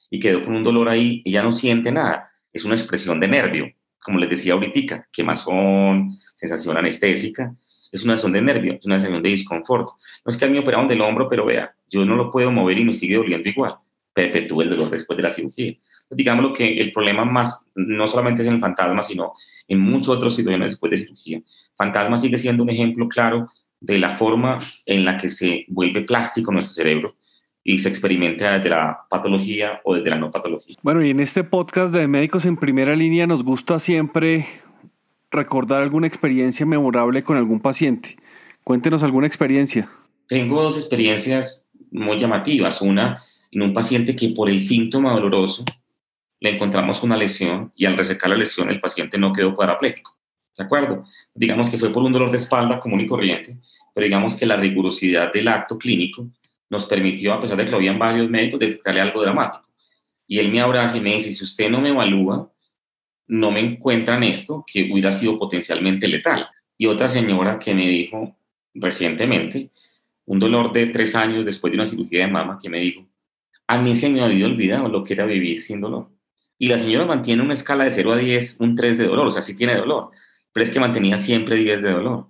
y 0.09 0.19
quedó 0.19 0.43
con 0.43 0.55
un 0.55 0.63
dolor 0.63 0.89
ahí 0.89 1.23
ya 1.25 1.41
no 1.41 1.53
siente 1.53 1.91
nada. 1.91 2.29
Es 2.51 2.65
una 2.65 2.75
expresión 2.75 3.19
de 3.19 3.27
nervio, 3.27 3.71
como 4.01 4.19
les 4.19 4.29
decía 4.29 4.53
ahorita, 4.53 5.07
quemazón, 5.11 6.11
sensación 6.35 6.77
anestésica. 6.77 7.55
Es 7.91 8.03
una 8.03 8.13
sensación 8.13 8.33
de 8.33 8.41
nervio, 8.41 8.73
es 8.73 8.85
una 8.85 8.99
sensación 8.99 9.23
de 9.23 9.29
disconfort. 9.29 9.87
No 10.25 10.29
es 10.29 10.37
que 10.37 10.45
a 10.45 10.47
mí 10.47 10.55
me 10.55 10.59
operaron 10.59 10.87
del 10.87 11.01
hombro, 11.01 11.29
pero 11.29 11.45
vea, 11.45 11.73
yo 11.89 12.05
no 12.05 12.15
lo 12.15 12.29
puedo 12.29 12.51
mover 12.51 12.77
y 12.77 12.85
me 12.85 12.93
sigue 12.93 13.15
doliendo 13.15 13.47
igual. 13.47 13.75
Perpetúa 14.13 14.63
el 14.63 14.71
dolor 14.71 14.89
después 14.89 15.15
de 15.15 15.23
la 15.23 15.31
cirugía. 15.31 15.73
Digámoslo 16.09 16.53
que 16.53 16.79
el 16.79 16.91
problema 16.91 17.23
más, 17.23 17.67
no 17.75 18.07
solamente 18.07 18.41
es 18.41 18.47
en 18.47 18.55
el 18.55 18.59
fantasma, 18.59 19.03
sino 19.03 19.33
en 19.67 19.79
muchos 19.79 20.17
otros 20.17 20.35
situaciones 20.35 20.71
después 20.71 20.89
de 20.91 20.97
cirugía. 20.97 21.41
Fantasma 21.75 22.17
sigue 22.17 22.37
siendo 22.37 22.63
un 22.63 22.69
ejemplo 22.69 23.07
claro 23.07 23.49
de 23.81 23.97
la 23.97 24.17
forma 24.17 24.59
en 24.85 25.05
la 25.05 25.17
que 25.17 25.29
se 25.29 25.65
vuelve 25.67 26.01
plástico 26.01 26.51
nuestro 26.51 26.83
cerebro 26.83 27.15
y 27.63 27.79
se 27.79 27.89
experimenta 27.89 28.57
desde 28.57 28.69
la 28.69 29.01
patología 29.09 29.81
o 29.83 29.95
desde 29.95 30.09
la 30.09 30.17
no 30.17 30.31
patología. 30.31 30.75
Bueno, 30.81 31.03
y 31.03 31.09
en 31.09 31.19
este 31.19 31.43
podcast 31.43 31.93
de 31.93 32.07
Médicos 32.07 32.45
en 32.45 32.57
Primera 32.57 32.95
Línea 32.95 33.27
nos 33.27 33.43
gusta 33.43 33.79
siempre 33.79 34.45
recordar 35.31 35.83
alguna 35.83 36.07
experiencia 36.07 36.65
memorable 36.65 37.23
con 37.23 37.37
algún 37.37 37.59
paciente. 37.59 38.17
Cuéntenos 38.63 39.03
alguna 39.03 39.27
experiencia. 39.27 39.89
Tengo 40.27 40.61
dos 40.61 40.77
experiencias 40.77 41.65
muy 41.91 42.19
llamativas. 42.19 42.81
Una 42.81 43.21
en 43.51 43.61
un 43.61 43.73
paciente 43.73 44.15
que 44.15 44.29
por 44.29 44.49
el 44.49 44.61
síntoma 44.61 45.13
doloroso 45.13 45.65
le 46.39 46.51
encontramos 46.51 47.03
una 47.03 47.17
lesión 47.17 47.71
y 47.75 47.85
al 47.85 47.97
resecar 47.97 48.29
la 48.29 48.37
lesión 48.37 48.69
el 48.69 48.79
paciente 48.79 49.17
no 49.17 49.33
quedó 49.33 49.55
cuadraplégico. 49.55 50.18
¿De 50.59 50.65
acuerdo? 50.65 51.05
Digamos 51.33 51.69
que 51.69 51.77
fue 51.77 51.89
por 51.89 52.03
un 52.03 52.11
dolor 52.11 52.31
de 52.31 52.35
espalda 52.35 52.81
común 52.81 52.99
y 52.99 53.05
corriente, 53.05 53.55
pero 53.93 54.03
digamos 54.03 54.35
que 54.35 54.45
la 54.45 54.57
rigurosidad 54.57 55.31
del 55.31 55.47
acto 55.47 55.77
clínico 55.77 56.27
nos 56.69 56.85
permitió, 56.85 57.33
a 57.33 57.39
pesar 57.39 57.55
de 57.55 57.63
que 57.63 57.71
lo 57.71 57.77
habían 57.77 57.97
varios 57.97 58.29
médicos, 58.29 58.59
detectarle 58.59 58.99
algo 58.99 59.21
dramático. 59.21 59.69
Y 60.27 60.37
él 60.37 60.51
me 60.51 60.59
abraza 60.59 60.97
y 60.97 60.99
me 60.99 61.15
dice, 61.15 61.31
si 61.31 61.45
usted 61.45 61.69
no 61.69 61.79
me 61.79 61.89
evalúa, 61.89 62.51
no 63.27 63.51
me 63.51 63.61
encuentran 63.61 64.21
esto 64.23 64.65
que 64.67 64.91
hubiera 64.91 65.13
sido 65.13 65.39
potencialmente 65.39 66.09
letal. 66.09 66.49
Y 66.77 66.87
otra 66.87 67.07
señora 67.07 67.57
que 67.57 67.73
me 67.73 67.87
dijo 67.87 68.35
recientemente, 68.73 69.69
un 70.25 70.39
dolor 70.39 70.73
de 70.73 70.87
tres 70.87 71.15
años 71.15 71.45
después 71.45 71.71
de 71.71 71.77
una 71.77 71.85
cirugía 71.85 72.25
de 72.25 72.31
mama, 72.31 72.59
que 72.61 72.69
me 72.69 72.79
dijo, 72.79 73.05
a 73.65 73.77
mí 73.81 73.95
se 73.95 74.09
me 74.09 74.21
había 74.21 74.45
olvidado 74.45 74.89
lo 74.89 75.05
que 75.05 75.13
era 75.13 75.25
vivir 75.25 75.61
sin 75.61 75.79
dolor. 75.79 76.09
Y 76.57 76.67
la 76.67 76.77
señora 76.77 77.05
mantiene 77.05 77.43
una 77.43 77.53
escala 77.53 77.85
de 77.85 77.91
0 77.91 78.11
a 78.11 78.17
10, 78.17 78.59
un 78.59 78.75
3 78.75 78.97
de 78.97 79.07
dolor, 79.07 79.27
o 79.27 79.31
sea, 79.31 79.41
sí 79.41 79.55
tiene 79.55 79.77
dolor, 79.77 80.11
pero 80.51 80.63
es 80.63 80.69
que 80.69 80.79
mantenía 80.79 81.17
siempre 81.17 81.55
10 81.55 81.81
de 81.81 81.91
dolor. 81.91 82.27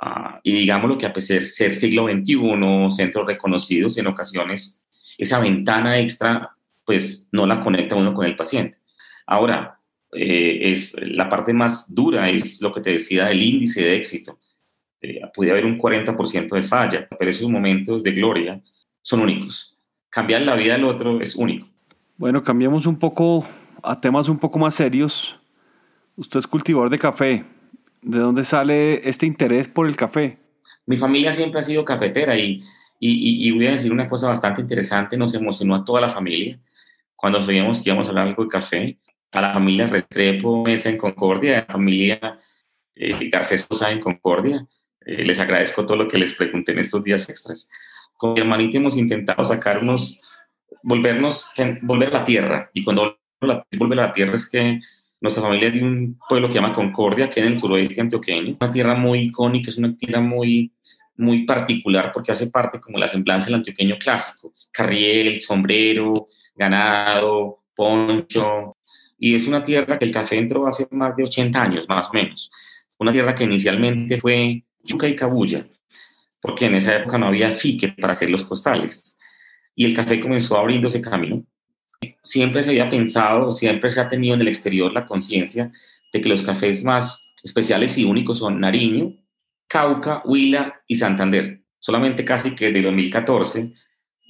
Uh, 0.00 0.38
y 0.42 0.52
digámoslo 0.52 0.98
que 0.98 1.06
a 1.06 1.12
pesar 1.12 1.38
de 1.38 1.44
ser 1.44 1.74
siglo 1.74 2.08
XXI, 2.08 2.90
centros 2.90 3.26
reconocidos, 3.26 3.96
en 3.98 4.06
ocasiones 4.06 4.80
esa 5.16 5.40
ventana 5.40 5.98
extra, 5.98 6.50
pues 6.84 7.28
no 7.32 7.46
la 7.46 7.60
conecta 7.60 7.94
uno 7.94 8.12
con 8.12 8.26
el 8.26 8.36
paciente. 8.36 8.78
Ahora, 9.26 9.80
eh, 10.12 10.72
es 10.72 10.94
la 11.00 11.28
parte 11.28 11.52
más 11.52 11.92
dura 11.92 12.30
es 12.30 12.60
lo 12.60 12.72
que 12.72 12.80
te 12.80 12.90
decía 12.90 13.26
del 13.26 13.42
índice 13.42 13.82
de 13.82 13.96
éxito. 13.96 14.38
Eh, 15.00 15.20
puede 15.34 15.50
haber 15.50 15.66
un 15.66 15.78
40% 15.78 16.54
de 16.54 16.62
falla, 16.62 17.08
pero 17.18 17.30
esos 17.30 17.48
momentos 17.48 18.02
de 18.02 18.12
gloria 18.12 18.62
son 19.02 19.20
únicos. 19.20 19.76
Cambiar 20.10 20.42
la 20.42 20.54
vida 20.54 20.74
del 20.74 20.84
otro 20.84 21.20
es 21.20 21.34
único. 21.34 21.66
Bueno, 22.16 22.42
cambiamos 22.42 22.86
un 22.86 22.98
poco 22.98 23.44
a 23.82 24.00
temas 24.00 24.28
un 24.28 24.38
poco 24.38 24.58
más 24.58 24.74
serios. 24.74 25.38
Usted 26.16 26.40
es 26.40 26.46
cultivador 26.46 26.90
de 26.90 26.98
café. 26.98 27.44
¿De 28.02 28.18
dónde 28.18 28.44
sale 28.44 29.08
este 29.08 29.26
interés 29.26 29.68
por 29.68 29.88
el 29.88 29.96
café? 29.96 30.38
Mi 30.86 30.98
familia 30.98 31.32
siempre 31.32 31.60
ha 31.60 31.62
sido 31.62 31.84
cafetera 31.84 32.36
y, 32.36 32.62
y, 33.00 33.48
y, 33.48 33.50
voy 33.52 33.66
a 33.66 33.72
decir 33.72 33.90
una 33.92 34.08
cosa 34.08 34.28
bastante 34.28 34.60
interesante. 34.60 35.16
Nos 35.16 35.34
emocionó 35.34 35.74
a 35.74 35.84
toda 35.84 36.00
la 36.00 36.10
familia 36.10 36.58
cuando 37.16 37.40
sabíamos 37.40 37.80
que 37.80 37.90
íbamos 37.90 38.06
a 38.06 38.10
hablar 38.10 38.28
algo 38.28 38.44
de 38.44 38.48
café. 38.48 38.98
A 39.32 39.40
la 39.40 39.52
familia 39.52 39.88
Restrepo, 39.88 40.62
Mesa 40.62 40.90
en 40.90 40.96
Concordia, 40.96 41.54
a 41.54 41.60
la 41.62 41.66
familia 41.66 42.38
eh, 42.94 43.28
Garcés 43.30 43.66
Sosa 43.68 43.90
en 43.90 43.98
Concordia. 43.98 44.64
Eh, 45.04 45.24
les 45.24 45.40
agradezco 45.40 45.84
todo 45.84 45.96
lo 45.96 46.08
que 46.08 46.18
les 46.18 46.34
pregunté 46.34 46.72
en 46.72 46.78
estos 46.78 47.02
días 47.02 47.28
extras. 47.28 47.68
Con 48.16 48.34
mi 48.34 48.40
hermanito 48.40 48.76
hemos 48.76 48.96
intentado 48.96 49.44
sacar 49.44 49.82
unos 49.82 50.20
volvernos, 50.82 51.50
volver 51.82 52.10
a 52.10 52.20
la 52.20 52.24
tierra. 52.24 52.70
Y 52.74 52.84
cuando 52.84 53.18
volver 53.40 53.98
a 53.98 54.06
la 54.06 54.12
tierra 54.12 54.34
es 54.34 54.48
que 54.48 54.80
nuestra 55.24 55.42
familia 55.42 55.68
es 55.68 55.74
de 55.74 55.82
un 55.82 56.18
pueblo 56.28 56.48
que 56.48 56.56
llama 56.56 56.74
Concordia, 56.74 57.30
que 57.30 57.40
es 57.40 57.46
en 57.46 57.54
el 57.54 57.58
suroeste 57.58 57.98
antioqueño. 57.98 58.58
Una 58.60 58.70
tierra 58.70 58.94
muy 58.94 59.20
icónica, 59.20 59.70
es 59.70 59.78
una 59.78 59.96
tierra 59.96 60.20
muy, 60.20 60.70
muy 61.16 61.46
particular 61.46 62.12
porque 62.12 62.30
hace 62.30 62.48
parte 62.48 62.78
como 62.78 62.98
la 62.98 63.08
semblanza 63.08 63.46
del 63.46 63.54
antioqueño 63.54 63.96
clásico. 63.98 64.52
Carriel, 64.70 65.40
sombrero, 65.40 66.26
ganado, 66.54 67.62
poncho. 67.74 68.76
Y 69.18 69.34
es 69.34 69.48
una 69.48 69.64
tierra 69.64 69.98
que 69.98 70.04
el 70.04 70.12
café 70.12 70.36
entró 70.36 70.66
hace 70.66 70.86
más 70.90 71.16
de 71.16 71.24
80 71.24 71.62
años, 71.62 71.86
más 71.88 72.10
o 72.10 72.12
menos. 72.12 72.50
Una 72.98 73.10
tierra 73.10 73.34
que 73.34 73.44
inicialmente 73.44 74.20
fue 74.20 74.62
chuca 74.84 75.08
y 75.08 75.16
cabulla, 75.16 75.66
porque 76.42 76.66
en 76.66 76.74
esa 76.74 76.96
época 76.96 77.16
no 77.16 77.28
había 77.28 77.50
fique 77.50 77.88
para 77.88 78.12
hacer 78.12 78.28
los 78.28 78.44
costales 78.44 79.16
y 79.74 79.86
el 79.86 79.94
café 79.94 80.20
comenzó 80.20 80.58
abriéndose 80.58 81.00
camino. 81.00 81.44
Siempre 82.22 82.62
se 82.62 82.70
había 82.70 82.90
pensado, 82.90 83.52
siempre 83.52 83.90
se 83.90 84.00
ha 84.00 84.08
tenido 84.08 84.34
en 84.34 84.40
el 84.40 84.48
exterior 84.48 84.92
la 84.92 85.06
conciencia 85.06 85.70
de 86.12 86.20
que 86.20 86.28
los 86.28 86.42
cafés 86.42 86.84
más 86.84 87.26
especiales 87.42 87.96
y 87.98 88.04
únicos 88.04 88.38
son 88.38 88.60
Nariño, 88.60 89.14
Cauca, 89.66 90.22
Huila 90.24 90.82
y 90.86 90.96
Santander. 90.96 91.62
Solamente 91.78 92.24
casi 92.24 92.54
que 92.54 92.66
desde 92.66 92.82
2014 92.82 93.72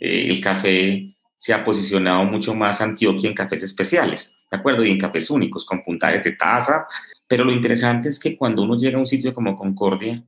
eh, 0.00 0.26
el 0.28 0.40
café 0.40 1.14
se 1.36 1.52
ha 1.52 1.62
posicionado 1.62 2.24
mucho 2.24 2.54
más 2.54 2.80
Antioquia 2.80 3.28
en 3.28 3.34
cafés 3.34 3.62
especiales, 3.62 4.38
¿de 4.50 4.56
acuerdo? 4.56 4.84
Y 4.84 4.90
en 4.90 4.98
cafés 4.98 5.30
únicos, 5.30 5.66
con 5.66 5.82
puntajes 5.82 6.24
de 6.24 6.32
taza. 6.32 6.86
Pero 7.26 7.44
lo 7.44 7.52
interesante 7.52 8.08
es 8.08 8.18
que 8.18 8.36
cuando 8.36 8.62
uno 8.62 8.76
llega 8.76 8.96
a 8.96 9.00
un 9.00 9.06
sitio 9.06 9.34
como 9.34 9.54
Concordia, 9.54 10.22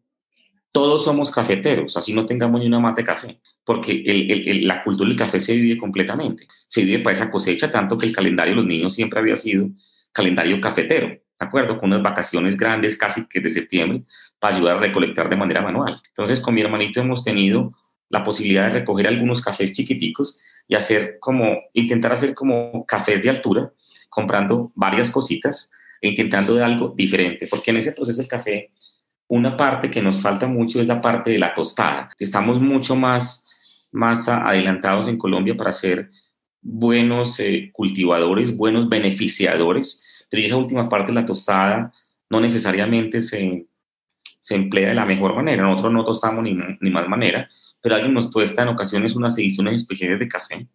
todos 0.76 1.04
somos 1.04 1.30
cafeteros, 1.30 1.96
así 1.96 2.12
no 2.12 2.26
tengamos 2.26 2.60
ni 2.60 2.66
una 2.66 2.78
mate 2.78 3.00
de 3.00 3.06
café, 3.06 3.40
porque 3.64 4.60
la 4.60 4.84
cultura 4.84 5.08
del 5.08 5.16
café 5.16 5.40
se 5.40 5.56
vive 5.56 5.78
completamente. 5.78 6.46
Se 6.66 6.84
vive 6.84 6.98
para 6.98 7.16
esa 7.16 7.30
cosecha, 7.30 7.70
tanto 7.70 7.96
que 7.96 8.04
el 8.04 8.12
calendario 8.12 8.52
de 8.52 8.56
los 8.56 8.66
niños 8.66 8.92
siempre 8.92 9.18
había 9.18 9.38
sido 9.38 9.70
calendario 10.12 10.60
cafetero, 10.60 11.08
¿de 11.08 11.22
acuerdo? 11.38 11.78
Con 11.78 11.88
unas 11.88 12.02
vacaciones 12.02 12.58
grandes 12.58 12.98
casi 12.98 13.26
que 13.26 13.40
de 13.40 13.48
septiembre 13.48 14.02
para 14.38 14.54
ayudar 14.54 14.76
a 14.76 14.80
recolectar 14.80 15.30
de 15.30 15.36
manera 15.36 15.62
manual. 15.62 15.98
Entonces, 16.08 16.40
con 16.40 16.54
mi 16.54 16.60
hermanito 16.60 17.00
hemos 17.00 17.24
tenido 17.24 17.70
la 18.10 18.22
posibilidad 18.22 18.66
de 18.66 18.80
recoger 18.80 19.06
algunos 19.06 19.40
cafés 19.40 19.72
chiquiticos 19.72 20.38
y 20.68 20.74
hacer 20.74 21.16
como, 21.20 21.56
intentar 21.72 22.12
hacer 22.12 22.34
como 22.34 22.84
cafés 22.84 23.22
de 23.22 23.30
altura, 23.30 23.72
comprando 24.10 24.72
varias 24.74 25.10
cositas 25.10 25.70
e 26.02 26.08
intentando 26.10 26.54
de 26.54 26.64
algo 26.64 26.92
diferente, 26.94 27.46
porque 27.46 27.70
en 27.70 27.78
ese 27.78 27.92
proceso 27.92 28.20
el 28.20 28.28
café 28.28 28.72
una 29.28 29.56
parte 29.56 29.90
que 29.90 30.02
nos 30.02 30.20
falta 30.20 30.46
mucho 30.46 30.80
es 30.80 30.86
la 30.86 31.00
parte 31.00 31.30
de 31.30 31.38
la 31.38 31.54
tostada. 31.54 32.10
Estamos 32.18 32.60
mucho 32.60 32.94
más, 32.94 33.46
más 33.90 34.28
adelantados 34.28 35.08
en 35.08 35.18
Colombia 35.18 35.56
para 35.56 35.70
hacer 35.70 36.10
buenos 36.60 37.38
eh, 37.40 37.70
cultivadores, 37.72 38.56
buenos 38.56 38.88
beneficiadores, 38.88 40.26
pero 40.30 40.42
esa 40.42 40.56
última 40.56 40.88
parte, 40.88 41.12
la 41.12 41.26
tostada, 41.26 41.92
no 42.28 42.40
necesariamente 42.40 43.22
se, 43.22 43.66
se 44.40 44.54
emplea 44.54 44.88
de 44.88 44.94
la 44.94 45.04
mejor 45.04 45.34
manera. 45.34 45.62
Nosotros 45.62 45.92
no 45.92 46.04
tostamos 46.04 46.42
ni, 46.42 46.56
ni 46.80 46.90
más 46.90 47.08
manera, 47.08 47.48
pero 47.80 47.94
alguien 47.94 48.14
nos 48.14 48.30
tuesta 48.30 48.62
en 48.62 48.68
ocasiones 48.68 49.14
unas 49.16 49.38
ediciones 49.38 49.74
especiales 49.74 50.18
de 50.18 50.28
café. 50.28 50.66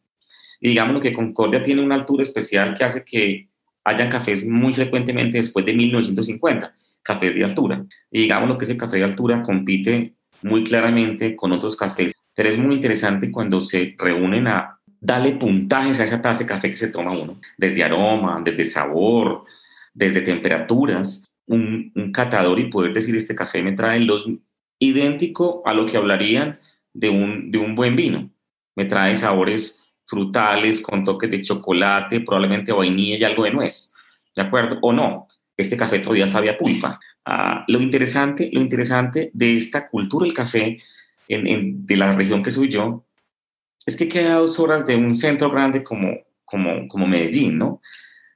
Y 0.60 0.70
digamos 0.70 1.02
que 1.02 1.14
Concordia 1.14 1.64
tiene 1.64 1.82
una 1.82 1.96
altura 1.96 2.24
especial 2.24 2.74
que 2.74 2.84
hace 2.84 3.04
que 3.04 3.50
hayan 3.84 4.10
cafés 4.10 4.46
muy 4.46 4.74
frecuentemente 4.74 5.38
después 5.38 5.66
de 5.66 5.74
1950, 5.74 6.74
cafés 7.04 7.36
de 7.36 7.44
altura. 7.44 7.86
Y 8.12 8.22
digamos 8.22 8.50
lo 8.50 8.58
que 8.58 8.66
ese 8.66 8.78
café 8.78 8.98
de 8.98 9.04
altura 9.04 9.44
compite 9.44 10.16
muy 10.44 10.64
claramente 10.64 11.36
con 11.36 11.52
otros 11.52 11.76
cafés. 11.76 12.14
Pero 12.34 12.50
es 12.50 12.58
muy 12.58 12.76
interesante 12.76 13.32
cuando 13.32 13.60
se 13.62 13.96
reúnen 13.98 14.48
a 14.48 14.80
darle 15.00 15.34
puntajes 15.34 16.00
a 16.00 16.04
esa 16.04 16.22
taza 16.22 16.40
de 16.40 16.46
café 16.46 16.70
que 16.70 16.78
se 16.78 16.90
toma 16.90 17.12
uno, 17.12 17.40
desde 17.58 17.84
aroma, 17.84 18.42
desde 18.44 18.66
sabor, 18.66 19.46
desde 19.94 20.22
temperaturas. 20.22 21.26
Un, 21.48 21.92
un 21.96 22.12
catador 22.12 22.60
y 22.60 22.70
poder 22.70 22.94
decir 22.94 23.16
este 23.16 23.36
café 23.36 23.62
me 23.62 23.74
trae 23.74 24.00
los 24.00 24.26
idéntico 24.80 25.62
a 25.66 25.74
lo 25.74 25.86
que 25.86 25.98
hablarían 25.98 26.60
de 26.94 27.10
un, 27.10 27.52
de 27.52 27.58
un 27.58 27.76
buen 27.76 27.96
vino. 27.96 28.30
Me 28.76 28.86
trae 28.86 29.16
sabores 29.16 29.81
frutales 30.12 30.82
con 30.82 31.06
toques 31.06 31.32
de 31.32 31.42
chocolate, 31.42 32.20
probablemente 32.20 32.74
vainilla 32.74 33.18
y 33.18 33.24
algo 33.24 33.46
de 33.46 33.52
nuez. 33.52 33.94
¿De 34.36 34.42
acuerdo? 34.42 34.78
O 34.82 34.92
no, 34.92 35.28
este 35.56 35.78
café 35.78 36.00
todavía 36.00 36.28
sabe 36.28 36.50
a 36.50 36.58
pulpa. 36.58 37.00
Ah, 37.24 37.64
lo, 37.70 37.80
interesante, 37.80 38.50
lo 38.52 38.60
interesante 38.60 39.32
de 39.34 39.56
esta 39.56 39.88
cultura 39.88 40.26
del 40.26 40.34
café 40.34 40.78
en, 41.30 41.86
de 41.86 41.96
la 41.96 42.14
región 42.14 42.44
que 42.44 42.52
soy 42.52 42.68
yo 42.68 43.06
es 43.86 43.96
que 43.96 44.10
queda 44.10 44.36
dos 44.36 44.60
horas 44.60 44.86
de 44.86 44.98
un 44.98 45.16
centro 45.16 45.50
grande 45.50 45.82
como, 45.82 46.10
como, 46.44 46.90
como 46.90 47.08
Medellín, 47.08 47.58
¿no? 47.58 47.82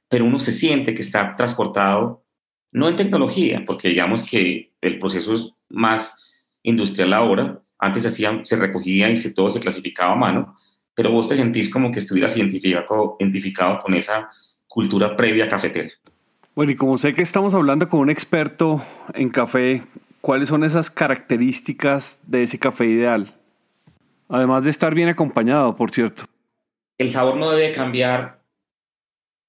Pero 0.08 0.24
uno 0.24 0.40
se 0.40 0.52
siente 0.52 0.94
que 0.94 1.02
está 1.02 1.36
transportado, 1.36 2.24
no 2.72 2.88
en 2.88 2.96
tecnología, 2.96 3.64
porque 3.66 3.90
digamos 3.90 4.24
que 4.24 4.72
el 4.80 4.98
proceso 4.98 5.34
es 5.34 5.52
más 5.68 6.34
industrial 6.62 7.12
ahora, 7.12 7.60
antes 7.78 8.06
hacían, 8.06 8.46
se 8.46 8.56
recogía 8.56 9.10
y 9.10 9.18
se, 9.18 9.34
todo 9.34 9.50
se 9.50 9.60
clasificaba 9.60 10.12
a 10.12 10.16
mano, 10.16 10.56
pero 10.96 11.12
vos 11.12 11.28
te 11.28 11.36
sentís 11.36 11.70
como 11.70 11.92
que 11.92 12.00
estuvieras 12.00 12.36
identificado, 12.36 13.16
identificado 13.20 13.78
con 13.78 13.94
esa 13.94 14.30
cultura 14.66 15.14
previa 15.14 15.46
cafetera. 15.46 15.90
Bueno, 16.54 16.72
y 16.72 16.76
como 16.76 16.96
sé 16.96 17.14
que 17.14 17.22
estamos 17.22 17.52
hablando 17.52 17.86
con 17.88 18.00
un 18.00 18.10
experto 18.10 18.82
en 19.12 19.28
café, 19.28 19.82
¿cuáles 20.22 20.48
son 20.48 20.64
esas 20.64 20.90
características 20.90 22.22
de 22.26 22.42
ese 22.42 22.58
café 22.58 22.86
ideal? 22.86 23.26
Además 24.28 24.64
de 24.64 24.70
estar 24.70 24.94
bien 24.94 25.10
acompañado, 25.10 25.76
por 25.76 25.90
cierto. 25.90 26.24
El 26.96 27.10
sabor 27.10 27.36
no 27.36 27.50
debe 27.50 27.72
cambiar 27.72 28.40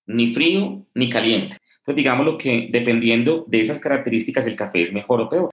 ni 0.05 0.33
frío 0.33 0.85
ni 0.93 1.09
caliente. 1.09 1.57
Entonces, 1.77 1.95
digamos 1.95 2.25
lo 2.25 2.37
que 2.37 2.67
dependiendo 2.69 3.45
de 3.47 3.61
esas 3.61 3.79
características, 3.79 4.45
el 4.47 4.57
café 4.57 4.81
es 4.81 4.91
mejor 4.91 5.21
o 5.21 5.29
peor. 5.29 5.49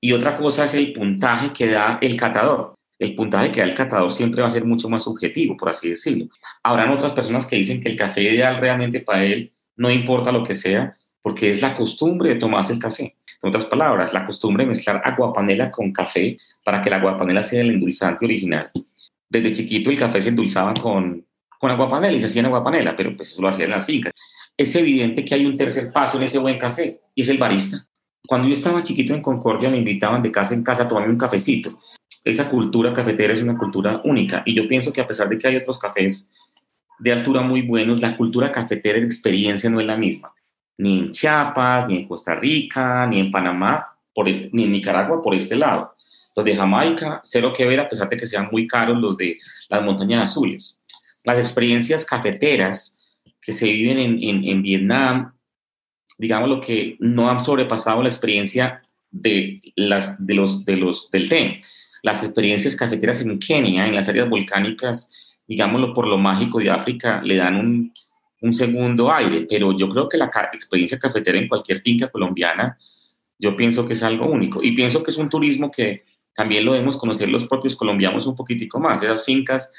Y 0.00 0.12
otra 0.12 0.36
cosa 0.36 0.64
es 0.64 0.74
el 0.74 0.92
puntaje 0.92 1.52
que 1.52 1.70
da 1.70 1.98
el 2.02 2.16
catador. 2.16 2.75
El 2.98 3.14
puntaje 3.14 3.52
que 3.52 3.60
da 3.60 3.66
el 3.66 3.74
catador 3.74 4.12
siempre 4.12 4.42
va 4.42 4.48
a 4.48 4.50
ser 4.50 4.64
mucho 4.64 4.88
más 4.88 5.04
subjetivo, 5.04 5.56
por 5.56 5.68
así 5.68 5.90
decirlo. 5.90 6.26
Habrán 6.62 6.90
otras 6.90 7.12
personas 7.12 7.46
que 7.46 7.56
dicen 7.56 7.80
que 7.80 7.88
el 7.88 7.96
café 7.96 8.22
ideal 8.22 8.56
realmente 8.56 9.00
para 9.00 9.24
él 9.24 9.52
no 9.76 9.90
importa 9.90 10.32
lo 10.32 10.42
que 10.42 10.54
sea, 10.54 10.96
porque 11.22 11.50
es 11.50 11.60
la 11.60 11.74
costumbre 11.74 12.30
de 12.30 12.36
tomarse 12.36 12.72
el 12.72 12.78
café. 12.78 13.16
En 13.42 13.48
otras 13.48 13.66
palabras, 13.66 14.12
la 14.12 14.24
costumbre 14.24 14.64
de 14.64 14.68
mezclar 14.68 15.02
aguapanela 15.04 15.70
con 15.70 15.92
café 15.92 16.38
para 16.64 16.80
que 16.80 16.88
la 16.88 16.96
aguapanela 16.96 17.42
sea 17.42 17.60
el 17.60 17.70
endulzante 17.70 18.24
original. 18.24 18.70
Desde 19.28 19.52
chiquito 19.52 19.90
el 19.90 19.98
café 19.98 20.22
se 20.22 20.30
endulzaba 20.30 20.72
con, 20.74 21.26
con 21.58 21.70
aguapanela 21.70 22.16
y 22.16 22.20
se 22.20 22.26
hacía 22.26 22.40
en 22.40 22.46
aguapanela, 22.46 22.96
pero 22.96 23.14
pues 23.14 23.32
eso 23.32 23.42
lo 23.42 23.48
hacían 23.48 23.70
en 23.70 23.76
las 23.76 23.86
fincas. 23.86 24.12
Es 24.56 24.74
evidente 24.74 25.24
que 25.24 25.34
hay 25.34 25.44
un 25.44 25.56
tercer 25.56 25.92
paso 25.92 26.16
en 26.16 26.22
ese 26.22 26.38
buen 26.38 26.58
café 26.58 27.00
y 27.14 27.22
es 27.22 27.28
el 27.28 27.38
barista. 27.38 27.86
Cuando 28.26 28.48
yo 28.48 28.54
estaba 28.54 28.82
chiquito 28.82 29.14
en 29.14 29.22
Concordia 29.22 29.70
me 29.70 29.78
invitaban 29.78 30.22
de 30.22 30.32
casa 30.32 30.54
en 30.54 30.62
casa 30.62 30.84
a 30.84 30.88
tomarme 30.88 31.12
un 31.12 31.18
cafecito. 31.18 31.78
Esa 32.26 32.50
cultura 32.50 32.92
cafetera 32.92 33.34
es 33.34 33.40
una 33.40 33.56
cultura 33.56 34.00
única 34.02 34.42
y 34.44 34.52
yo 34.52 34.66
pienso 34.66 34.92
que 34.92 35.00
a 35.00 35.06
pesar 35.06 35.28
de 35.28 35.38
que 35.38 35.46
hay 35.46 35.56
otros 35.56 35.78
cafés 35.78 36.32
de 36.98 37.12
altura 37.12 37.40
muy 37.40 37.62
buenos, 37.62 38.00
la 38.00 38.16
cultura 38.16 38.50
cafetera 38.50 38.98
de 38.98 39.06
experiencia 39.06 39.70
no 39.70 39.78
es 39.78 39.86
la 39.86 39.96
misma. 39.96 40.34
Ni 40.76 40.98
en 40.98 41.10
Chiapas, 41.12 41.86
ni 41.88 41.98
en 41.98 42.08
Costa 42.08 42.34
Rica, 42.34 43.06
ni 43.06 43.20
en 43.20 43.30
Panamá, 43.30 43.96
por 44.12 44.28
este, 44.28 44.50
ni 44.52 44.64
en 44.64 44.72
Nicaragua 44.72 45.22
por 45.22 45.36
este 45.36 45.54
lado. 45.54 45.94
Los 46.34 46.44
de 46.44 46.56
Jamaica, 46.56 47.20
cero 47.22 47.52
que 47.56 47.64
ver 47.64 47.78
a 47.78 47.88
pesar 47.88 48.08
de 48.08 48.16
que 48.16 48.26
sean 48.26 48.48
muy 48.50 48.66
caros 48.66 48.98
los 48.98 49.16
de 49.16 49.38
las 49.68 49.84
montañas 49.84 50.24
azules. 50.24 50.82
Las 51.22 51.38
experiencias 51.38 52.04
cafeteras 52.04 53.20
que 53.40 53.52
se 53.52 53.70
viven 53.70 53.98
en, 53.98 54.20
en, 54.20 54.44
en 54.44 54.62
Vietnam, 54.62 55.32
digamos 56.18 56.48
lo 56.48 56.60
que 56.60 56.96
no 56.98 57.30
han 57.30 57.44
sobrepasado 57.44 58.02
la 58.02 58.08
experiencia 58.08 58.82
de 59.12 59.60
las, 59.76 60.16
de 60.26 60.34
los, 60.34 60.64
de 60.64 60.76
los, 60.76 61.08
del 61.12 61.28
té. 61.28 61.60
Las 62.06 62.22
experiencias 62.22 62.76
cafeteras 62.76 63.20
en 63.22 63.36
Kenia, 63.40 63.84
en 63.88 63.96
las 63.96 64.08
áreas 64.08 64.30
volcánicas, 64.30 65.10
digámoslo 65.44 65.92
por 65.92 66.06
lo 66.06 66.16
mágico 66.18 66.60
de 66.60 66.70
África, 66.70 67.20
le 67.24 67.34
dan 67.34 67.56
un, 67.56 67.92
un 68.42 68.54
segundo 68.54 69.12
aire, 69.12 69.44
pero 69.50 69.76
yo 69.76 69.88
creo 69.88 70.08
que 70.08 70.16
la 70.16 70.30
experiencia 70.52 71.00
cafetera 71.00 71.36
en 71.36 71.48
cualquier 71.48 71.80
finca 71.80 72.06
colombiana, 72.06 72.78
yo 73.40 73.56
pienso 73.56 73.84
que 73.84 73.94
es 73.94 74.04
algo 74.04 74.26
único 74.26 74.62
y 74.62 74.70
pienso 74.76 75.02
que 75.02 75.10
es 75.10 75.18
un 75.18 75.28
turismo 75.28 75.68
que 75.68 76.04
también 76.32 76.64
lo 76.64 76.74
debemos 76.74 76.96
conocer 76.96 77.28
los 77.28 77.44
propios 77.48 77.74
colombianos 77.74 78.24
un 78.28 78.36
poquitico 78.36 78.78
más, 78.78 79.02
esas 79.02 79.24
fincas 79.24 79.72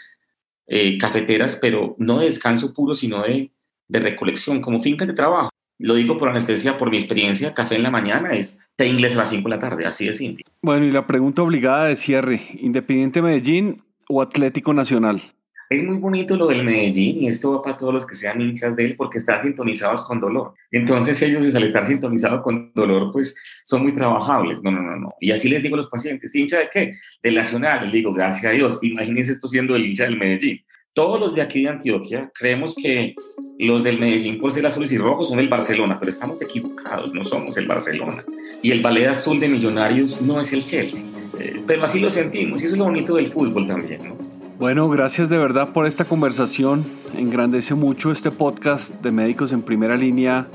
eh, 0.67 0.97
cafeteras, 0.97 1.57
pero 1.61 1.95
no 1.97 2.19
de 2.19 2.25
descanso 2.25 2.73
puro, 2.73 2.93
sino 2.93 3.23
de, 3.23 3.51
de 3.87 3.99
recolección, 3.99 4.59
como 4.59 4.81
fincas 4.81 5.07
de 5.07 5.13
trabajo. 5.13 5.49
Lo 5.79 5.95
digo 5.95 6.17
por 6.17 6.29
anestesia, 6.29 6.77
por 6.77 6.89
mi 6.89 6.97
experiencia, 6.97 7.53
café 7.53 7.75
en 7.75 7.83
la 7.83 7.91
mañana 7.91 8.33
es 8.33 8.59
té 8.75 8.87
inglés 8.87 9.13
a 9.13 9.17
las 9.17 9.29
5 9.29 9.47
de 9.47 9.55
la 9.55 9.61
tarde, 9.61 9.85
así 9.85 10.07
de 10.07 10.13
simple. 10.13 10.43
Bueno, 10.61 10.85
y 10.85 10.91
la 10.91 11.05
pregunta 11.05 11.43
obligada 11.43 11.85
de 11.85 11.95
cierre, 11.95 12.41
¿Independiente 12.59 13.21
Medellín 13.21 13.83
o 14.09 14.21
Atlético 14.21 14.73
Nacional? 14.73 15.21
Es 15.69 15.83
muy 15.83 15.97
bonito 15.97 16.37
lo 16.37 16.47
del 16.47 16.63
Medellín 16.63 17.23
y 17.23 17.27
esto 17.27 17.51
va 17.51 17.61
para 17.61 17.77
todos 17.77 17.93
los 17.93 18.07
que 18.07 18.15
sean 18.15 18.39
hinchas 18.39 18.73
de 18.75 18.85
él 18.85 18.95
porque 18.95 19.17
están 19.17 19.41
sintonizados 19.41 20.03
con 20.03 20.19
dolor. 20.19 20.53
Entonces 20.71 21.21
ellos 21.21 21.53
al 21.53 21.63
estar 21.63 21.85
sintonizados 21.85 22.41
con 22.41 22.71
dolor 22.73 23.11
pues 23.11 23.35
son 23.65 23.83
muy 23.83 23.93
trabajables. 23.93 24.63
No, 24.63 24.71
no, 24.71 24.81
no, 24.81 24.95
no. 24.95 25.13
Y 25.19 25.31
así 25.31 25.49
les 25.49 25.61
digo 25.61 25.75
a 25.75 25.79
los 25.79 25.89
pacientes, 25.89 26.33
¿hincha 26.33 26.59
de 26.59 26.69
qué? 26.71 26.93
Del 27.21 27.35
Nacional. 27.35 27.83
Les 27.83 27.93
digo, 27.93 28.13
gracias 28.13 28.45
a 28.45 28.55
Dios. 28.55 28.79
Imagínense 28.81 29.33
esto 29.33 29.49
siendo 29.49 29.75
el 29.75 29.85
hincha 29.85 30.05
del 30.05 30.17
Medellín. 30.17 30.63
Todos 30.97 31.19
los 31.19 31.35
de 31.35 31.43
aquí 31.43 31.61
de 31.61 31.69
Antioquia 31.69 32.31
creemos 32.33 32.73
que 32.73 33.13
los 33.59 33.83
del 33.83 33.99
Medellín 33.99 34.39
por 34.39 34.51
ser 34.51 34.65
azules 34.65 34.91
y 34.91 34.97
rojos 34.97 35.29
son 35.29 35.37
el 35.37 35.47
Barcelona, 35.47 35.99
pero 35.99 36.09
estamos 36.09 36.41
equivocados, 36.41 37.13
no 37.13 37.23
somos 37.23 37.55
el 37.57 37.67
Barcelona. 37.67 38.23
Y 38.63 38.71
el 38.71 38.81
ballet 38.81 39.05
azul 39.05 39.39
de 39.39 39.47
Millonarios 39.47 40.19
no 40.23 40.41
es 40.41 40.53
el 40.53 40.65
Chelsea. 40.65 41.05
Eh, 41.37 41.61
pero 41.67 41.85
así 41.85 41.99
lo 41.99 42.09
sentimos 42.09 42.63
y 42.63 42.65
eso 42.65 42.73
es 42.73 42.79
lo 42.79 42.85
bonito 42.85 43.15
del 43.15 43.31
fútbol 43.31 43.67
también, 43.67 44.05
¿no? 44.05 44.15
Bueno, 44.57 44.89
gracias 44.89 45.29
de 45.29 45.37
verdad 45.37 45.71
por 45.71 45.85
esta 45.85 46.05
conversación. 46.05 46.83
Engrandece 47.15 47.75
mucho 47.75 48.11
este 48.11 48.31
podcast 48.31 48.99
de 49.03 49.11
Médicos 49.11 49.51
en 49.51 49.61
Primera 49.61 49.97
Línea 49.97 50.47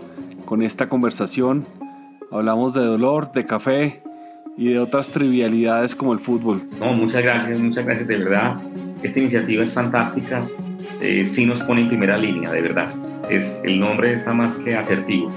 con 0.44 0.62
esta 0.62 0.88
conversación. 0.88 1.64
Hablamos 2.32 2.74
de 2.74 2.80
dolor, 2.80 3.30
de 3.30 3.46
café 3.46 4.02
y 4.56 4.70
de 4.70 4.80
otras 4.80 5.06
trivialidades 5.06 5.94
como 5.94 6.12
el 6.12 6.18
fútbol. 6.18 6.62
No, 6.80 6.94
muchas 6.94 7.22
gracias, 7.22 7.60
muchas 7.60 7.84
gracias 7.84 8.08
de 8.08 8.16
verdad. 8.16 8.56
Esta 9.02 9.18
iniciativa 9.18 9.64
es 9.64 9.72
fantástica, 9.72 10.38
eh, 11.00 11.24
sí 11.24 11.44
nos 11.44 11.60
pone 11.62 11.82
en 11.82 11.88
primera 11.88 12.16
línea, 12.16 12.50
de 12.52 12.62
verdad. 12.62 12.92
Es, 13.28 13.60
el 13.64 13.80
nombre 13.80 14.12
está 14.12 14.32
más 14.32 14.56
que 14.56 14.76
asertivo 14.76 15.28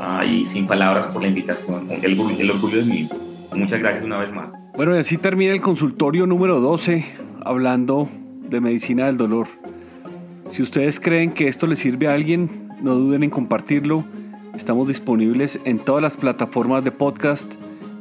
ah, 0.00 0.24
y 0.24 0.46
sin 0.46 0.66
palabras 0.66 1.12
por 1.12 1.22
la 1.22 1.28
invitación. 1.28 1.90
El, 1.90 2.04
el 2.04 2.50
orgullo 2.50 2.80
es 2.80 2.86
mío. 2.86 3.08
Muchas 3.52 3.80
gracias 3.80 4.04
una 4.04 4.18
vez 4.18 4.32
más. 4.32 4.66
Bueno, 4.76 4.94
y 4.94 4.98
así 4.98 5.18
termina 5.18 5.52
el 5.52 5.60
consultorio 5.60 6.26
número 6.26 6.60
12, 6.60 7.04
hablando 7.44 8.08
de 8.48 8.60
medicina 8.60 9.06
del 9.06 9.16
dolor. 9.16 9.48
Si 10.52 10.62
ustedes 10.62 11.00
creen 11.00 11.32
que 11.32 11.48
esto 11.48 11.66
les 11.66 11.78
sirve 11.80 12.06
a 12.06 12.14
alguien, 12.14 12.68
no 12.80 12.94
duden 12.94 13.24
en 13.24 13.30
compartirlo. 13.30 14.04
Estamos 14.54 14.86
disponibles 14.88 15.58
en 15.64 15.78
todas 15.78 16.02
las 16.02 16.16
plataformas 16.16 16.84
de 16.84 16.92
podcast 16.92 17.54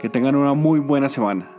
Que 0.00 0.08
tengan 0.08 0.34
una 0.36 0.54
muy 0.54 0.80
buena 0.80 1.08
semana. 1.08 1.55